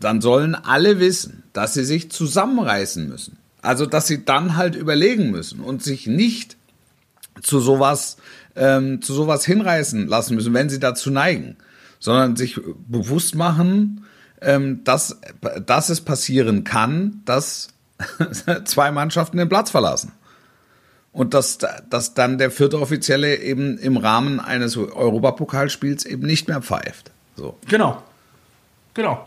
dann 0.00 0.20
sollen 0.20 0.56
alle 0.56 0.98
wissen, 0.98 1.44
dass 1.52 1.72
sie 1.74 1.84
sich 1.84 2.10
zusammenreißen 2.10 3.08
müssen. 3.08 3.38
Also 3.62 3.86
dass 3.86 4.08
sie 4.08 4.24
dann 4.24 4.56
halt 4.56 4.74
überlegen 4.74 5.30
müssen 5.30 5.60
und 5.60 5.84
sich 5.84 6.08
nicht 6.08 6.56
zu 7.42 7.60
sowas 7.60 8.16
ähm, 8.56 9.02
zu 9.02 9.14
sowas 9.14 9.44
hinreißen 9.44 10.08
lassen 10.08 10.34
müssen, 10.34 10.52
wenn 10.52 10.68
sie 10.68 10.80
dazu 10.80 11.12
neigen, 11.12 11.56
sondern 12.00 12.34
sich 12.34 12.58
bewusst 12.88 13.36
machen, 13.36 14.04
ähm, 14.40 14.82
dass, 14.82 15.20
dass 15.64 15.90
es 15.90 16.00
passieren 16.00 16.64
kann, 16.64 17.22
dass 17.24 17.68
zwei 18.64 18.90
Mannschaften 18.90 19.36
den 19.36 19.48
Platz 19.48 19.70
verlassen. 19.70 20.10
Und 21.16 21.32
dass, 21.32 21.56
dass 21.88 22.12
dann 22.12 22.36
der 22.36 22.50
vierte 22.50 22.78
Offizielle 22.78 23.36
eben 23.36 23.78
im 23.78 23.96
Rahmen 23.96 24.38
eines 24.38 24.76
Europapokalspiels 24.76 26.04
eben 26.04 26.26
nicht 26.26 26.46
mehr 26.46 26.60
pfeift. 26.60 27.10
So. 27.36 27.56
Genau. 27.68 28.02
Genau. 28.92 29.26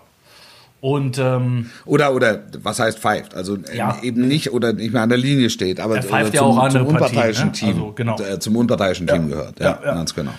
Und 0.81 1.17
ähm, 1.17 1.71
Oder, 1.85 2.13
oder 2.13 2.43
was 2.61 2.79
heißt 2.79 2.99
pfeift? 2.99 3.33
Also 3.33 3.55
äh, 3.57 3.75
Ja. 3.75 3.97
eben 4.03 4.27
nicht 4.27 4.53
oder 4.53 4.71
nicht 4.71 4.93
mehr 4.93 5.01
an 5.01 5.09
der 5.09 5.17
Linie 5.17 5.49
steht, 5.49 5.79
aber 5.79 5.95
Er 5.97 6.03
pfeift 6.03 6.29
oder 6.29 6.35
ja 6.35 6.41
auch 6.43 6.51
zum 6.51 6.59
Partien, 6.59 6.85
unparteiischen 6.85 7.45
ne? 7.47 7.51
Team. 7.53 7.69
Also, 7.69 7.91
genau. 7.93 8.19
äh, 8.21 8.39
Zum 8.39 8.55
unparteiischen 8.55 9.07
Team 9.07 9.27
gehört. 9.29 9.59
Ja, 9.59 9.65
Ja, 9.65 9.79
ja. 9.85 9.93
ganz 9.95 10.13
genau. 10.13 10.31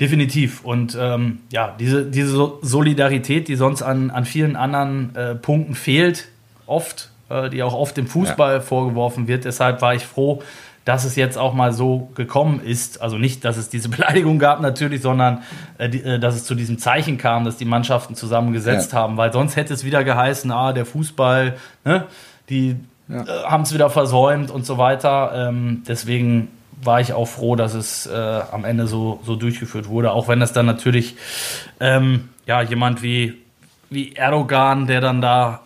Definitiv. 0.00 0.64
Und 0.64 0.96
ähm, 1.00 1.38
ja, 1.50 1.74
diese, 1.78 2.04
diese 2.04 2.28
So- 2.28 2.58
Solidarität, 2.62 3.46
die 3.48 3.54
sonst 3.54 3.82
an, 3.82 4.10
an 4.10 4.24
vielen 4.26 4.56
anderen 4.56 5.14
äh, 5.14 5.34
Punkten 5.36 5.74
fehlt, 5.76 6.26
oft, 6.66 7.10
äh, 7.30 7.48
die 7.48 7.62
auch 7.62 7.72
oft 7.74 7.96
dem 7.96 8.06
Fußball 8.08 8.60
vorgeworfen 8.60 9.28
wird. 9.28 9.44
Deshalb 9.46 9.80
war 9.80 9.94
ich 9.94 10.04
froh, 10.04 10.42
dass 10.86 11.04
es 11.04 11.16
jetzt 11.16 11.36
auch 11.36 11.52
mal 11.52 11.72
so 11.72 12.10
gekommen 12.14 12.60
ist. 12.64 13.02
Also 13.02 13.18
nicht, 13.18 13.44
dass 13.44 13.56
es 13.56 13.68
diese 13.68 13.88
Beleidigung 13.90 14.38
gab 14.38 14.60
natürlich, 14.60 15.02
sondern 15.02 15.42
äh, 15.78 15.90
die, 15.90 16.02
äh, 16.02 16.18
dass 16.18 16.36
es 16.36 16.44
zu 16.44 16.54
diesem 16.54 16.78
Zeichen 16.78 17.18
kam, 17.18 17.44
dass 17.44 17.56
die 17.58 17.64
Mannschaften 17.66 18.14
zusammengesetzt 18.14 18.92
Ja. 18.92 19.00
haben. 19.00 19.16
Weil 19.18 19.32
sonst 19.32 19.56
hätte 19.56 19.74
es 19.74 19.84
wieder 19.84 20.04
geheißen, 20.04 20.50
ah, 20.52 20.72
der 20.72 20.86
Fußball, 20.86 21.56
ne, 21.84 22.04
die 22.48 22.76
äh, 23.10 23.14
haben 23.44 23.64
es 23.64 23.74
wieder 23.74 23.90
versäumt 23.90 24.52
und 24.52 24.64
so 24.64 24.78
weiter. 24.78 25.48
Ähm, 25.48 25.82
deswegen 25.88 26.48
war 26.80 27.00
ich 27.00 27.12
auch 27.12 27.26
froh, 27.26 27.56
dass 27.56 27.72
es 27.72 28.06
am 28.06 28.66
Ende 28.66 28.86
so, 28.86 29.18
so 29.24 29.34
durchgeführt 29.34 29.88
wurde. 29.88 30.12
Auch 30.12 30.28
wenn 30.28 30.40
das 30.40 30.52
dann 30.52 30.66
natürlich 30.66 31.16
ähm, 31.80 32.28
ja, 32.44 32.60
jemand 32.60 33.02
wie, 33.02 33.38
wie 33.88 34.12
Erdogan, 34.12 34.86
der 34.86 35.00
dann 35.00 35.22
da 35.22 35.60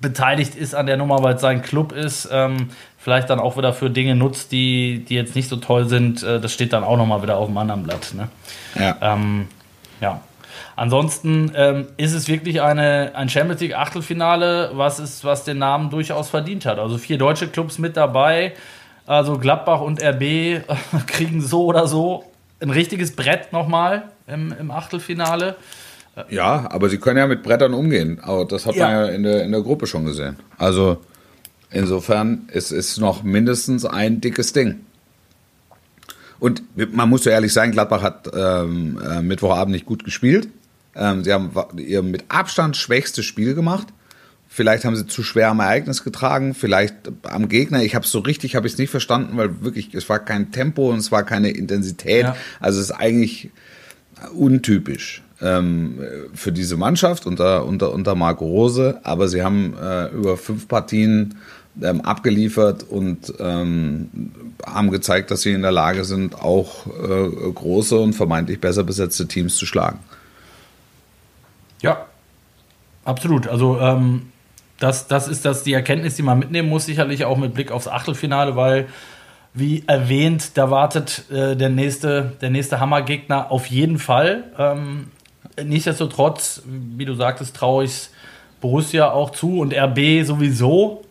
beteiligt 0.00 0.54
ist 0.54 0.74
an 0.74 0.86
der 0.86 0.96
Nummer, 0.96 1.22
weil 1.22 1.34
es 1.34 1.40
sein 1.40 1.62
Club 1.62 1.92
ist, 1.92 2.28
ähm, 2.30 2.70
vielleicht 2.98 3.30
dann 3.30 3.38
auch 3.40 3.56
wieder 3.56 3.72
für 3.72 3.88
Dinge 3.90 4.14
nutzt, 4.14 4.52
die, 4.52 5.04
die 5.08 5.14
jetzt 5.14 5.34
nicht 5.34 5.48
so 5.48 5.56
toll 5.56 5.88
sind. 5.88 6.22
Äh, 6.22 6.40
das 6.40 6.52
steht 6.52 6.72
dann 6.72 6.84
auch 6.84 6.96
nochmal 6.96 7.22
wieder 7.22 7.36
auf 7.36 7.46
dem 7.46 7.56
anderen 7.56 7.84
Blatt. 7.84 8.12
Ne? 8.14 8.28
Ja. 8.78 8.96
Ähm, 9.00 9.46
ja. 10.00 10.20
Ansonsten 10.76 11.52
ähm, 11.56 11.86
ist 11.96 12.14
es 12.14 12.28
wirklich 12.28 12.60
eine, 12.62 13.12
ein 13.14 13.28
Champions 13.28 13.60
League 13.60 13.74
Achtelfinale, 13.74 14.70
was, 14.74 15.00
ist, 15.00 15.24
was 15.24 15.44
den 15.44 15.58
Namen 15.58 15.90
durchaus 15.90 16.28
verdient 16.28 16.66
hat. 16.66 16.78
Also 16.78 16.98
vier 16.98 17.18
deutsche 17.18 17.48
Clubs 17.48 17.78
mit 17.78 17.96
dabei. 17.96 18.52
Also 19.06 19.38
Gladbach 19.38 19.80
und 19.80 20.02
RB 20.02 20.62
kriegen 21.06 21.40
so 21.40 21.64
oder 21.64 21.86
so 21.86 22.24
ein 22.60 22.70
richtiges 22.70 23.14
Brett 23.14 23.52
nochmal 23.52 24.04
im, 24.26 24.54
im 24.58 24.70
Achtelfinale. 24.70 25.56
Ja, 26.30 26.68
aber 26.70 26.88
sie 26.88 26.98
können 26.98 27.18
ja 27.18 27.26
mit 27.26 27.42
Brettern 27.42 27.74
umgehen. 27.74 28.20
Aber 28.22 28.44
das 28.44 28.66
hat 28.66 28.76
man 28.76 28.90
Ja. 28.90 29.04
ja 29.04 29.08
in 29.12 29.22
der, 29.22 29.44
in 29.44 29.52
der 29.52 29.62
Gruppe 29.62 29.86
schon 29.86 30.04
gesehen. 30.04 30.36
Also 30.58 30.98
insofern 31.70 32.48
ist 32.52 32.70
es 32.70 32.98
noch 32.98 33.22
mindestens 33.22 33.84
ein 33.84 34.20
dickes 34.20 34.52
Ding. 34.52 34.80
Und 36.40 36.62
man 36.94 37.08
muss 37.08 37.24
so 37.24 37.30
ehrlich 37.30 37.52
sein, 37.52 37.72
Gladbach 37.72 38.02
hat 38.02 38.30
ähm, 38.32 39.00
äh, 39.04 39.22
Mittwochabend 39.22 39.72
nicht 39.72 39.86
gut 39.86 40.04
gespielt. 40.04 40.48
Ähm, 40.94 41.24
sie 41.24 41.32
haben 41.32 41.50
ihr 41.76 42.02
mit 42.02 42.24
Abstand 42.28 42.76
schwächstes 42.76 43.24
Spiel 43.24 43.54
gemacht. 43.54 43.88
Vielleicht 44.50 44.84
haben 44.84 44.96
sie 44.96 45.06
zu 45.06 45.22
schwer 45.22 45.50
am 45.50 45.60
Ereignis 45.60 46.04
getragen, 46.04 46.54
vielleicht 46.54 46.94
am 47.22 47.48
Gegner. 47.48 47.82
Ich 47.82 47.94
habe 47.94 48.06
es 48.06 48.10
so 48.10 48.20
richtig, 48.20 48.56
habe 48.56 48.66
ich 48.66 48.74
es 48.74 48.78
nicht 48.78 48.90
verstanden, 48.90 49.36
weil 49.36 49.62
wirklich 49.62 49.92
es 49.94 50.08
war 50.08 50.20
kein 50.20 50.52
Tempo 50.52 50.90
und 50.90 50.98
es 50.98 51.12
war 51.12 51.22
keine 51.22 51.50
Intensität. 51.50 52.22
Ja. 52.22 52.36
Also 52.58 52.80
es 52.80 52.86
ist 52.86 52.96
eigentlich 52.96 53.50
untypisch 54.34 55.22
ähm, 55.40 55.98
für 56.34 56.50
diese 56.50 56.76
Mannschaft 56.76 57.26
unter, 57.26 57.66
unter, 57.66 57.92
unter 57.92 58.14
Marco 58.14 58.46
Rose, 58.46 59.00
aber 59.02 59.28
sie 59.28 59.42
haben 59.42 59.74
äh, 59.80 60.08
über 60.08 60.36
fünf 60.36 60.66
Partien 60.66 61.36
ähm, 61.82 62.00
abgeliefert 62.00 62.82
und 62.82 63.32
ähm, 63.38 64.32
haben 64.64 64.90
gezeigt, 64.90 65.30
dass 65.30 65.42
sie 65.42 65.52
in 65.52 65.62
der 65.62 65.72
Lage 65.72 66.04
sind, 66.04 66.34
auch 66.34 66.86
äh, 66.86 67.50
große 67.52 67.98
und 67.98 68.14
vermeintlich 68.14 68.60
besser 68.60 68.84
besetzte 68.84 69.28
Teams 69.28 69.56
zu 69.56 69.66
schlagen. 69.66 69.98
Ja, 71.80 72.06
absolut. 73.04 73.46
Also 73.46 73.78
ähm, 73.80 74.32
das, 74.78 75.08
das 75.08 75.28
ist 75.28 75.44
das 75.44 75.62
die 75.62 75.72
Erkenntnis, 75.72 76.16
die 76.16 76.22
man 76.22 76.38
mitnehmen 76.38 76.68
muss, 76.68 76.86
sicherlich 76.86 77.24
auch 77.24 77.36
mit 77.36 77.54
Blick 77.54 77.70
aufs 77.70 77.88
Achtelfinale, 77.88 78.56
weil 78.56 78.88
wie 79.54 79.82
erwähnt, 79.86 80.56
da 80.56 80.70
wartet 80.70 81.24
äh, 81.30 81.56
der 81.56 81.68
nächste, 81.68 82.32
der 82.40 82.50
nächste 82.50 82.80
Hammergegner 82.80 83.50
auf 83.50 83.66
jeden 83.66 83.98
Fall. 83.98 84.44
Ähm, 84.58 85.08
nichtsdestotrotz, 85.62 86.62
wie 86.66 87.04
du 87.04 87.14
sagtest, 87.14 87.56
traue 87.56 87.84
ich 87.84 88.08
Borussia 88.60 89.10
auch 89.10 89.30
zu 89.30 89.58
und 89.58 89.74
RB 89.74 90.24
sowieso, 90.24 91.02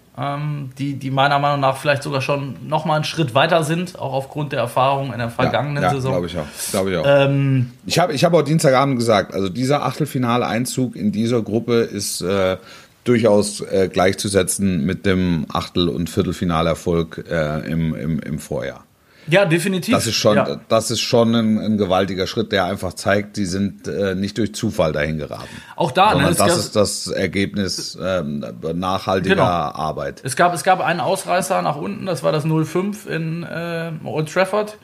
die, 0.80 0.96
die 0.96 1.12
meiner 1.12 1.38
Meinung 1.38 1.60
nach 1.60 1.78
vielleicht 1.78 2.02
sogar 2.02 2.22
schon 2.22 2.56
noch 2.68 2.86
mal 2.86 2.96
einen 2.96 3.04
Schritt 3.04 3.36
weiter 3.36 3.64
sind, 3.64 4.00
auch 4.00 4.14
aufgrund 4.14 4.52
der 4.52 4.60
Erfahrung 4.62 5.14
in 5.14 5.20
der 5.20 5.30
vergangenen 5.30 5.84
ja, 5.84 5.92
Saison. 5.92 6.12
glaube 6.12 6.26
ich 6.26 6.36
auch. 6.36 6.48
Glaube 6.72 6.92
ich 6.92 6.98
auch. 6.98 7.06
Ähm, 7.06 7.72
Ich 7.86 8.00
habe 8.00 8.14
ich 8.14 8.24
hab 8.24 8.34
auch 8.34 8.42
Dienstagabend 8.42 8.98
gesagt, 8.98 9.36
also 9.36 9.48
dieser 9.48 9.86
Achtelfinale-Einzug 9.86 10.96
in 10.96 11.12
dieser 11.12 11.44
Gruppe 11.44 11.82
ist 11.82 12.22
äh, 12.22 12.58
durchaus 13.04 13.62
äh, 13.62 13.90
gleichzusetzen 13.94 14.86
mit 14.88 15.06
dem 15.06 15.46
Achtel- 15.54 15.88
und 15.88 16.10
Viertelfinalerfolg 16.10 17.24
äh, 17.30 17.72
im, 17.72 17.94
im, 17.94 18.20
im 18.20 18.40
Vorjahr. 18.40 18.87
Ja, 19.30 19.46
definitiv. 19.46 19.94
Das 19.96 20.08
ist 20.08 20.16
schon, 20.16 20.36
Ja. 20.38 20.60
das 20.70 20.92
ist 20.92 21.02
schon 21.02 21.34
ein, 21.36 21.58
ein 21.60 21.78
gewaltiger 21.78 22.28
Schritt, 22.28 22.52
der 22.52 22.66
einfach 22.66 22.94
zeigt, 22.94 23.38
die 23.38 23.46
sind 23.46 23.88
äh, 23.88 24.16
nicht 24.16 24.38
durch 24.38 24.54
Zufall 24.56 24.92
dahin 24.94 25.18
geraten. 25.18 25.48
Auch 25.76 25.92
da, 25.92 26.08
ne, 26.08 26.12
sondern 26.14 26.32
es 26.32 26.38
das 26.38 26.48
gab- 26.48 26.58
ist 26.58 26.76
das 26.76 27.08
Ergebnis 27.08 27.98
ähm, 28.02 28.46
nachhaltiger 28.74 29.36
Genau. 29.36 29.46
Arbeit. 29.48 30.22
Es 30.24 30.36
gab, 30.36 30.54
es 30.54 30.64
gab 30.64 30.80
einen 30.82 31.00
Ausreißer 31.00 31.62
nach 31.62 31.76
unten, 31.78 32.06
das 32.06 32.24
war 32.24 32.32
das 32.32 32.46
0-5 32.46 33.08
in 33.08 33.44
äh, 33.44 33.92
Old 34.04 34.32
Trafford. 34.32 34.78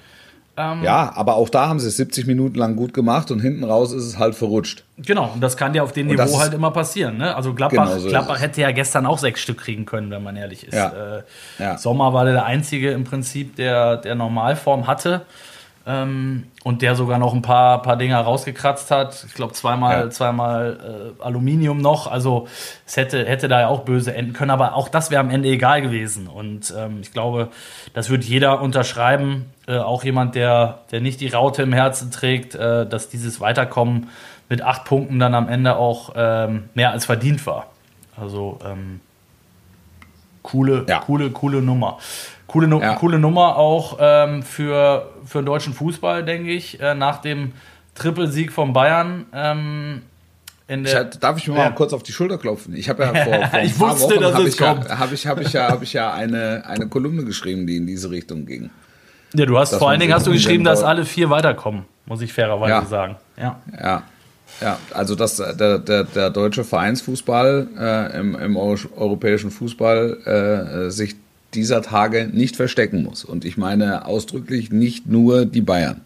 Ja, 0.55 1.11
aber 1.15 1.35
auch 1.35 1.49
da 1.49 1.67
haben 1.67 1.79
sie 1.79 1.87
es 1.87 1.97
70 1.97 2.27
Minuten 2.27 2.57
lang 2.57 2.75
gut 2.75 2.93
gemacht 2.93 3.31
und 3.31 3.39
hinten 3.39 3.63
raus 3.63 3.91
ist 3.91 4.03
es 4.03 4.19
halt 4.19 4.35
verrutscht. 4.35 4.83
Genau, 4.97 5.31
und 5.33 5.41
das 5.41 5.57
kann 5.57 5.73
ja 5.73 5.81
auf 5.81 5.91
dem 5.93 6.07
Und 6.09 6.15
Niveau 6.19 6.39
halt 6.39 6.53
immer 6.53 6.69
passieren. 6.69 7.17
Ne? 7.17 7.35
Also 7.35 7.53
Gladbach, 7.53 7.87
Genau 7.87 7.99
so 7.99 8.09
Gladbach 8.09 8.39
hätte 8.39 8.61
ja 8.61 8.71
gestern 8.71 9.05
auch 9.07 9.17
sechs 9.17 9.41
Stück 9.41 9.57
kriegen 9.57 9.85
können, 9.85 10.11
wenn 10.11 10.21
man 10.21 10.35
ehrlich 10.35 10.67
ist. 10.67 10.75
Ja. 10.75 11.17
Äh, 11.17 11.23
Ja. 11.57 11.77
Sommer 11.77 12.13
war 12.13 12.25
der 12.25 12.45
Einzige 12.45 12.91
im 12.91 13.03
Prinzip, 13.03 13.55
der, 13.55 13.97
der 13.97 14.13
Normalform 14.15 14.85
hatte. 14.85 15.25
Ähm, 15.85 16.45
und 16.63 16.81
der 16.81 16.95
sogar 16.95 17.19
noch 17.19 17.33
ein 17.33 17.41
paar, 17.41 17.81
paar 17.81 17.97
Dinger 17.97 18.21
rausgekratzt 18.21 18.89
hat. 18.89 19.25
Ich 19.27 19.33
glaube, 19.33 19.51
zweimal, 19.51 20.05
Ja. 20.05 20.09
zweimal 20.09 21.13
äh, 21.19 21.21
Aluminium 21.23 21.79
noch. 21.79 22.09
Also 22.09 22.47
es 22.85 22.95
hätte, 22.95 23.25
hätte 23.25 23.49
da 23.49 23.59
ja 23.59 23.67
auch 23.67 23.81
böse 23.81 24.15
enden 24.15 24.31
können, 24.31 24.51
aber 24.51 24.75
auch 24.75 24.87
das 24.87 25.11
wäre 25.11 25.19
am 25.19 25.29
Ende 25.29 25.49
egal 25.49 25.81
gewesen. 25.81 26.27
Und 26.27 26.73
ähm, 26.77 26.99
ich 27.01 27.11
glaube, 27.11 27.49
das 27.93 28.09
wird 28.09 28.23
jeder 28.23 28.61
unterschreiben. 28.61 29.47
Äh, 29.67 29.77
auch 29.77 30.05
jemand, 30.05 30.35
der, 30.35 30.79
der 30.91 31.01
nicht 31.01 31.19
die 31.19 31.27
Raute 31.27 31.63
im 31.63 31.73
Herzen 31.73 32.11
trägt, 32.11 32.55
äh, 32.55 32.87
dass 32.87 33.09
dieses 33.09 33.41
Weiterkommen 33.41 34.09
mit 34.47 34.61
acht 34.61 34.85
Punkten 34.85 35.19
dann 35.19 35.35
am 35.35 35.49
Ende 35.49 35.75
auch 35.75 36.13
ähm, 36.15 36.69
mehr 36.75 36.91
als 36.91 37.05
verdient 37.05 37.45
war. 37.45 37.65
Also 38.15 38.57
ähm, 38.65 39.01
coole, 40.43 40.85
Ja. 40.87 40.99
coole, 40.99 41.29
coole 41.31 41.61
Nummer. 41.61 41.97
Coole, 42.53 42.67
Ja. 42.79 42.93
coole 42.97 43.17
Nummer 43.17 43.57
auch 43.57 43.97
ähm, 43.99 44.43
für, 44.43 45.09
für 45.25 45.39
den 45.39 45.47
deutschen 45.47 45.73
Fußball, 45.73 46.23
denke 46.23 46.51
ich, 46.51 46.79
äh, 46.79 46.93
nach 46.93 47.19
dem 47.19 47.51
Trippelsieg 47.95 48.51
von 48.51 48.73
Bayern. 48.73 49.25
Ähm, 49.33 50.03
in 50.67 50.85
Ich, 50.85 50.93
darf 51.19 51.37
ich 51.39 51.47
mir 51.47 51.57
Ja. 51.57 51.63
mal 51.69 51.75
kurz 51.75 51.93
auf 51.93 52.03
die 52.03 52.11
Schulter 52.11 52.37
klopfen? 52.37 52.75
Ich 52.75 52.87
habe 52.89 53.01
ja 53.03 53.13
vor, 53.23 53.47
vor 53.47 53.59
Ich 53.63 53.79
wusste, 53.79 54.15
Wochen 54.15 54.21
dass 54.21 54.33
habe 54.35 54.47
ich, 54.47 54.59
ja, 54.59 54.99
habe 54.99 55.15
ich, 55.15 55.25
habe 55.27 55.41
ich 55.41 55.53
ja, 55.53 55.67
habe 55.71 55.83
ich 55.83 55.93
ja 55.93 56.13
eine, 56.13 56.63
eine 56.67 56.87
Kolumne 56.87 57.23
geschrieben, 57.25 57.65
die 57.65 57.77
in 57.77 57.87
diese 57.87 58.11
Richtung 58.11 58.45
ging. 58.45 58.69
ja, 59.33 59.47
du 59.47 59.57
hast 59.57 59.71
dass 59.73 59.79
vor 59.79 59.89
allen 59.89 59.99
Dingen 59.99 60.13
hast 60.13 60.27
du 60.27 60.31
geschrieben, 60.31 60.63
dass 60.63 60.83
alle 60.83 61.05
vier 61.05 61.31
weiterkommen, 61.31 61.85
muss 62.05 62.21
ich 62.21 62.31
fairerweise 62.31 62.69
Ja. 62.71 62.85
sagen. 62.85 63.15
Ja. 63.35 63.59
Ja, 63.81 64.03
ja 64.61 64.77
also 64.93 65.15
dass 65.15 65.37
der, 65.37 65.79
der, 65.79 66.03
der 66.03 66.29
deutsche 66.29 66.63
Vereinsfußball 66.63 67.67
äh, 67.79 68.19
im, 68.19 68.35
im 68.35 68.57
Euro 68.57 68.77
europäischen 68.95 69.49
Fußball 69.49 70.85
äh, 70.87 70.91
sich 70.91 71.15
dieser 71.55 71.81
Tage 71.81 72.29
nicht 72.31 72.55
verstecken 72.55 73.03
muss. 73.03 73.23
Und 73.23 73.45
ich 73.45 73.57
meine 73.57 74.05
ausdrücklich 74.05 74.71
nicht 74.71 75.07
nur 75.07 75.45
die 75.45 75.61
Bayern, 75.61 76.01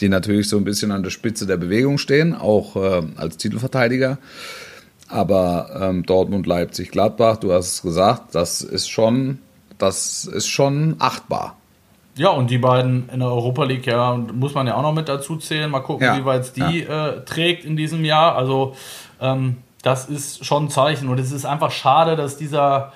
die 0.00 0.08
natürlich 0.08 0.48
so 0.48 0.56
ein 0.56 0.64
bisschen 0.64 0.92
an 0.92 1.02
der 1.02 1.10
Spitze 1.10 1.46
der 1.46 1.56
Bewegung 1.56 1.98
stehen, 1.98 2.34
auch 2.34 2.76
äh, 2.76 3.02
als 3.16 3.36
Titelverteidiger. 3.36 4.18
Aber 5.08 5.70
ähm, 5.80 6.06
Dortmund, 6.06 6.46
Leipzig, 6.46 6.90
Gladbach, 6.90 7.36
du 7.38 7.52
hast 7.52 7.74
es 7.74 7.82
gesagt, 7.82 8.34
das 8.34 8.62
ist 8.62 8.88
schon, 8.88 9.38
das 9.78 10.24
ist 10.24 10.46
schon 10.46 10.96
achtbar. 10.98 11.56
Ja, 12.16 12.30
und 12.30 12.50
die 12.50 12.58
beiden 12.58 13.08
in 13.12 13.20
der 13.20 13.28
Europa 13.28 13.64
League, 13.64 13.86
ja, 13.86 14.14
muss 14.14 14.54
man 14.54 14.66
ja 14.66 14.74
auch 14.74 14.82
noch 14.82 14.92
mit 14.92 15.08
dazu 15.08 15.36
zählen. 15.36 15.70
Mal 15.70 15.80
gucken, 15.80 16.06
Ja, 16.06 16.18
wie 16.18 16.24
weit 16.24 16.42
es 16.42 16.52
die 16.52 16.82
äh, 16.82 17.24
trägt 17.24 17.64
in 17.64 17.76
diesem 17.76 18.04
Jahr. 18.04 18.36
Also, 18.36 18.74
ähm, 19.20 19.56
das 19.82 20.08
ist 20.08 20.44
schon 20.44 20.64
ein 20.64 20.70
Zeichen. 20.70 21.08
Und 21.08 21.18
es 21.18 21.32
ist 21.32 21.46
einfach 21.46 21.70
schade, 21.70 22.16
dass 22.16 22.36
dieser, 22.36 22.92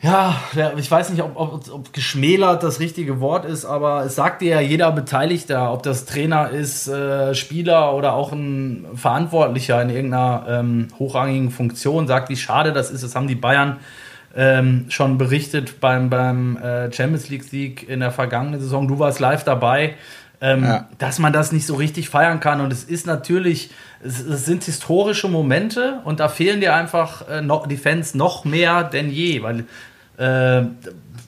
ja, 0.00 0.40
ich 0.76 0.88
weiß 0.88 1.10
nicht, 1.10 1.22
ob, 1.22 1.36
ob, 1.36 1.68
ob 1.72 1.92
geschmälert 1.92 2.62
das 2.62 2.78
richtige 2.78 3.20
Wort 3.20 3.44
ist, 3.44 3.64
aber 3.64 4.04
es 4.04 4.14
sagt 4.14 4.42
dir 4.42 4.50
ja 4.50 4.60
jeder 4.60 4.92
Beteiligter, 4.92 5.72
ob 5.72 5.82
das 5.82 6.04
Trainer 6.04 6.50
ist, 6.50 6.86
äh, 6.86 7.34
Spieler 7.34 7.94
oder 7.94 8.12
auch 8.12 8.30
ein 8.30 8.86
Verantwortlicher 8.94 9.82
in 9.82 9.90
irgendeiner 9.90 10.46
ähm, 10.48 10.88
hochrangigen 11.00 11.50
Funktion, 11.50 12.06
sagt, 12.06 12.28
wie 12.28 12.36
schade 12.36 12.72
das 12.72 12.92
ist. 12.92 13.02
Das 13.02 13.16
haben 13.16 13.26
die 13.26 13.34
Bayern 13.34 13.78
ähm, 14.36 14.86
schon 14.88 15.18
berichtet 15.18 15.80
beim, 15.80 16.10
beim 16.10 16.56
äh, 16.58 16.92
Champions 16.92 17.28
League 17.28 17.42
Sieg 17.42 17.88
in 17.88 17.98
der 17.98 18.12
vergangenen 18.12 18.60
Saison. 18.60 18.86
Du 18.86 19.00
warst 19.00 19.18
live 19.18 19.42
dabei. 19.42 19.94
Ähm, 20.40 20.62
Ja. 20.62 20.88
dass 20.98 21.18
man 21.18 21.32
das 21.32 21.50
nicht 21.50 21.66
so 21.66 21.74
richtig 21.74 22.10
feiern 22.10 22.38
kann. 22.38 22.60
Und 22.60 22.72
es 22.72 22.84
ist 22.84 23.06
natürlich, 23.06 23.70
es, 24.04 24.20
es 24.20 24.44
sind 24.44 24.62
historische 24.62 25.26
Momente 25.26 25.98
und 26.04 26.20
da 26.20 26.28
fehlen 26.28 26.60
dir 26.60 26.74
einfach 26.76 27.28
äh, 27.28 27.40
noch, 27.40 27.66
die 27.66 27.76
Fans 27.76 28.14
noch 28.14 28.44
mehr 28.44 28.84
denn 28.84 29.10
je, 29.10 29.42
weil 29.42 29.64
äh, 30.16 30.64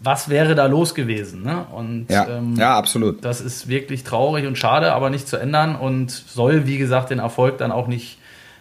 was 0.02 0.28
wäre 0.28 0.54
da 0.54 0.66
los 0.66 0.94
gewesen? 0.94 1.42
Ne? 1.42 1.64
Und 1.72 2.06
Ja, 2.08 2.28
ähm, 2.28 2.54
ja 2.56 2.76
absolut. 2.76 3.24
das 3.24 3.40
ist 3.40 3.66
wirklich 3.68 4.04
traurig 4.04 4.46
und 4.46 4.56
schade, 4.56 4.92
aber 4.92 5.10
nicht 5.10 5.26
zu 5.28 5.36
ändern 5.36 5.74
und 5.74 6.10
soll, 6.10 6.66
wie 6.68 6.78
gesagt, 6.78 7.10
den 7.10 7.18
Erfolg 7.18 7.58
dann 7.58 7.72
auch 7.72 7.88
nicht, 7.88 8.18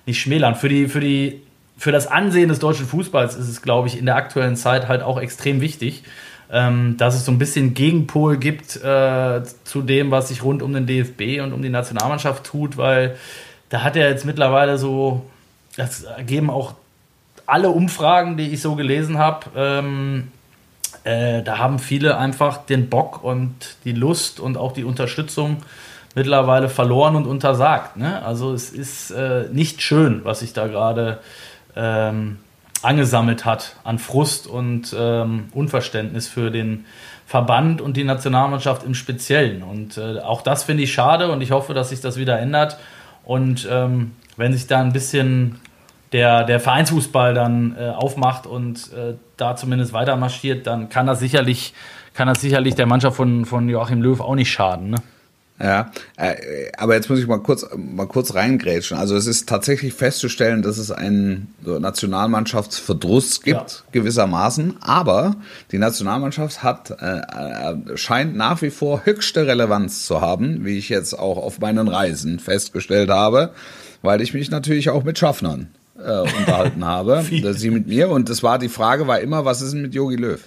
nicht 0.08 0.20
schmälern. 0.20 0.56
Für, 0.56 0.68
die, 0.68 0.88
für, 0.88 1.00
die, 1.00 1.44
für 1.78 1.92
das 1.92 2.08
Ansehen 2.08 2.50
des 2.50 2.58
deutschen 2.58 2.88
Fußballs 2.88 3.36
ist 3.36 3.48
es, 3.48 3.62
glaube 3.62 3.88
ich, 3.88 4.00
in 4.00 4.08
der 4.08 4.16
aktuellen 4.16 4.56
Zeit 4.56 4.88
halt 4.88 5.04
auch 5.04 5.20
extrem 5.22 5.62
wichtig, 5.62 6.04
ähm, 6.52 6.98
dass 6.98 7.16
es 7.16 7.26
so 7.26 7.32
ein 7.32 7.38
bisschen 7.38 7.74
Gegenpol 7.74 8.38
gibt 8.38 8.76
äh, 8.78 9.42
zu 9.64 9.82
dem, 9.82 10.12
was 10.12 10.30
sich 10.30 10.44
rund 10.44 10.62
um 10.62 10.74
den 10.74 10.88
DFB 10.88 11.42
und 11.44 11.54
um 11.54 11.62
die 11.62 11.70
Nationalmannschaft 11.70 12.44
tut, 12.44 12.78
weil 12.78 13.18
da 13.70 13.84
hat 13.84 13.96
er 13.96 14.10
jetzt 14.10 14.26
mittlerweile 14.26 14.78
so, 14.78 15.26
das 15.78 16.04
ergeben 16.04 16.50
auch 16.50 16.74
alle 17.46 17.70
Umfragen, 17.70 18.38
die 18.38 18.50
ich 18.50 18.62
so 18.62 18.76
gelesen 18.76 19.18
habe, 19.18 19.48
ähm, 19.56 20.32
äh, 21.04 21.42
da 21.44 21.58
haben 21.58 21.80
viele 21.80 22.18
einfach 22.18 22.66
den 22.66 22.90
Bock 22.90 23.24
und 23.24 23.78
die 23.86 23.94
Lust 23.94 24.40
und 24.40 24.58
auch 24.58 24.72
die 24.72 24.84
Unterstützung 24.84 25.58
mittlerweile 26.16 26.70
verloren 26.70 27.16
und 27.16 27.26
untersagt. 27.26 27.98
Ne? 27.98 28.24
Also 28.24 28.54
es 28.54 28.72
ist 28.72 29.12
äh, 29.12 29.46
nicht 29.52 29.82
schön, 29.82 30.22
was 30.24 30.40
sich 30.40 30.54
da 30.54 30.68
gerade 30.68 31.20
ähm, 31.76 32.38
angesammelt 32.84 33.46
hat 33.46 33.76
an 33.84 34.00
Frust 34.00 34.48
und 34.48 34.96
ähm, 34.98 35.50
Unverständnis 35.54 36.28
für 36.28 36.52
den 36.52 36.86
Verband 37.26 37.82
und 37.82 37.98
die 37.98 38.04
Nationalmannschaft 38.04 38.84
im 38.84 38.94
Speziellen. 38.94 39.64
Und 39.64 39.98
äh, 39.98 40.20
auch 40.20 40.42
das 40.42 40.64
finde 40.64 40.84
ich 40.84 40.94
schade 40.94 41.32
und 41.32 41.42
ich 41.42 41.52
hoffe, 41.52 41.74
dass 41.74 41.90
sich 41.90 42.02
das 42.02 42.18
wieder 42.18 42.40
ändert. 42.40 42.78
Und 43.24 43.68
ähm, 43.70 44.12
wenn 44.38 44.54
sich 44.54 44.68
da 44.68 44.80
ein 44.80 44.94
bisschen 44.94 45.60
der, 46.12 46.44
der 46.44 46.60
Vereinsfußball 46.60 47.34
dann 47.34 47.76
äh, 47.78 47.90
aufmacht 47.90 48.48
und 48.48 48.92
äh, 48.94 49.14
da 49.38 49.56
zumindest 49.56 49.94
weiter 49.94 50.16
marschiert, 50.16 50.66
dann 50.66 50.90
kann 50.90 51.06
das 51.06 51.20
sicherlich, 51.20 51.74
kann 52.14 52.28
das 52.28 52.42
sicherlich 52.42 52.76
der 52.76 52.88
Mannschaft 52.88 53.18
von, 53.18 53.46
von 53.46 53.70
Joachim 53.70 54.02
Löw 54.02 54.20
auch 54.22 54.36
nicht 54.36 54.52
schaden. 54.52 54.92
Ne? 54.92 54.98
Ja, 55.62 55.92
äh, 56.18 56.72
aber 56.78 56.96
jetzt 56.96 57.10
muss 57.10 57.20
ich 57.20 57.28
mal 57.28 57.40
kurz, 57.40 57.66
mal 57.76 58.08
kurz 58.08 58.34
reingrätschen. 58.34 58.98
Also 58.98 59.16
es 59.18 59.28
ist 59.28 59.50
tatsächlich 59.50 59.94
festzustellen, 59.94 60.62
dass 60.62 60.78
es 60.78 60.90
einen 60.90 61.54
so 61.66 61.80
Nationalmannschaftsverdruss 61.80 63.42
gibt, 63.42 63.60
Ja. 63.60 63.92
gewissermaßen. 63.92 64.78
Aber 64.82 65.36
die 65.72 65.78
Nationalmannschaft 65.78 66.64
hat, 66.64 66.92
äh, 67.02 67.20
äh, 67.20 67.98
scheint 67.98 68.36
nach 68.36 68.62
wie 68.62 68.70
vor 68.70 69.02
höchste 69.06 69.48
Relevanz 69.48 70.06
zu 70.06 70.22
haben, 70.22 70.66
wie 70.66 70.78
ich 70.78 70.90
jetzt 70.90 71.14
auch 71.18 71.38
auf 71.38 71.60
meinen 71.60 71.88
Reisen 71.88 72.40
festgestellt 72.40 73.10
habe, 73.10 73.52
weil 74.02 74.22
ich 74.22 74.34
mich 74.34 74.50
natürlich 74.52 74.90
auch 74.90 75.04
mit 75.04 75.20
Schaffnern 75.20 75.68
äh, 75.98 76.20
unterhalten 76.22 76.86
habe. 76.86 77.26
dass 77.44 77.60
sie 77.60 77.70
mit 77.70 77.88
mir. 77.88 78.10
Und 78.10 78.30
das 78.30 78.44
war 78.44 78.60
die 78.60 78.70
Frage 78.70 79.08
war 79.08 79.20
immer, 79.20 79.46
was 79.46 79.62
ist 79.62 79.74
denn 79.74 79.82
mit 79.82 79.94
Jogi 79.94 80.16
Löw? 80.16 80.40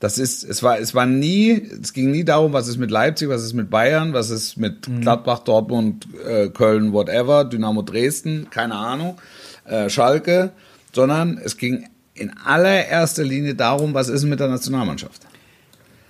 Das 0.00 0.18
ist, 0.18 0.44
es 0.44 0.62
war, 0.62 0.78
es 0.78 0.94
war 0.94 1.06
nie, 1.06 1.60
es 1.82 1.92
ging 1.92 2.12
nie 2.12 2.24
darum, 2.24 2.52
was 2.52 2.68
ist 2.68 2.76
mit 2.76 2.90
Leipzig, 2.90 3.28
was 3.28 3.42
ist 3.42 3.54
mit 3.54 3.68
Bayern, 3.68 4.12
was 4.12 4.30
ist 4.30 4.56
mit 4.56 4.88
Gladbach, 5.00 5.40
Dortmund, 5.40 6.06
äh, 6.24 6.48
Köln, 6.50 6.92
whatever, 6.92 7.44
Dynamo 7.44 7.82
Dresden, 7.82 8.48
keine 8.50 8.76
Ahnung, 8.76 9.18
äh, 9.64 9.90
Schalke, 9.90 10.52
sondern 10.92 11.38
es 11.42 11.56
ging 11.56 11.88
in 12.14 12.32
allererster 12.44 13.24
Linie 13.24 13.56
darum, 13.56 13.92
was 13.94 14.08
ist 14.08 14.24
mit 14.24 14.38
der 14.38 14.48
Nationalmannschaft. 14.48 15.22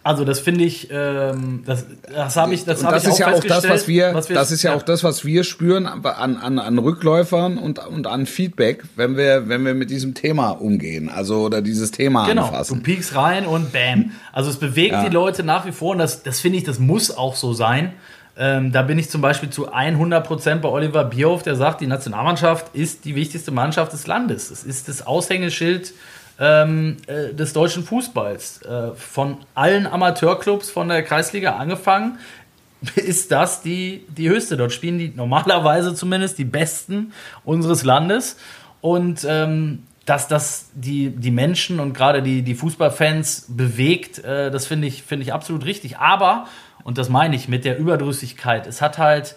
Also 0.04 0.24
das 0.24 0.38
finde 0.40 0.64
ich, 0.64 0.88
ähm, 0.90 1.64
das, 1.66 1.84
das 2.10 2.36
habe 2.36 2.54
ich, 2.54 2.64
das 2.64 2.82
habe 2.82 2.94
das 2.94 3.04
ich 3.04 3.10
ist 3.10 3.18
ja 3.18 3.32
auch 3.34 3.44
das, 3.44 3.68
was 3.68 3.88
wir, 3.88 4.14
was 4.14 4.26
das 4.28 4.50
ist 4.52 4.62
ja, 4.62 4.74
auch 4.74 4.82
das, 4.82 5.04
was 5.04 5.24
wir 5.24 5.44
spüren 5.44 5.86
an, 5.86 6.36
an, 6.36 6.58
an 6.58 6.78
Rückläufern 6.78 7.58
und, 7.58 7.78
und 7.86 8.06
an 8.06 8.24
Feedback, 8.26 8.84
wenn 8.96 9.16
wir, 9.16 9.48
wenn 9.48 9.64
wir 9.66 9.74
mit 9.74 9.90
diesem 9.90 10.14
Thema 10.14 10.50
umgehen, 10.50 11.10
also 11.10 11.42
oder 11.42 11.60
dieses 11.62 11.90
Thema 11.90 12.26
Genau, 12.26 12.46
anfassen. 12.46 12.76
du 12.78 12.82
piekst 12.84 13.14
rein 13.16 13.44
und 13.44 13.72
bam. 13.72 14.12
Also 14.32 14.48
es 14.50 14.56
bewegt 14.56 14.92
Ja. 14.92 15.04
die 15.04 15.12
Leute 15.12 15.42
nach 15.42 15.66
wie 15.66 15.72
vor 15.72 15.90
und 15.92 15.98
das, 15.98 16.22
das 16.22 16.40
finde 16.40 16.58
ich, 16.58 16.64
das 16.64 16.78
muss 16.78 17.10
auch 17.14 17.34
so 17.36 17.52
sein. 17.52 17.92
Ähm, 18.40 18.70
da 18.70 18.82
bin 18.82 18.98
ich 19.00 19.10
zum 19.10 19.20
Beispiel 19.20 19.50
zu 19.50 19.72
100% 19.74 20.54
bei 20.60 20.68
Oliver 20.68 21.04
Bierhoff, 21.04 21.42
der 21.42 21.56
sagt, 21.56 21.80
die 21.80 21.88
Nationalmannschaft 21.88 22.72
ist 22.72 23.04
die 23.04 23.16
wichtigste 23.16 23.50
Mannschaft 23.50 23.92
des 23.92 24.06
Landes. 24.06 24.50
Es 24.52 24.62
ist 24.62 24.88
das 24.88 25.04
Aushängeschild 25.04 25.92
ähm, 26.38 26.96
äh, 27.06 27.34
des 27.34 27.52
deutschen 27.52 27.84
Fußballs. 27.84 28.62
Äh, 28.62 28.94
von 28.94 29.38
allen 29.54 29.86
Amateurclubs 29.86 30.70
von 30.70 30.88
der 30.88 31.02
Kreisliga 31.02 31.56
angefangen 31.56 32.18
ist 32.94 33.32
das 33.32 33.62
die, 33.62 34.04
die 34.08 34.28
höchste. 34.28 34.56
Dort 34.56 34.72
spielen 34.72 34.98
die 34.98 35.12
normalerweise 35.14 35.94
zumindest 35.94 36.38
die 36.38 36.44
Besten 36.44 37.12
unseres 37.44 37.84
Landes. 37.84 38.36
Und 38.80 39.26
ähm, 39.28 39.82
dass 40.04 40.26
das 40.26 40.70
die, 40.72 41.10
die 41.10 41.30
Menschen 41.30 41.80
und 41.80 41.92
gerade 41.92 42.22
die, 42.22 42.42
die 42.42 42.54
Fußballfans 42.54 43.46
bewegt, 43.48 44.20
äh, 44.20 44.50
das 44.50 44.66
finde 44.66 44.86
ich, 44.86 45.02
finde 45.02 45.24
ich 45.24 45.34
absolut 45.34 45.66
richtig. 45.66 45.98
Aber, 45.98 46.46
und 46.82 46.96
das 46.96 47.10
meine 47.10 47.36
ich 47.36 47.48
mit 47.48 47.64
der 47.64 47.78
Überdrüssigkeit, 47.78 48.66
es 48.66 48.80
hat 48.80 48.96
halt, 48.96 49.36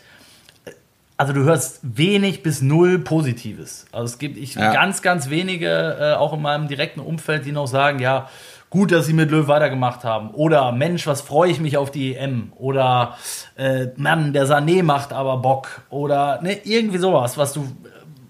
also 1.22 1.34
du 1.34 1.44
hörst 1.44 1.80
wenig 1.84 2.42
bis 2.42 2.64
null 2.64 2.98
Positives. 2.98 3.86
Also 3.92 4.06
es 4.06 4.18
gibt 4.18 4.38
ich, 4.38 4.56
Ja. 4.56 4.74
ganz, 4.74 5.04
ganz 5.04 5.30
wenige, 5.30 5.68
äh, 6.00 6.14
auch 6.16 6.34
in 6.34 6.42
meinem 6.42 6.68
direkten 6.68 7.00
Umfeld, 7.00 7.46
die 7.46 7.52
noch 7.52 7.68
sagen, 7.68 8.00
ja, 8.00 8.28
gut, 8.72 8.92
dass 8.92 9.06
sie 9.06 9.14
mit 9.14 9.30
Löw 9.30 9.48
weitergemacht 9.48 10.04
haben. 10.04 10.32
Oder 10.32 10.72
Mensch, 10.72 11.06
was 11.06 11.22
freue 11.22 11.52
ich 11.52 11.60
mich 11.60 11.78
auf 11.78 11.92
die 11.92 12.16
EM. 12.16 12.52
Oder 12.56 13.18
äh, 13.56 13.88
Mann, 13.98 14.34
der 14.34 14.48
Sané 14.48 14.82
macht 14.82 15.14
aber 15.14 15.38
Bock. 15.38 15.68
Oder 15.92 16.40
ne, 16.42 16.58
irgendwie 16.64 16.98
sowas, 16.98 17.38
was 17.38 17.54
du, 17.54 17.68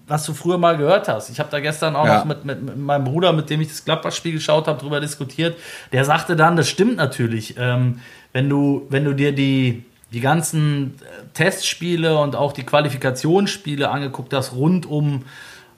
was 0.06 0.26
du 0.26 0.34
früher 0.34 0.58
mal 0.58 0.76
gehört 0.76 1.08
hast. 1.08 1.30
Ich 1.30 1.38
habe 1.40 1.48
da 1.50 1.60
gestern 1.60 1.96
auch 1.96 2.04
Ja. 2.04 2.18
noch 2.18 2.24
mit, 2.26 2.44
mit, 2.44 2.62
mit 2.62 2.76
meinem 2.76 3.04
Bruder, 3.04 3.32
mit 3.32 3.48
dem 3.48 3.62
ich 3.62 3.68
das 3.68 3.86
Gladbach-Spiel 3.86 4.32
geschaut 4.34 4.66
habe, 4.68 4.78
drüber 4.78 5.00
diskutiert. 5.00 5.56
Der 5.92 6.04
sagte 6.04 6.36
dann, 6.36 6.56
das 6.56 6.68
stimmt 6.68 6.96
natürlich. 6.96 7.54
Ähm, 7.58 8.00
wenn, 8.34 8.50
du, 8.50 8.84
wenn 8.90 9.06
du 9.06 9.14
dir 9.14 9.32
die, 9.32 9.84
die 10.12 10.20
ganzen 10.20 10.94
äh, 11.00 11.24
Testspiele 11.34 12.18
und 12.18 12.36
auch 12.36 12.52
die 12.52 12.64
Qualifikationsspiele 12.64 13.88
angeguckt 13.88 14.32
hast, 14.34 14.52
rund 14.52 14.86
um, 14.86 15.24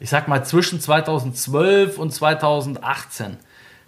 ich 0.01 0.11
sag 0.11 0.29
mal, 0.29 0.45
zwischen 0.45 0.81
2012 0.81 1.99
und 1.99 2.13
2018, 2.13 3.37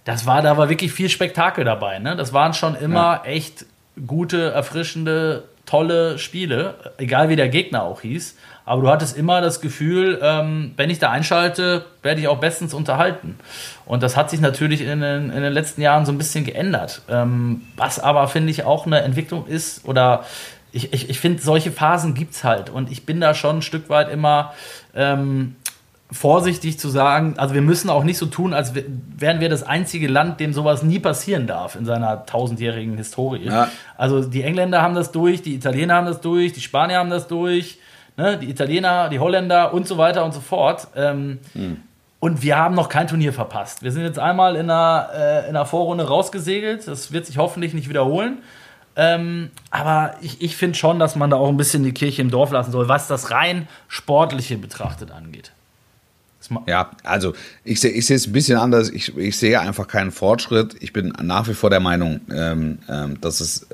das 0.04 0.24
war, 0.24 0.40
da 0.42 0.56
war 0.56 0.68
wirklich 0.68 0.92
viel 0.92 1.08
Spektakel 1.08 1.64
dabei. 1.64 1.98
Ne? 1.98 2.14
Das 2.14 2.32
waren 2.32 2.54
schon 2.54 2.76
immer 2.76 3.22
echt 3.24 3.66
gute, 4.06 4.52
erfrischende, 4.52 5.48
tolle 5.66 6.18
Spiele, 6.18 6.92
egal 6.96 7.28
wie 7.28 7.36
der 7.36 7.48
Gegner 7.48 7.82
auch 7.82 8.02
hieß. 8.02 8.36
Aber 8.66 8.82
du 8.82 8.88
hattest 8.90 9.16
immer 9.16 9.40
das 9.40 9.60
Gefühl, 9.60 10.18
ähm, 10.20 10.72
wenn 10.76 10.90
ich 10.90 10.98
da 10.98 11.10
einschalte, 11.12 11.84
werde 12.02 12.20
ich 12.20 12.28
auch 12.28 12.38
bestens 12.38 12.74
unterhalten. 12.74 13.38
Und 13.86 14.02
das 14.02 14.16
hat 14.16 14.28
sich 14.28 14.40
natürlich 14.40 14.80
in 14.80 15.00
den, 15.00 15.30
in 15.30 15.40
den 15.40 15.52
letzten 15.52 15.80
Jahren 15.80 16.04
so 16.04 16.10
ein 16.10 16.18
bisschen 16.18 16.44
geändert. 16.44 17.02
Ähm, 17.08 17.62
was 17.76 18.00
aber, 18.00 18.26
finde 18.26 18.50
ich, 18.50 18.64
auch 18.64 18.84
eine 18.84 19.00
Entwicklung 19.02 19.46
ist 19.46 19.86
oder 19.86 20.24
ich, 20.72 20.92
ich, 20.92 21.08
ich 21.08 21.20
finde, 21.20 21.40
solche 21.42 21.70
Phasen 21.70 22.14
gibt 22.14 22.34
es 22.34 22.42
halt. 22.42 22.68
Und 22.68 22.90
ich 22.90 23.06
bin 23.06 23.20
da 23.20 23.34
schon 23.34 23.58
ein 23.58 23.62
Stück 23.62 23.88
weit 23.88 24.10
immer 24.10 24.52
ähm, 24.96 25.54
vorsichtig 26.10 26.78
zu 26.78 26.88
sagen, 26.88 27.34
also 27.36 27.54
wir 27.54 27.62
müssen 27.62 27.88
auch 27.88 28.02
nicht 28.02 28.18
so 28.18 28.26
tun, 28.26 28.52
als 28.52 28.74
wär- 28.74 28.84
wären 29.16 29.38
wir 29.40 29.48
das 29.48 29.62
einzige 29.62 30.08
Land, 30.08 30.40
dem 30.40 30.52
sowas 30.52 30.82
nie 30.82 30.98
passieren 30.98 31.46
darf 31.46 31.76
in 31.76 31.84
seiner 31.84 32.26
tausendjährigen 32.26 32.96
Historie. 32.96 33.46
Ja. 33.46 33.68
Also 33.96 34.22
die 34.22 34.42
Engländer 34.42 34.82
haben 34.82 34.96
das 34.96 35.12
durch, 35.12 35.42
die 35.42 35.54
Italiener 35.54 35.94
haben 35.94 36.06
das 36.06 36.20
durch, 36.20 36.52
die 36.52 36.60
Spanier 36.60 36.98
haben 36.98 37.10
das 37.10 37.28
durch, 37.28 37.78
ne? 38.16 38.38
die 38.38 38.50
Italiener, 38.50 39.08
die 39.08 39.18
Holländer 39.18 39.72
und 39.72 39.86
so 39.86 39.98
weiter 39.98 40.24
und 40.24 40.32
so 40.32 40.40
fort. 40.40 40.88
Ähm, 40.96 41.38
Und 42.18 42.42
wir 42.42 42.56
haben 42.56 42.74
noch 42.74 42.88
kein 42.88 43.06
Turnier 43.06 43.32
verpasst. 43.32 43.82
Wir 43.82 43.92
sind 43.92 44.02
jetzt 44.02 44.18
einmal 44.18 44.56
in 44.56 44.70
einer, 44.70 45.10
äh, 45.14 45.40
in 45.42 45.50
einer 45.50 45.66
Vorrunde 45.66 46.08
rausgesegelt. 46.08 46.88
Das 46.88 47.12
wird 47.12 47.26
sich 47.26 47.36
hoffentlich 47.36 47.74
nicht 47.74 47.88
wiederholen. 47.88 48.38
Ähm, 48.96 49.50
aber 49.70 50.14
ich, 50.22 50.40
ich 50.40 50.56
finde 50.56 50.78
schon, 50.78 50.98
dass 50.98 51.14
man 51.14 51.28
da 51.28 51.36
auch 51.36 51.50
ein 51.50 51.58
bisschen 51.58 51.84
die 51.84 51.92
Kirche 51.92 52.22
im 52.22 52.30
Dorf 52.30 52.50
lassen 52.50 52.72
soll, 52.72 52.88
was 52.88 53.06
das 53.06 53.30
rein 53.30 53.68
Sportliche 53.88 54.56
betrachtet 54.56 55.10
angeht. 55.10 55.52
Ja, 56.66 56.90
also 57.04 57.34
ich 57.64 57.80
sehe 57.80 57.90
ich 57.90 58.10
es 58.10 58.26
ein 58.26 58.32
bisschen 58.32 58.56
anders. 58.56 58.88
Ich, 58.88 59.16
ich 59.16 59.36
sehe 59.36 59.60
einfach 59.60 59.86
keinen 59.86 60.10
Fortschritt. 60.10 60.76
Ich 60.80 60.92
bin 60.92 61.12
nach 61.20 61.46
wie 61.48 61.54
vor 61.54 61.70
der 61.70 61.80
Meinung, 61.80 62.20
ähm, 62.32 62.78
ähm, 62.88 63.20
dass 63.20 63.40
es 63.40 63.66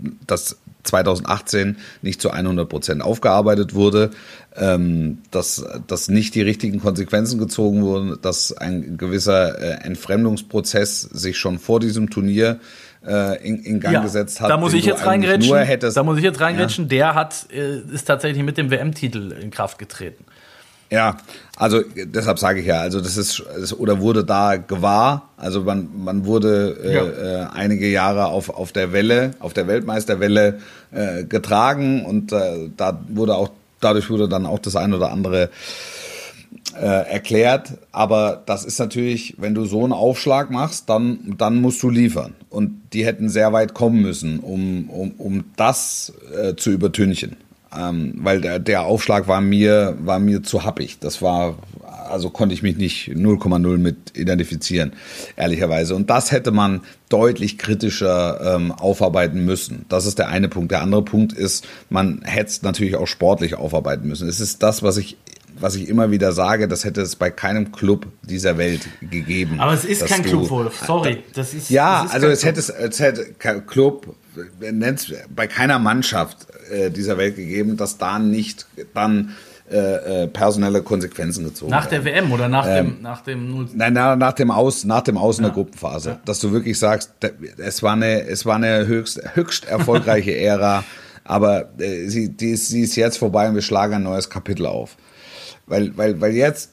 ähm, 0.00 0.18
dass 0.26 0.56
2018 0.88 1.76
nicht 2.02 2.20
zu 2.20 2.30
100 2.30 2.68
Prozent 2.68 3.02
aufgearbeitet 3.02 3.74
wurde, 3.74 4.10
ähm, 4.56 5.18
dass, 5.30 5.64
dass 5.86 6.08
nicht 6.08 6.34
die 6.34 6.42
richtigen 6.42 6.80
Konsequenzen 6.80 7.38
gezogen 7.38 7.82
wurden, 7.82 8.18
dass 8.22 8.52
ein 8.56 8.96
gewisser 8.98 9.58
äh, 9.60 9.84
Entfremdungsprozess 9.86 11.02
sich 11.02 11.38
schon 11.38 11.58
vor 11.58 11.80
diesem 11.80 12.10
Turnier 12.10 12.58
äh, 13.06 13.46
in, 13.46 13.62
in 13.62 13.80
Gang 13.80 13.94
Ja, 13.94 14.02
gesetzt 14.02 14.40
hat. 14.40 14.50
da 14.50 14.56
muss 14.56 14.74
ich 14.74 14.84
jetzt 14.84 15.06
reingrätschen. 15.06 15.56
Hättest, 15.56 15.96
da 15.96 16.02
muss 16.02 16.18
ich 16.18 16.24
jetzt 16.24 16.40
reingrätschen. 16.40 16.88
Der 16.88 17.14
hat, 17.14 17.46
äh, 17.52 17.78
ist 17.94 18.04
tatsächlich 18.06 18.42
mit 18.42 18.58
dem 18.58 18.70
WM-Titel 18.70 19.32
in 19.40 19.50
Kraft 19.50 19.78
getreten. 19.78 20.24
Ja, 20.90 21.18
also 21.56 21.82
deshalb 21.94 22.38
sage 22.38 22.60
ich 22.60 22.66
ja, 22.66 22.80
also 22.80 23.02
das 23.02 23.18
ist 23.18 23.42
oder 23.74 24.00
wurde 24.00 24.24
da 24.24 24.56
gewahr, 24.56 25.28
also 25.36 25.60
man, 25.60 25.88
man 26.02 26.24
wurde 26.24 26.78
Ja. 26.82 27.42
äh, 27.42 27.46
einige 27.52 27.88
Jahre 27.88 28.26
auf, 28.28 28.48
auf 28.48 28.72
der 28.72 28.90
Welle, 28.94 29.32
auf 29.38 29.52
der 29.52 29.66
Weltmeisterwelle 29.68 30.60
äh, 30.92 31.24
getragen 31.24 32.04
und 32.04 32.32
äh, 32.32 32.70
da 32.76 33.00
wurde 33.08 33.36
auch 33.36 33.50
dadurch 33.80 34.10
wurde 34.10 34.28
dann 34.28 34.46
auch 34.46 34.58
das 34.58 34.76
ein 34.76 34.92
oder 34.94 35.12
andere 35.12 35.50
äh, 36.74 37.10
erklärt, 37.10 37.72
aber 37.92 38.42
das 38.46 38.64
ist 38.64 38.78
natürlich, 38.78 39.34
wenn 39.38 39.54
du 39.54 39.64
so 39.64 39.84
einen 39.84 39.92
Aufschlag 39.92 40.50
machst, 40.50 40.88
dann, 40.88 41.34
dann 41.38 41.60
musst 41.60 41.82
du 41.82 41.90
liefern. 41.90 42.34
Und 42.50 42.80
die 42.92 43.04
hätten 43.04 43.28
sehr 43.28 43.52
weit 43.52 43.74
kommen 43.74 44.00
müssen, 44.00 44.40
um, 44.40 44.88
um, 44.90 45.12
um 45.18 45.44
das 45.56 46.12
äh, 46.36 46.54
zu 46.54 46.70
übertünchen. 46.70 47.36
Ähm, 47.76 48.14
weil 48.18 48.40
der, 48.40 48.58
der 48.58 48.84
Aufschlag 48.84 49.28
war 49.28 49.40
mir, 49.40 49.96
war 50.00 50.18
mir 50.18 50.42
zu 50.42 50.64
happig. 50.64 50.98
Das 51.00 51.20
war, 51.20 51.56
also 52.10 52.30
konnte 52.30 52.54
ich 52.54 52.62
mich 52.62 52.76
nicht 52.76 53.08
0,0 53.10 53.78
mit 53.78 54.16
identifizieren, 54.16 54.92
ehrlicherweise. 55.36 55.94
Und 55.94 56.10
das 56.10 56.32
hätte 56.32 56.50
man 56.50 56.80
deutlich 57.08 57.58
kritischer 57.58 58.54
ähm, 58.56 58.72
aufarbeiten 58.72 59.44
müssen. 59.44 59.84
Das 59.88 60.06
ist 60.06 60.18
der 60.18 60.28
eine 60.28 60.48
Punkt. 60.48 60.70
Der 60.72 60.82
andere 60.82 61.02
Punkt 61.02 61.32
ist, 61.32 61.66
man 61.90 62.22
hätte 62.24 62.50
es 62.50 62.62
natürlich 62.62 62.96
auch 62.96 63.06
sportlich 63.06 63.54
aufarbeiten 63.56 64.06
müssen. 64.08 64.28
Es 64.28 64.40
ist 64.40 64.62
das, 64.62 64.82
was 64.82 64.96
ich 64.96 65.16
was 65.60 65.74
ich 65.74 65.88
immer 65.88 66.12
wieder 66.12 66.30
sage, 66.30 66.68
das 66.68 66.84
hätte 66.84 67.00
es 67.00 67.16
bei 67.16 67.30
keinem 67.30 67.72
Club 67.72 68.06
dieser 68.22 68.58
Welt 68.58 68.82
gegeben. 69.00 69.58
Aber 69.58 69.72
es 69.72 69.84
ist 69.84 70.06
kein 70.06 70.22
du- 70.22 70.28
Club, 70.28 70.50
Wolf. 70.50 70.84
Sorry. 70.86 71.24
Das 71.34 71.52
ist, 71.52 71.68
Ja, 71.70 72.02
das 72.02 72.06
ist 72.10 72.14
also 72.14 72.26
es 72.28 72.44
hätte 72.44 72.60
es, 72.60 72.68
es 72.68 73.00
hätte 73.00 73.26
kein 73.38 73.66
Club, 73.66 74.14
nennt's 74.60 75.12
bei 75.34 75.48
keiner 75.48 75.80
Mannschaft 75.80 76.46
äh, 76.70 76.90
dieser 76.92 77.18
Welt 77.18 77.34
gegeben, 77.34 77.76
dass 77.76 77.98
da 77.98 78.20
nicht 78.20 78.66
dann 78.94 79.30
äh, 79.70 80.24
äh, 80.24 80.26
personelle 80.28 80.82
Konsequenzen 80.82 81.44
gezogen 81.44 81.70
Nach 81.70 81.86
der. 81.86 82.04
WM 82.04 82.32
oder 82.32 82.48
nach 82.48 82.66
Ähm, 82.68 82.94
dem, 82.96 83.02
nach 83.02 83.20
dem 83.22 83.50
0 83.50 83.68
Nein, 83.74 83.92
na, 83.92 84.16
nach 84.16 84.32
dem 84.32 84.50
Aus, 84.50 84.84
nach 84.84 85.02
dem 85.02 85.18
Aus 85.18 85.38
in 85.38 85.44
der 85.44 85.52
Gruppenphase, 85.52 86.18
dass 86.24 86.40
du 86.40 86.52
wirklich 86.52 86.78
sagst, 86.78 87.12
es 87.58 87.82
war 87.82 87.92
eine, 87.92 88.22
es 88.26 88.46
war 88.46 88.56
eine 88.56 88.86
höchst, 88.86 89.20
höchst 89.34 89.66
erfolgreiche 89.66 90.36
Ära, 90.36 90.84
aber 91.24 91.68
äh, 91.78 92.08
sie, 92.08 92.30
die 92.30 92.56
sie 92.56 92.82
ist 92.82 92.96
jetzt 92.96 93.18
vorbei 93.18 93.48
und 93.48 93.54
wir 93.54 93.62
schlagen 93.62 93.94
ein 93.94 94.02
neues 94.02 94.30
Kapitel 94.30 94.66
auf. 94.66 94.96
Weil, 95.68 95.96
weil, 95.98 96.18
weil 96.20 96.34
jetzt, 96.34 96.70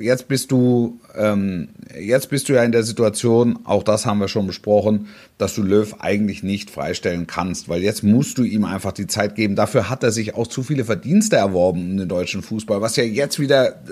jetzt 0.00 0.28
bist 0.28 0.52
du, 0.52 1.00
ähm, 1.16 1.68
jetzt 2.00 2.30
bist 2.30 2.48
du 2.48 2.52
ja 2.52 2.62
in 2.62 2.70
der 2.70 2.84
Situation, 2.84 3.58
auch 3.64 3.82
das 3.82 4.06
haben 4.06 4.20
wir 4.20 4.28
schon 4.28 4.46
besprochen, 4.46 5.08
dass 5.36 5.56
du 5.56 5.62
Löw 5.62 5.96
eigentlich 5.98 6.44
nicht 6.44 6.70
freistellen 6.70 7.26
kannst, 7.26 7.68
weil 7.68 7.82
jetzt 7.82 8.04
musst 8.04 8.38
du 8.38 8.44
ihm 8.44 8.64
einfach 8.64 8.92
die 8.92 9.08
Zeit 9.08 9.34
geben. 9.34 9.56
Dafür 9.56 9.90
hat 9.90 10.04
er 10.04 10.12
sich 10.12 10.36
auch 10.36 10.46
zu 10.46 10.62
viele 10.62 10.84
Verdienste 10.84 11.34
erworben 11.34 11.90
in 11.90 11.96
den 11.96 12.08
deutschen 12.08 12.42
Fußball, 12.42 12.80
was 12.80 12.94
ja 12.94 13.02
jetzt 13.02 13.40
wieder 13.40 13.82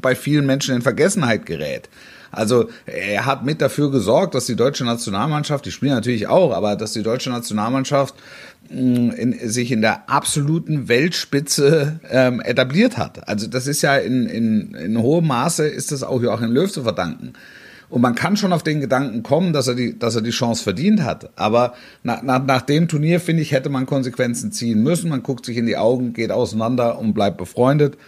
bei 0.00 0.16
vielen 0.16 0.46
Menschen 0.46 0.74
in 0.74 0.82
Vergessenheit 0.82 1.46
gerät. 1.46 1.88
Also 2.32 2.70
er 2.86 3.26
hat 3.26 3.44
mit 3.44 3.60
dafür 3.60 3.90
gesorgt, 3.90 4.34
dass 4.34 4.46
die 4.46 4.56
deutsche 4.56 4.84
Nationalmannschaft, 4.84 5.66
die 5.66 5.70
spielen 5.70 5.92
natürlich 5.92 6.26
auch, 6.26 6.52
aber 6.52 6.76
dass 6.76 6.94
die 6.94 7.02
deutsche 7.02 7.28
Nationalmannschaft 7.28 8.14
in, 8.72 9.48
sich 9.48 9.72
in 9.72 9.80
der 9.80 10.08
absoluten 10.08 10.88
Weltspitze 10.88 12.00
ähm, 12.10 12.40
etabliert 12.40 12.98
hat. 12.98 13.28
Also 13.28 13.46
das 13.46 13.66
ist 13.66 13.82
ja 13.82 13.96
in, 13.96 14.26
in, 14.26 14.74
in 14.74 14.98
hohem 14.98 15.26
Maße 15.26 15.66
ist 15.66 15.92
das 15.92 16.02
auch 16.02 16.22
Joachim 16.22 16.52
Löw 16.52 16.70
zu 16.70 16.82
verdanken. 16.82 17.34
Und 17.92 18.00
man 18.00 18.14
kann 18.14 18.38
schon 18.38 18.54
auf 18.54 18.62
den 18.62 18.80
Gedanken 18.80 19.22
kommen, 19.22 19.52
dass 19.52 19.68
er 19.68 19.74
die, 19.74 19.98
dass 19.98 20.16
er 20.16 20.22
die 20.22 20.30
Chance 20.30 20.62
verdient 20.62 21.02
hat. 21.04 21.28
Aber 21.36 21.74
nach, 22.02 22.22
nach, 22.22 22.42
nach 22.42 22.62
dem 22.62 22.88
Turnier, 22.88 23.20
finde 23.20 23.42
ich, 23.42 23.52
hätte 23.52 23.68
man 23.68 23.84
Konsequenzen 23.84 24.50
ziehen 24.50 24.82
müssen. 24.82 25.10
Man 25.10 25.22
guckt 25.22 25.44
sich 25.44 25.58
in 25.58 25.66
die 25.66 25.76
Augen, 25.76 26.14
geht 26.14 26.30
auseinander 26.30 26.98
und 26.98 27.12
bleibt 27.12 27.36
befreundet. 27.36 27.98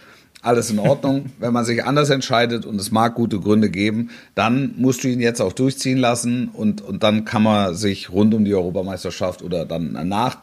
Alles 0.41 0.71
in 0.71 0.79
Ordnung. 0.79 1.27
Wenn 1.39 1.53
man 1.53 1.65
sich 1.65 1.83
anders 1.85 2.09
entscheidet 2.09 2.65
und 2.65 2.81
es 2.81 2.89
mag 2.89 3.13
gute 3.13 3.39
Gründe 3.39 3.69
geben, 3.69 4.09
dann 4.33 4.73
musst 4.75 5.03
du 5.03 5.07
ihn 5.07 5.21
jetzt 5.21 5.39
auch 5.39 5.53
durchziehen 5.53 5.99
lassen 5.99 6.49
und, 6.51 6.81
und 6.81 7.03
dann 7.03 7.23
kann 7.23 7.43
man 7.43 7.75
sich 7.75 8.11
rund 8.11 8.33
um 8.33 8.43
die 8.43 8.55
Europameisterschaft 8.55 9.43
oder 9.43 9.67
dann 9.67 9.91
nach, 10.07 10.37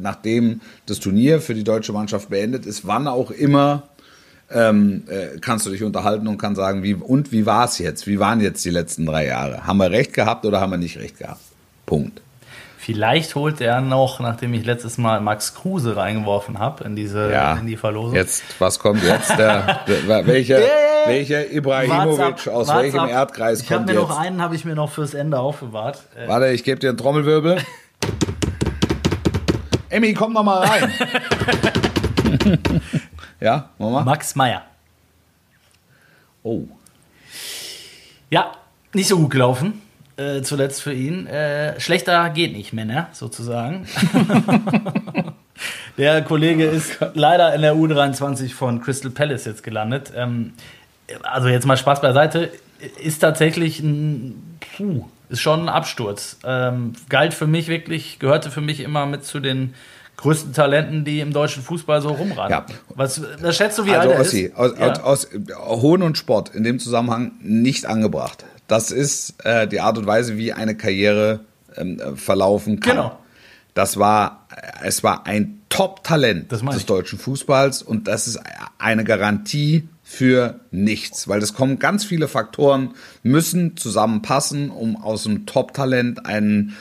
nachdem 0.00 0.60
das 0.86 1.00
Turnier 1.00 1.40
für 1.40 1.54
die 1.54 1.64
deutsche 1.64 1.92
Mannschaft 1.92 2.30
beendet 2.30 2.66
ist, 2.66 2.86
wann 2.86 3.06
auch 3.08 3.30
immer 3.30 3.84
ähm, 4.50 5.04
äh, 5.08 5.38
kannst 5.40 5.66
du 5.66 5.70
dich 5.70 5.82
unterhalten 5.82 6.26
und 6.26 6.38
kann 6.38 6.54
sagen, 6.54 6.82
wie 6.82 6.94
und 6.94 7.32
wie 7.32 7.44
war 7.44 7.64
es 7.66 7.78
jetzt? 7.78 8.06
Wie 8.06 8.18
waren 8.18 8.40
jetzt 8.40 8.64
die 8.64 8.70
letzten 8.70 9.04
drei 9.06 9.26
Jahre? 9.26 9.66
Haben 9.66 9.76
wir 9.78 9.90
recht 9.90 10.14
gehabt 10.14 10.46
oder 10.46 10.60
haben 10.60 10.70
wir 10.70 10.78
nicht 10.78 10.98
recht 10.98 11.18
gehabt? 11.18 11.40
Punkt. 11.84 12.22
Vielleicht 12.78 13.34
holt 13.34 13.60
er 13.60 13.82
noch, 13.82 14.20
nachdem 14.20 14.54
ich 14.54 14.64
letztes 14.64 14.96
Mal 14.96 15.20
Max 15.20 15.54
Kruse 15.54 15.96
reingeworfen 15.96 16.58
habe 16.58 16.84
in 16.84 16.96
diese 16.96 17.30
Ja. 17.30 17.56
in 17.56 17.66
die 17.66 17.76
Verlosung. 17.76 18.14
Jetzt, 18.14 18.42
was 18.60 18.78
kommt 18.78 19.02
jetzt? 19.02 19.28
Der, 19.36 19.80
der, 19.86 20.26
welcher, 20.26 20.60
welcher 21.06 21.50
Ibrahimovic 21.52 22.18
Wart's 22.18 22.48
ab, 22.48 22.54
aus 22.54 22.68
welchem 22.68 23.00
ab. 23.00 23.10
Erdkreis 23.10 23.60
Ich 23.60 23.70
habe 23.70 23.80
kommt 23.84 23.88
mir 23.88 24.00
jetzt? 24.00 24.08
noch 24.08 24.18
einen, 24.18 24.40
habe 24.40 24.54
ich 24.54 24.64
mir 24.64 24.74
noch 24.74 24.90
fürs 24.90 25.12
Ende 25.12 25.38
aufbewahrt. 25.38 26.04
Äh, 26.16 26.28
Warte, 26.28 26.48
ich 26.48 26.64
gebe 26.64 26.78
dir 26.78 26.88
einen 26.88 26.96
Trommelwirbel. 26.98 27.58
Emmy, 29.90 30.12
komm 30.12 30.34
noch 30.34 30.44
mal 30.44 30.64
rein. 30.64 30.92
ja, 33.40 33.70
Mama? 33.78 34.04
Max 34.04 34.34
Meyer. 34.34 34.62
Oh. 36.42 36.64
Ja, 38.30 38.52
nicht 38.92 39.08
so 39.08 39.18
gut 39.18 39.30
gelaufen. 39.30 39.80
Äh, 40.16 40.42
zuletzt 40.42 40.82
für 40.82 40.92
ihn. 40.92 41.26
Äh, 41.26 41.78
schlechter 41.80 42.28
geht 42.30 42.52
nicht, 42.52 42.72
Männer, 42.72 43.08
sozusagen. 43.12 43.86
der 45.96 46.22
Kollege 46.22 46.64
ist 46.64 46.98
leider 47.14 47.54
in 47.54 47.62
der 47.62 47.74
U23 47.74 48.52
von 48.52 48.82
Crystal 48.82 49.10
Palace 49.10 49.46
jetzt 49.46 49.62
gelandet. 49.62 50.12
Ähm, 50.14 50.52
also 51.22 51.48
jetzt 51.48 51.66
mal 51.66 51.76
Spaß 51.76 52.00
beiseite. 52.00 52.50
ist 53.02 53.20
tatsächlich 53.20 53.80
ein, 53.80 54.58
puh, 54.76 55.06
ist 55.28 55.40
schon 55.40 55.62
ein 55.62 55.68
Absturz. 55.68 56.38
Ähm, 56.44 56.92
galt 57.08 57.34
für 57.34 57.46
mich 57.46 57.68
wirklich, 57.68 58.18
gehörte 58.18 58.50
für 58.50 58.60
mich 58.60 58.80
immer 58.80 59.06
mit 59.06 59.24
zu 59.24 59.40
den 59.40 59.74
größten 60.16 60.52
Talenten, 60.52 61.04
die 61.04 61.20
im 61.20 61.32
deutschen 61.32 61.62
Fußball 61.62 62.02
so 62.02 62.08
rumrennen. 62.08 62.50
Ja. 62.50 62.66
Was, 62.88 63.22
was 63.40 63.56
schätzt 63.56 63.78
du, 63.78 63.86
wie 63.86 63.94
also 63.94 64.08
alt 64.08 64.18
er 64.18 64.20
Ossi, 64.20 64.40
ist? 64.42 64.56
aus, 64.56 64.72
Ja. 64.78 65.00
aus, 65.02 65.28
aus 65.54 65.82
Hohn 65.82 66.02
und 66.02 66.18
Sport 66.18 66.54
in 66.54 66.64
dem 66.64 66.78
Zusammenhang 66.80 67.32
nicht 67.40 67.86
angebracht. 67.86 68.44
Das 68.66 68.90
ist 68.90 69.42
äh, 69.44 69.68
die 69.68 69.80
Art 69.80 69.96
und 69.96 70.06
Weise, 70.06 70.36
wie 70.36 70.52
eine 70.52 70.76
Karriere 70.76 71.40
ähm, 71.76 72.00
äh, 72.00 72.16
verlaufen 72.16 72.80
kann. 72.80 72.96
Genau. 72.96 73.18
Das 73.74 73.96
war, 73.96 74.48
es 74.82 75.04
war 75.04 75.24
ein 75.26 75.60
Top-Talent 75.68 76.50
des 76.50 76.86
deutschen 76.86 77.18
Fußballs 77.18 77.82
und 77.82 78.08
das 78.08 78.26
ist 78.26 78.40
eine 78.78 79.04
Garantie 79.04 79.88
für 80.10 80.60
nichts, 80.70 81.28
weil 81.28 81.42
es 81.42 81.52
kommen 81.52 81.78
ganz 81.78 82.02
viele 82.02 82.28
Faktoren, 82.28 82.94
müssen 83.22 83.76
zusammenpassen, 83.76 84.70
um 84.70 84.96
aus 84.96 85.26
einem 85.26 85.44
Top-Talent 85.44 86.24
einen 86.24 86.74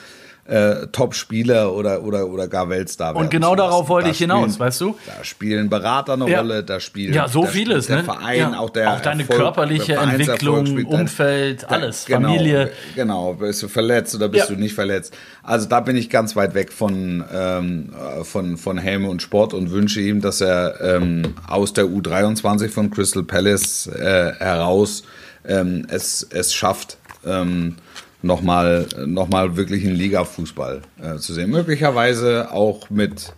äh, 0.48 0.88
Top-Spieler 0.94 1.74
oder, 1.74 2.04
oder, 2.04 2.28
oder 2.28 2.48
gar 2.48 2.70
Weltstar 2.70 3.14
werden 3.14 3.24
Und 3.26 3.30
genau 3.32 3.56
darauf 3.56 3.90
wollte 3.90 4.06
Da 4.08 4.12
ich 4.12 4.18
hinaus, 4.20 4.54
spielen- 4.54 4.60
weißt 4.60 4.82
du? 4.82 4.96
Da 5.06 5.24
spielen 5.24 5.70
Berater 5.70 6.14
eine 6.14 6.30
Ja. 6.30 6.40
Rolle, 6.40 6.64
da 6.64 6.80
spielen 6.80 7.14
Ja, 7.14 7.28
so 7.28 7.46
vieles, 7.46 7.88
der 7.88 7.98
ne? 7.98 8.04
Verein, 8.06 8.38
Ja. 8.40 8.60
auch 8.60 8.70
der 8.70 8.94
Auch 8.94 9.02
deine 9.02 9.24
Erfolg, 9.24 9.40
körperliche 9.40 9.96
Entwicklung, 9.96 10.86
Umfeld, 10.86 11.64
Da- 11.64 11.68
alles, 11.68 12.06
genau, 12.06 12.30
Familie. 12.30 12.72
Genau, 12.96 13.34
bist 13.34 13.62
du 13.64 13.68
verletzt 13.68 14.16
oder 14.16 14.30
bist 14.30 14.50
Ja. 14.50 14.56
du 14.56 14.60
nicht 14.62 14.74
verletzt? 14.74 15.14
Also 15.44 15.68
da 15.68 15.80
bin 15.82 15.96
ich 15.98 16.10
ganz 16.10 16.36
weit 16.36 16.54
weg 16.54 16.72
von, 16.72 17.24
ähm, 17.34 17.90
äh, 18.20 18.24
von, 18.24 18.58
von 18.58 18.78
Helme 18.78 19.10
und 19.10 19.22
Sport 19.22 19.54
und 19.54 19.72
wünsche 19.72 20.00
ihm, 20.02 20.22
dass 20.22 20.40
er 20.42 20.80
ähm, 20.82 21.36
aus 21.48 21.74
der 21.74 21.86
U23 21.86 22.70
von 22.70 22.90
Crystal 22.90 23.24
Palace 23.24 23.88
äh, 23.88 24.32
heraus 24.40 25.04
ähm, 25.46 25.86
es, 25.90 26.28
es 26.30 26.54
schafft, 26.54 26.98
ähm, 27.26 27.76
nochmal 28.28 28.86
noch 29.06 29.30
mal 29.30 29.58
wirklich 29.58 29.86
einen 29.86 29.96
Liga-Fußball 29.96 30.82
äh, 31.02 31.16
zu 31.18 31.34
sehen. 31.34 31.50
Möglicherweise 31.50 32.52
auch 32.52 32.90
mit, 32.90 33.34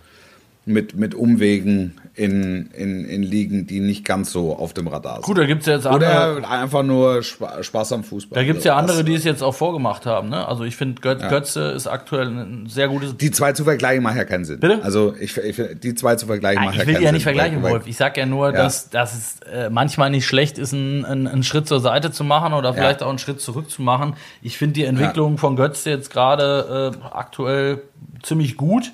mit, 0.65 0.95
mit 0.95 1.15
Umwegen 1.15 1.98
in, 2.19 2.69
in, 2.75 3.05
in 3.05 3.23
Ligen, 3.23 3.65
die 3.65 3.79
nicht 3.79 4.03
ganz 4.03 4.31
so 4.31 4.53
auf 4.53 4.73
dem 4.73 4.87
Radar 4.87 5.15
sind. 5.15 5.23
Gut, 5.23 5.37
da 5.37 5.45
gibt 5.45 5.61
es 5.61 5.67
ja 5.67 5.75
jetzt 5.75 5.87
andere. 5.87 6.35
Oder 6.37 6.49
einfach 6.49 6.83
nur 6.83 7.23
Spa 7.23 7.63
Spaß 7.63 7.93
am 7.93 8.03
Fußball. 8.03 8.35
Da 8.37 8.43
gibt 8.45 8.59
es 8.59 8.65
ja 8.65 8.73
Das- 8.73 8.81
andere, 8.81 9.05
die 9.05 9.13
es 9.13 9.23
jetzt 9.23 9.41
auch 9.41 9.53
vorgemacht 9.55 10.05
haben. 10.05 10.27
Ne? 10.27 10.45
Also 10.45 10.65
ich 10.65 10.75
finde, 10.75 11.01
Götz, 11.01 11.21
Götze 11.29 11.69
ist 11.71 11.87
aktuell 11.87 12.27
ein 12.27 12.65
sehr 12.67 12.89
gutes. 12.89 13.15
Die 13.15 13.31
zwei 13.31 13.53
zu 13.53 13.63
vergleichen 13.63 14.03
macht 14.03 14.17
ja 14.17 14.25
keinen 14.25 14.43
Sinn. 14.43 14.59
Bitte? 14.59 14.83
Also 14.83 15.15
ich, 15.17 15.37
ich, 15.37 15.61
die 15.81 15.95
zwei 15.95 16.15
zu 16.15 16.25
vergleichen 16.25 16.63
macht 16.65 16.75
ich 16.75 16.81
ja 16.81 16.87
will 16.87 16.93
keinen 16.95 16.99
die 16.99 17.03
ja 17.05 17.09
Sinn. 17.09 17.15
nicht 17.15 17.23
vergleichen, 17.23 17.63
Wolf. 17.63 17.87
Ich 17.87 17.95
sag 17.95 18.17
ja 18.17 18.25
nur, 18.25 18.47
Ja. 18.47 18.63
dass, 18.63 18.89
dass 18.89 19.13
es 19.13 19.39
äh, 19.51 19.69
manchmal 19.69 20.09
nicht 20.09 20.25
schlecht 20.25 20.57
ist, 20.57 20.73
einen, 20.73 21.05
einen, 21.05 21.43
Schritt 21.43 21.67
zur 21.67 21.79
Seite 21.79 22.11
zu 22.11 22.25
machen 22.25 22.51
oder 22.53 22.73
vielleicht 22.73 23.01
auch 23.01 23.09
einen 23.09 23.19
Schritt 23.19 23.39
zurück 23.39 23.69
zu 23.71 23.81
machen. 23.81 24.15
Ich 24.41 24.57
finde 24.57 24.73
die 24.73 24.83
Entwicklung 24.83 25.37
von 25.37 25.55
Götze 25.55 25.89
jetzt 25.89 26.11
gerade 26.11 26.93
äh, 26.93 27.05
aktuell 27.15 27.81
ziemlich 28.23 28.57
gut. 28.57 28.91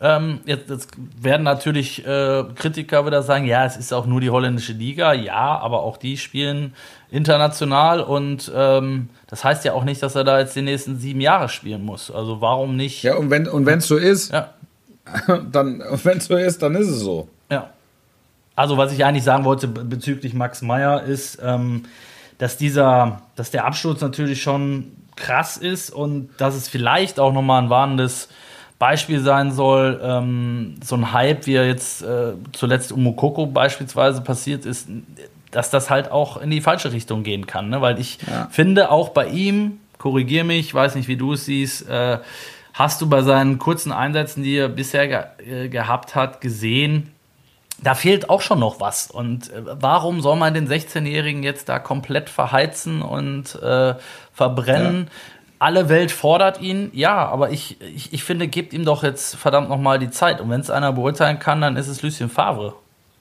Ähm, 0.00 0.40
jetzt, 0.44 0.68
jetzt 0.70 0.90
werden 1.20 1.44
natürlich 1.44 2.04
äh, 2.06 2.44
Kritiker 2.56 3.06
wieder 3.06 3.22
sagen, 3.22 3.46
ja, 3.46 3.64
es 3.64 3.76
ist 3.76 3.92
auch 3.92 4.06
nur 4.06 4.20
die 4.20 4.30
holländische 4.30 4.72
Liga, 4.72 5.12
ja, 5.12 5.58
aber 5.58 5.82
auch 5.82 5.96
die 5.96 6.16
spielen 6.16 6.74
international 7.10 8.00
und 8.00 8.50
ähm, 8.54 9.08
das 9.28 9.44
heißt 9.44 9.64
ja 9.64 9.72
auch 9.72 9.84
nicht, 9.84 10.02
dass 10.02 10.16
er 10.16 10.24
da 10.24 10.40
jetzt 10.40 10.56
die 10.56 10.62
nächsten 10.62 10.98
sieben 10.98 11.20
Jahre 11.20 11.48
spielen 11.48 11.84
muss. 11.84 12.10
Also 12.10 12.40
warum 12.40 12.76
nicht? 12.76 13.02
Ja, 13.04 13.14
und 13.16 13.30
wenn 13.30 13.46
und 13.48 13.68
es 13.68 13.86
so 13.86 13.96
ist, 13.96 14.32
ja. 14.32 14.50
dann 15.52 15.82
wenn 16.02 16.18
es 16.18 16.26
so 16.26 16.36
ist, 16.36 16.60
dann 16.62 16.74
ist 16.74 16.88
es 16.88 17.00
so. 17.00 17.28
Ja. 17.50 17.70
Also 18.56 18.76
was 18.76 18.92
ich 18.92 19.04
eigentlich 19.04 19.24
sagen 19.24 19.44
wollte 19.44 19.68
be- 19.68 19.84
bezüglich 19.84 20.34
Max 20.34 20.60
Meyer 20.60 21.02
ist, 21.04 21.38
ähm, 21.42 21.84
dass 22.38 22.56
dieser, 22.56 23.22
dass 23.36 23.52
der 23.52 23.64
Absturz 23.64 24.00
natürlich 24.00 24.42
schon 24.42 24.92
krass 25.16 25.56
ist 25.56 25.90
und 25.90 26.30
dass 26.38 26.56
es 26.56 26.68
vielleicht 26.68 27.20
auch 27.20 27.32
nochmal 27.32 27.62
ein 27.62 27.70
warnendes 27.70 28.28
Beispiel 28.78 29.20
sein 29.20 29.52
soll, 29.52 30.00
ähm, 30.02 30.74
so 30.82 30.96
ein 30.96 31.12
Hype, 31.12 31.46
wie 31.46 31.54
er 31.54 31.66
jetzt 31.66 32.02
äh, 32.02 32.32
zuletzt 32.52 32.92
um 32.92 33.02
Mokoko 33.02 33.46
beispielsweise 33.46 34.20
passiert 34.20 34.66
ist, 34.66 34.88
dass 35.50 35.70
das 35.70 35.90
halt 35.90 36.10
auch 36.10 36.36
in 36.36 36.50
die 36.50 36.60
falsche 36.60 36.92
Richtung 36.92 37.22
gehen 37.22 37.46
kann. 37.46 37.68
Ne? 37.70 37.80
Weil 37.80 38.00
ich 38.00 38.18
finde, 38.50 38.90
auch 38.90 39.10
bei 39.10 39.28
ihm, 39.28 39.78
korrigier 39.98 40.44
mich, 40.44 40.74
weiß 40.74 40.96
nicht, 40.96 41.08
wie 41.08 41.16
du 41.16 41.34
es 41.34 41.44
siehst, 41.44 41.88
äh, 41.88 42.18
hast 42.74 43.00
du 43.00 43.08
bei 43.08 43.22
seinen 43.22 43.58
kurzen 43.58 43.92
Einsätzen, 43.92 44.42
die 44.42 44.56
er 44.56 44.68
bisher 44.68 45.06
ge 45.06 45.64
äh, 45.64 45.68
gehabt 45.68 46.16
hat, 46.16 46.40
gesehen, 46.40 47.14
da 47.82 47.94
fehlt 47.94 48.30
auch 48.30 48.40
schon 48.40 48.60
noch 48.60 48.80
was. 48.80 49.10
Und 49.10 49.50
äh, 49.50 49.62
warum 49.64 50.20
soll 50.20 50.36
man 50.36 50.54
den 50.54 50.68
16-Jährigen 50.68 51.42
jetzt 51.42 51.68
da 51.68 51.78
komplett 51.78 52.28
verheizen 52.30 53.02
und 53.02 53.54
äh, 53.62 53.94
verbrennen? 54.32 55.08
Alle 55.64 55.88
Welt 55.88 56.12
fordert 56.12 56.60
ihn, 56.60 56.90
ja, 56.92 57.26
aber 57.26 57.48
ich, 57.50 57.80
ich, 57.80 58.12
ich 58.12 58.22
finde, 58.22 58.48
gebt 58.48 58.74
ihm 58.74 58.84
doch 58.84 59.02
jetzt 59.02 59.34
verdammt 59.36 59.70
nochmal 59.70 59.98
die 59.98 60.10
Zeit. 60.10 60.42
Und 60.42 60.50
wenn 60.50 60.60
es 60.60 60.68
einer 60.68 60.92
beurteilen 60.92 61.38
kann, 61.38 61.62
dann 61.62 61.76
ist 61.76 61.88
es 61.88 62.02
Lucien 62.02 62.28
Favre. 62.28 62.74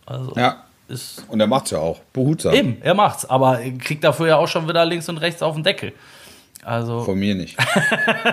Also 0.06 0.34
Ja. 0.36 0.58
ist 0.90 1.24
Und 1.30 1.40
er 1.40 1.48
macht's 1.48 1.72
ja 1.72 1.78
auch. 1.78 2.00
Behutsam. 2.12 2.54
eben, 2.54 2.78
er 2.82 2.96
macht's, 2.96 3.24
aber 3.24 3.62
er 3.62 3.72
kriegt 3.78 4.04
dafür 4.04 4.28
ja 4.28 4.36
auch 4.36 4.50
schon 4.50 4.68
wieder 4.68 4.84
links 4.84 5.08
und 5.08 5.20
rechts 5.20 5.42
auf 5.42 5.56
den 5.56 5.64
Deckel. 5.64 5.94
Also 6.66 7.00
Von 7.04 7.18
mir 7.18 7.34
nicht. 7.34 7.58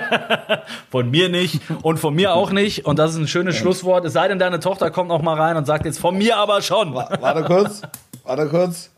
von 0.91 1.09
mir 1.09 1.29
nicht 1.29 1.61
und 1.83 1.99
von 1.99 2.13
mir 2.13 2.35
auch 2.35 2.51
nicht. 2.51 2.87
Und 2.87 2.99
das 2.99 3.13
ist 3.13 3.17
ein 3.19 3.29
schönes 3.29 3.55
Schlusswort. 3.55 4.05
Es 4.05 4.15
sei 4.15 4.27
denn, 4.27 4.41
deine 4.41 4.59
Tochter 4.59 4.91
kommt 4.91 5.09
noch 5.09 5.23
mal 5.23 5.41
rein 5.41 5.57
und 5.57 5.67
sagt 5.67 5.85
jetzt 5.85 6.01
von 6.01 6.19
mir 6.19 6.37
aber 6.37 6.63
schon. 6.63 6.95
Warte 6.95 7.45
kurz. 7.45 7.83
Warte 8.25 8.49
kurz. 8.49 8.91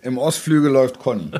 Im 0.00 0.16
Ostflügel 0.16 0.72
läuft 0.72 0.98
Conny 0.98 1.32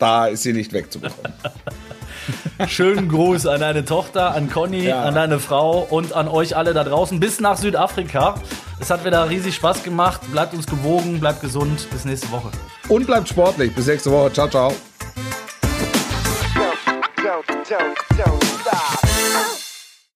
da 0.00 0.26
ist 0.26 0.42
sie 0.42 0.52
nicht 0.52 0.72
wegzubekommen. 0.72 1.32
Schönen 2.68 3.08
Gruß 3.08 3.46
an 3.46 3.60
deine 3.60 3.84
Tochter, 3.84 4.34
an 4.34 4.50
Conny, 4.50 4.84
ja. 4.84 5.02
an 5.02 5.14
deine 5.14 5.38
Frau 5.38 5.86
und 5.88 6.12
an 6.12 6.28
euch 6.28 6.56
alle 6.56 6.74
da 6.74 6.84
draußen 6.84 7.20
bis 7.20 7.40
nach 7.40 7.56
Südafrika. 7.56 8.34
Es 8.80 8.90
hat 8.90 9.04
wieder 9.04 9.28
riesig 9.28 9.54
Spaß 9.54 9.82
gemacht. 9.82 10.20
Bleibt 10.32 10.54
uns 10.54 10.66
gewogen, 10.66 11.20
bleibt 11.20 11.40
gesund. 11.40 11.88
Bis 11.90 12.04
nächste 12.04 12.30
Woche. 12.30 12.50
Und 12.88 13.06
bleibt 13.06 13.28
sportlich. 13.28 13.74
Bis 13.74 13.86
nächste 13.86 14.10
Woche. 14.10 14.32
Ciao, 14.32 14.48
ciao. 14.48 14.74